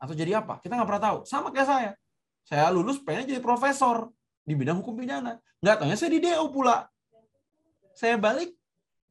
atau 0.00 0.14
jadi 0.16 0.42
apa? 0.42 0.58
Kita 0.58 0.74
nggak 0.74 0.88
pernah 0.88 1.04
tahu. 1.12 1.18
Sama 1.28 1.54
kayak 1.54 1.68
saya. 1.68 1.90
Saya 2.48 2.72
lulus 2.72 2.96
pengen 3.04 3.28
jadi 3.28 3.44
profesor 3.44 4.08
di 4.40 4.56
bidang 4.56 4.80
hukum 4.80 4.96
pidana. 4.96 5.36
Nggak 5.60 5.84
tahunya 5.84 5.96
saya 6.00 6.10
di 6.16 6.20
DO 6.24 6.48
pula. 6.48 6.88
Saya 7.92 8.16
balik 8.16 8.56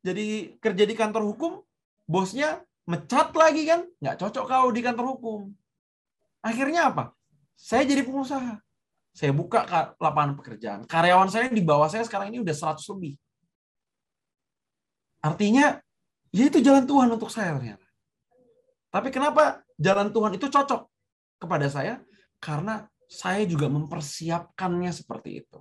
jadi 0.01 0.57
kerja 0.57 0.83
di 0.89 0.95
kantor 0.97 1.21
hukum, 1.29 1.61
bosnya 2.09 2.65
mecat 2.89 3.29
lagi 3.37 3.69
kan? 3.69 3.85
Nggak 4.01 4.17
cocok 4.25 4.45
kau 4.49 4.67
di 4.73 4.81
kantor 4.81 5.05
hukum. 5.13 5.39
Akhirnya 6.41 6.89
apa? 6.89 7.13
Saya 7.53 7.85
jadi 7.85 8.01
pengusaha. 8.01 8.57
Saya 9.13 9.29
buka 9.37 9.61
lapangan 10.01 10.33
pekerjaan. 10.41 10.89
Karyawan 10.89 11.29
saya 11.29 11.45
di 11.53 11.61
bawah 11.61 11.89
saya 11.93 12.01
sekarang 12.09 12.33
ini 12.33 12.41
udah 12.41 12.53
100 12.57 12.81
lebih. 12.97 13.21
Artinya, 15.21 15.77
ya 16.33 16.43
itu 16.49 16.57
jalan 16.61 16.89
Tuhan 16.89 17.09
untuk 17.13 17.29
saya 17.29 17.53
ternyata. 17.53 17.85
Tapi 18.89 19.13
kenapa 19.13 19.61
jalan 19.77 20.09
Tuhan 20.09 20.33
itu 20.33 20.49
cocok 20.49 20.81
kepada 21.37 21.69
saya? 21.69 22.01
Karena 22.41 22.85
saya 23.07 23.47
juga 23.47 23.71
mempersiapkannya 23.71 24.91
seperti 24.91 25.43
itu. 25.43 25.59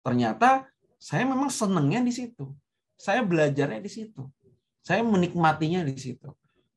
Ternyata 0.00 0.68
saya 0.96 1.28
memang 1.28 1.52
senengnya 1.52 2.00
di 2.00 2.12
situ. 2.12 2.48
Saya 2.96 3.20
belajarnya 3.20 3.80
di 3.84 3.90
situ. 3.92 4.24
Saya 4.80 5.04
menikmatinya 5.04 5.84
di 5.84 5.96
situ. 5.96 6.32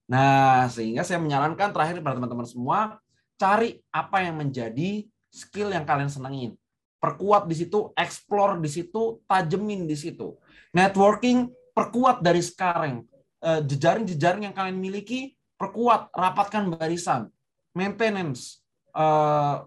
Nah, 0.07 0.67
sehingga 0.71 1.03
saya 1.03 1.19
menyarankan 1.19 1.71
terakhir 1.75 1.99
pada 1.99 2.19
teman-teman 2.19 2.47
semua, 2.47 2.99
cari 3.35 3.79
apa 3.91 4.23
yang 4.23 4.39
menjadi 4.39 5.07
skill 5.31 5.71
yang 5.71 5.83
kalian 5.83 6.11
senangin. 6.11 6.51
Perkuat 6.97 7.47
di 7.47 7.55
situ, 7.55 7.91
explore 7.93 8.59
di 8.59 8.71
situ, 8.71 9.23
tajemin 9.27 9.88
di 9.88 9.95
situ. 9.95 10.35
Networking, 10.71 11.51
perkuat 11.75 12.23
dari 12.23 12.39
sekarang. 12.43 13.03
Eh, 13.43 13.61
jejaring-jejaring 13.67 14.49
yang 14.49 14.55
kalian 14.55 14.79
miliki, 14.79 15.35
perkuat, 15.59 16.09
rapatkan 16.15 16.73
barisan. 16.73 17.29
Maintenance, 17.77 18.65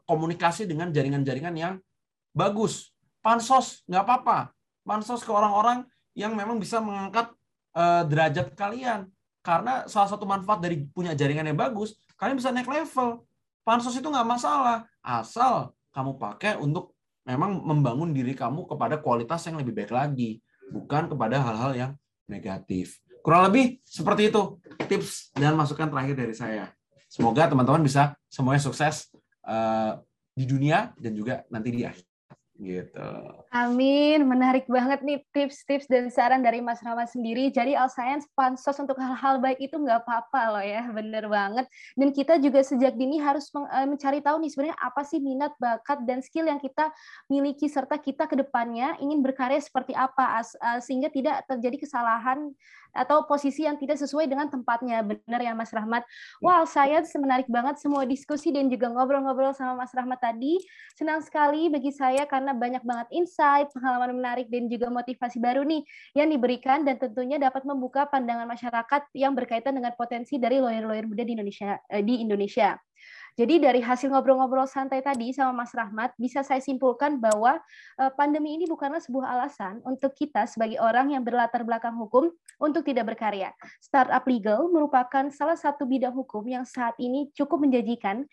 komunikasi 0.07 0.67
dengan 0.67 0.91
jaringan-jaringan 0.91 1.55
yang 1.55 1.75
bagus. 2.35 2.91
Pansos 3.23 3.87
nggak 3.87 4.03
apa-apa. 4.03 4.39
Pansos 4.83 5.23
ke 5.23 5.31
orang-orang 5.31 5.87
yang 6.19 6.35
memang 6.35 6.59
bisa 6.59 6.83
mengangkat 6.83 7.31
uh, 7.77 8.03
derajat 8.09 8.57
kalian. 8.59 9.07
Karena 9.41 9.89
salah 9.89 10.11
satu 10.11 10.29
manfaat 10.29 10.61
dari 10.61 10.85
punya 10.85 11.17
jaringan 11.17 11.49
yang 11.49 11.57
bagus, 11.57 11.97
kalian 12.21 12.37
bisa 12.37 12.53
naik 12.53 12.69
level. 12.69 13.25
Pansos 13.65 13.97
itu 13.97 14.05
nggak 14.05 14.29
masalah, 14.29 14.85
asal 15.01 15.73
kamu 15.95 16.21
pakai 16.21 16.61
untuk 16.61 16.93
memang 17.25 17.61
membangun 17.65 18.11
diri 18.13 18.37
kamu 18.37 18.67
kepada 18.69 19.01
kualitas 19.01 19.41
yang 19.49 19.61
lebih 19.61 19.73
baik 19.73 19.93
lagi, 19.93 20.41
bukan 20.69 21.09
kepada 21.09 21.41
hal-hal 21.41 21.73
yang 21.73 21.93
negatif. 22.29 23.01
Kurang 23.21 23.53
lebih 23.53 23.81
seperti 23.85 24.33
itu 24.33 24.59
tips 24.89 25.33
dan 25.37 25.57
masukan 25.57 25.89
terakhir 25.89 26.17
dari 26.17 26.35
saya. 26.37 26.73
Semoga 27.09 27.49
teman-teman 27.49 27.85
bisa 27.85 28.17
semuanya 28.29 28.63
sukses 28.65 29.13
uh, 29.47 30.01
di 30.35 30.45
dunia 30.49 30.93
dan 30.97 31.13
juga 31.13 31.45
nanti 31.53 31.69
di 31.75 31.83
akhir 31.85 32.11
gitu. 32.61 33.11
Amin, 33.51 34.29
menarik 34.29 34.69
banget 34.69 35.01
nih 35.01 35.25
tips-tips 35.33 35.89
dan 35.89 36.13
saran 36.13 36.45
dari 36.45 36.61
Mas 36.61 36.85
Rahmat 36.85 37.09
sendiri. 37.09 37.49
Jadi 37.49 37.73
All 37.73 37.89
Science 37.89 38.29
pansos 38.37 38.77
untuk 38.77 39.01
hal-hal 39.01 39.41
baik 39.41 39.59
itu 39.59 39.81
nggak 39.81 40.05
apa-apa 40.05 40.41
loh 40.55 40.65
ya, 40.65 40.85
bener 40.93 41.25
banget. 41.27 41.67
Dan 41.97 42.13
kita 42.13 42.37
juga 42.37 42.61
sejak 42.61 42.95
dini 42.95 43.17
harus 43.19 43.49
eh, 43.51 43.89
mencari 43.89 44.21
tahu 44.21 44.37
nih 44.45 44.51
sebenarnya 44.53 44.79
apa 44.79 45.03
sih 45.03 45.19
minat, 45.19 45.57
bakat, 45.57 46.05
dan 46.05 46.21
skill 46.21 46.47
yang 46.47 46.61
kita 46.61 46.93
miliki 47.33 47.67
serta 47.67 47.97
kita 47.97 48.29
ke 48.29 48.37
depannya 48.37 48.95
ingin 49.01 49.25
berkarya 49.25 49.59
seperti 49.59 49.97
apa 49.97 50.45
eh, 50.45 50.81
sehingga 50.85 51.09
tidak 51.09 51.49
terjadi 51.49 51.81
kesalahan 51.81 52.53
atau 52.93 53.25
posisi 53.27 53.65
yang 53.65 53.79
tidak 53.79 53.99
sesuai 53.99 54.27
dengan 54.27 54.47
tempatnya. 54.51 55.03
Benar 55.03 55.41
ya 55.41 55.53
Mas 55.55 55.71
Rahmat? 55.71 56.03
Ya. 56.05 56.45
Wow, 56.45 56.63
saya 56.67 57.03
menarik 57.19 57.49
banget 57.49 57.79
semua 57.81 58.05
diskusi 58.07 58.51
dan 58.51 58.69
juga 58.69 58.91
ngobrol-ngobrol 58.91 59.55
sama 59.55 59.79
Mas 59.79 59.93
Rahmat 59.95 60.21
tadi. 60.21 60.61
Senang 60.95 61.25
sekali 61.25 61.71
bagi 61.73 61.91
saya 61.95 62.27
karena 62.27 62.55
banyak 62.55 62.83
banget 62.83 63.09
insight, 63.15 63.71
pengalaman 63.73 64.19
menarik 64.19 64.47
dan 64.53 64.67
juga 64.67 64.91
motivasi 64.91 65.39
baru 65.41 65.63
nih 65.65 65.83
yang 66.15 66.29
diberikan 66.29 66.83
dan 66.83 66.99
tentunya 66.99 67.41
dapat 67.41 67.63
membuka 67.65 68.07
pandangan 68.07 68.47
masyarakat 68.47 69.03
yang 69.17 69.33
berkaitan 69.33 69.77
dengan 69.77 69.95
potensi 69.95 70.37
dari 70.37 70.59
lawyer-lawyer 70.59 71.07
muda 71.07 71.23
di 71.23 71.33
Indonesia 71.35 71.79
eh, 71.89 72.03
di 72.03 72.21
Indonesia. 72.21 72.77
Jadi 73.41 73.57
dari 73.57 73.81
hasil 73.81 74.13
ngobrol-ngobrol 74.13 74.69
santai 74.69 75.01
tadi 75.01 75.33
sama 75.33 75.65
Mas 75.65 75.73
Rahmat, 75.73 76.13
bisa 76.21 76.45
saya 76.45 76.61
simpulkan 76.61 77.17
bahwa 77.17 77.57
eh, 77.97 78.13
pandemi 78.13 78.53
ini 78.61 78.69
bukanlah 78.69 79.01
sebuah 79.01 79.33
alasan 79.33 79.81
untuk 79.89 80.13
kita 80.13 80.45
sebagai 80.45 80.77
orang 80.77 81.17
yang 81.17 81.25
berlatar 81.25 81.65
belakang 81.65 81.97
hukum 81.97 82.29
untuk 82.61 82.85
tidak 82.85 83.17
berkarya. 83.17 83.57
Startup 83.81 84.21
legal 84.29 84.69
merupakan 84.69 85.33
salah 85.33 85.57
satu 85.57 85.89
bidang 85.89 86.13
hukum 86.13 86.45
yang 86.53 86.69
saat 86.69 86.93
ini 87.01 87.33
cukup 87.33 87.65
menjanjikan 87.65 88.29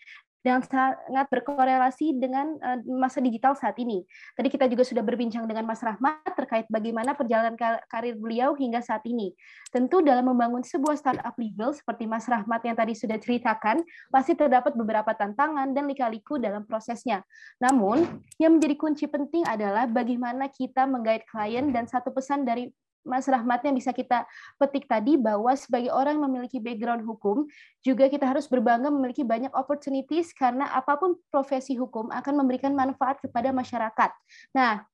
yang 0.46 0.62
sangat 0.62 1.26
berkorelasi 1.30 2.14
dengan 2.14 2.54
uh, 2.62 2.78
masa 2.86 3.18
digital 3.18 3.58
saat 3.58 3.74
ini. 3.82 4.06
Tadi 4.38 4.48
kita 4.48 4.70
juga 4.70 4.86
sudah 4.86 5.02
berbincang 5.02 5.44
dengan 5.50 5.66
Mas 5.66 5.82
Rahmat 5.82 6.22
terkait 6.38 6.70
bagaimana 6.70 7.18
perjalanan 7.18 7.58
karir 7.90 8.14
beliau 8.14 8.54
hingga 8.54 8.78
saat 8.78 9.02
ini. 9.04 9.34
Tentu 9.74 9.98
dalam 10.00 10.30
membangun 10.30 10.62
sebuah 10.62 10.94
startup 10.94 11.34
legal 11.36 11.74
seperti 11.74 12.06
Mas 12.06 12.30
Rahmat 12.30 12.62
yang 12.62 12.76
tadi 12.78 12.94
sudah 12.94 13.18
ceritakan, 13.18 13.82
pasti 14.14 14.38
terdapat 14.38 14.78
beberapa 14.78 15.10
tantangan 15.14 15.74
dan 15.74 15.90
lika-liku 15.90 16.38
dalam 16.38 16.62
prosesnya. 16.62 17.26
Namun, 17.58 18.22
yang 18.38 18.56
menjadi 18.58 18.74
kunci 18.78 19.06
penting 19.10 19.42
adalah 19.42 19.90
bagaimana 19.90 20.46
kita 20.48 20.86
menggait 20.86 21.26
klien 21.26 21.74
dan 21.74 21.90
satu 21.90 22.14
pesan 22.14 22.46
dari 22.46 22.70
Mas 23.06 23.26
Rahmat 23.30 23.62
yang 23.64 23.76
bisa 23.78 23.94
kita 23.94 24.26
petik 24.58 24.86
tadi 24.90 25.14
bahwa 25.14 25.54
sebagai 25.54 25.94
orang 25.94 26.18
yang 26.18 26.24
memiliki 26.30 26.58
background 26.58 27.06
hukum, 27.06 27.46
juga 27.82 28.10
kita 28.10 28.26
harus 28.26 28.50
berbangga 28.50 28.90
memiliki 28.90 29.22
banyak 29.22 29.50
opportunities 29.54 30.34
karena 30.34 30.68
apa 30.72 30.98
pun 30.98 31.16
profesi 31.32 31.78
hukum 31.78 32.10
akan 32.10 32.34
memberikan 32.44 32.74
manfaat 32.74 33.22
kepada 33.22 33.54
masyarakat. 33.54 34.10
Nah, 34.52 34.84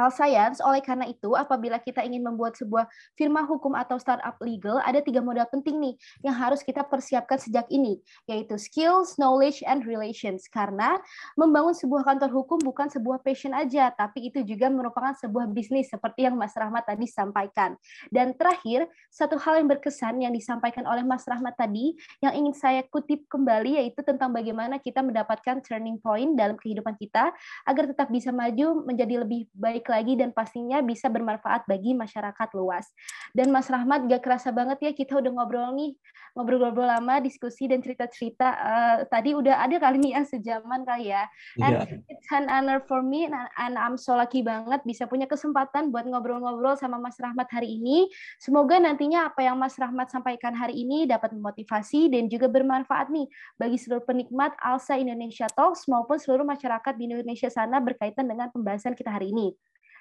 Health 0.00 0.16
Science. 0.16 0.64
Oleh 0.64 0.80
karena 0.80 1.04
itu, 1.04 1.36
apabila 1.36 1.76
kita 1.76 2.00
ingin 2.00 2.24
membuat 2.24 2.56
sebuah 2.56 2.88
firma 3.12 3.44
hukum 3.44 3.76
atau 3.76 4.00
startup 4.00 4.40
legal, 4.40 4.80
ada 4.80 5.04
tiga 5.04 5.20
modal 5.20 5.44
penting 5.52 5.76
nih 5.76 5.94
yang 6.24 6.32
harus 6.32 6.64
kita 6.64 6.80
persiapkan 6.88 7.36
sejak 7.36 7.68
ini, 7.68 8.00
yaitu 8.24 8.56
skills, 8.56 9.20
knowledge, 9.20 9.60
and 9.68 9.84
relations. 9.84 10.48
Karena 10.48 10.96
membangun 11.36 11.76
sebuah 11.76 12.08
kantor 12.08 12.32
hukum 12.32 12.56
bukan 12.64 12.88
sebuah 12.88 13.20
passion 13.20 13.52
aja, 13.52 13.92
tapi 13.92 14.32
itu 14.32 14.40
juga 14.40 14.72
merupakan 14.72 15.12
sebuah 15.20 15.52
bisnis 15.52 15.92
seperti 15.92 16.24
yang 16.24 16.40
Mas 16.40 16.56
Rahmat 16.56 16.88
tadi 16.88 17.04
sampaikan. 17.04 17.76
Dan 18.08 18.32
terakhir, 18.32 18.88
satu 19.12 19.36
hal 19.36 19.60
yang 19.60 19.68
berkesan 19.68 20.24
yang 20.24 20.32
disampaikan 20.32 20.88
oleh 20.88 21.04
Mas 21.04 21.28
Rahmat 21.28 21.58
tadi, 21.58 21.92
yang 22.24 22.32
ingin 22.32 22.54
saya 22.56 22.80
kutip 22.88 23.28
kembali, 23.28 23.76
yaitu 23.82 24.00
tentang 24.00 24.32
bagaimana 24.32 24.80
kita 24.80 25.04
mendapatkan 25.04 25.60
turning 25.60 26.00
point 26.00 26.38
dalam 26.38 26.56
kehidupan 26.56 26.96
kita, 26.96 27.34
agar 27.66 27.84
tetap 27.90 28.08
bisa 28.08 28.30
maju 28.30 28.86
menjadi 28.86 29.26
lebih 29.26 29.50
baik 29.52 29.89
lagi 29.90 30.14
dan 30.14 30.30
pastinya 30.30 30.78
bisa 30.78 31.10
bermanfaat 31.10 31.66
bagi 31.66 31.98
masyarakat 31.98 32.48
luas. 32.54 32.86
Dan 33.34 33.50
Mas 33.50 33.66
Rahmat 33.66 34.06
gak 34.06 34.22
kerasa 34.22 34.54
banget 34.54 34.78
ya 34.78 34.90
kita 34.94 35.18
udah 35.18 35.30
ngobrol 35.34 35.74
nih, 35.74 35.98
ngobrol-ngobrol 36.38 36.86
lama, 36.86 37.18
diskusi 37.18 37.66
dan 37.66 37.82
cerita-cerita. 37.82 38.48
Uh, 38.54 38.96
tadi 39.10 39.34
udah 39.34 39.66
ada 39.66 39.76
kali 39.82 39.98
nih 39.98 40.12
ya 40.14 40.22
sejaman 40.22 40.86
kali 40.86 41.10
ya. 41.10 41.26
And 41.58 41.82
yeah. 41.82 42.10
it's 42.10 42.30
an 42.30 42.46
honor 42.46 42.78
for 42.86 43.02
me 43.02 43.26
and 43.26 43.74
I'm 43.74 43.98
so 43.98 44.14
lucky 44.14 44.46
banget 44.46 44.86
bisa 44.86 45.10
punya 45.10 45.26
kesempatan 45.26 45.90
buat 45.90 46.06
ngobrol-ngobrol 46.06 46.78
sama 46.78 47.02
Mas 47.02 47.18
Rahmat 47.18 47.50
hari 47.50 47.82
ini. 47.82 48.06
Semoga 48.38 48.78
nantinya 48.78 49.26
apa 49.26 49.42
yang 49.42 49.58
Mas 49.58 49.74
Rahmat 49.74 50.14
sampaikan 50.14 50.54
hari 50.54 50.86
ini 50.86 51.10
dapat 51.10 51.34
memotivasi 51.34 52.12
dan 52.14 52.30
juga 52.30 52.46
bermanfaat 52.46 53.10
nih 53.10 53.26
bagi 53.58 53.76
seluruh 53.80 54.06
penikmat 54.06 54.54
Alsa 54.62 54.94
Indonesia 54.94 55.50
Talks 55.50 55.90
maupun 55.90 56.20
seluruh 56.20 56.46
masyarakat 56.46 56.94
di 56.94 57.10
Indonesia 57.10 57.50
sana 57.50 57.82
berkaitan 57.82 58.28
dengan 58.28 58.52
pembahasan 58.52 58.94
kita 58.94 59.10
hari 59.10 59.32
ini. 59.34 59.50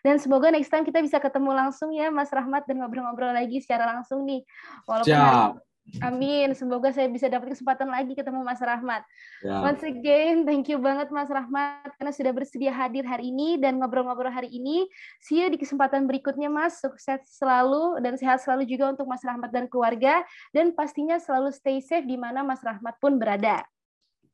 Dan 0.05 0.17
semoga 0.17 0.51
next 0.53 0.71
time 0.71 0.87
kita 0.87 0.99
bisa 1.03 1.17
ketemu 1.19 1.51
langsung 1.55 1.91
ya 1.91 2.07
Mas 2.13 2.31
Rahmat 2.31 2.65
dan 2.65 2.79
ngobrol-ngobrol 2.83 3.35
lagi 3.35 3.59
secara 3.59 3.87
langsung 3.87 4.23
nih. 4.23 4.43
Walaupun 4.87 5.11
Siap. 5.11 5.69
Amin. 5.97 6.53
Semoga 6.53 6.93
saya 6.93 7.09
bisa 7.09 7.25
dapat 7.25 7.57
kesempatan 7.57 7.89
lagi 7.89 8.13
ketemu 8.13 8.45
Mas 8.45 8.61
Rahmat. 8.61 9.01
Ya. 9.41 9.65
Once 9.65 9.81
again, 9.81 10.45
thank 10.45 10.69
you 10.69 10.77
banget 10.77 11.09
Mas 11.09 11.33
Rahmat 11.33 11.89
karena 11.97 12.13
sudah 12.13 12.29
bersedia 12.29 12.69
hadir 12.69 13.01
hari 13.09 13.33
ini 13.33 13.57
dan 13.57 13.81
ngobrol-ngobrol 13.81 14.29
hari 14.29 14.53
ini. 14.53 14.85
See 15.17 15.41
you 15.41 15.49
di 15.49 15.57
kesempatan 15.57 16.05
berikutnya 16.05 16.47
Mas. 16.47 16.77
Sukses 16.77 17.25
selalu 17.33 17.97
dan 18.05 18.15
sehat 18.21 18.45
selalu 18.45 18.69
juga 18.69 18.93
untuk 18.93 19.09
Mas 19.09 19.25
Rahmat 19.25 19.49
dan 19.49 19.65
keluarga 19.65 20.21
dan 20.53 20.77
pastinya 20.77 21.17
selalu 21.17 21.49
stay 21.49 21.81
safe 21.81 22.05
di 22.05 22.21
mana 22.21 22.45
Mas 22.45 22.61
Rahmat 22.61 23.01
pun 23.01 23.17
berada. 23.17 23.65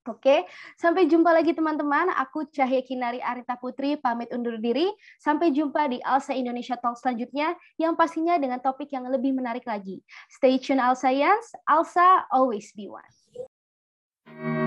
Oke, 0.06 0.46
sampai 0.78 1.10
jumpa 1.10 1.34
lagi 1.34 1.58
teman-teman. 1.58 2.14
Aku 2.22 2.46
Cahya 2.54 2.86
Kinari 2.86 3.18
Arita 3.26 3.58
Putri 3.58 3.98
pamit 3.98 4.30
undur 4.30 4.62
diri. 4.62 4.86
Sampai 5.18 5.50
jumpa 5.50 5.90
di 5.90 5.98
Alsa 6.06 6.38
Indonesia 6.38 6.78
Talk 6.78 7.02
selanjutnya 7.02 7.58
yang 7.82 7.98
pastinya 7.98 8.38
dengan 8.38 8.62
topik 8.62 8.94
yang 8.94 9.10
lebih 9.10 9.34
menarik 9.34 9.66
lagi. 9.66 10.06
Stay 10.30 10.62
tune 10.62 10.78
Alsa 10.78 11.10
Yans, 11.10 11.58
Alsa 11.66 12.30
always 12.30 12.70
be 12.78 12.86
one. 12.86 14.65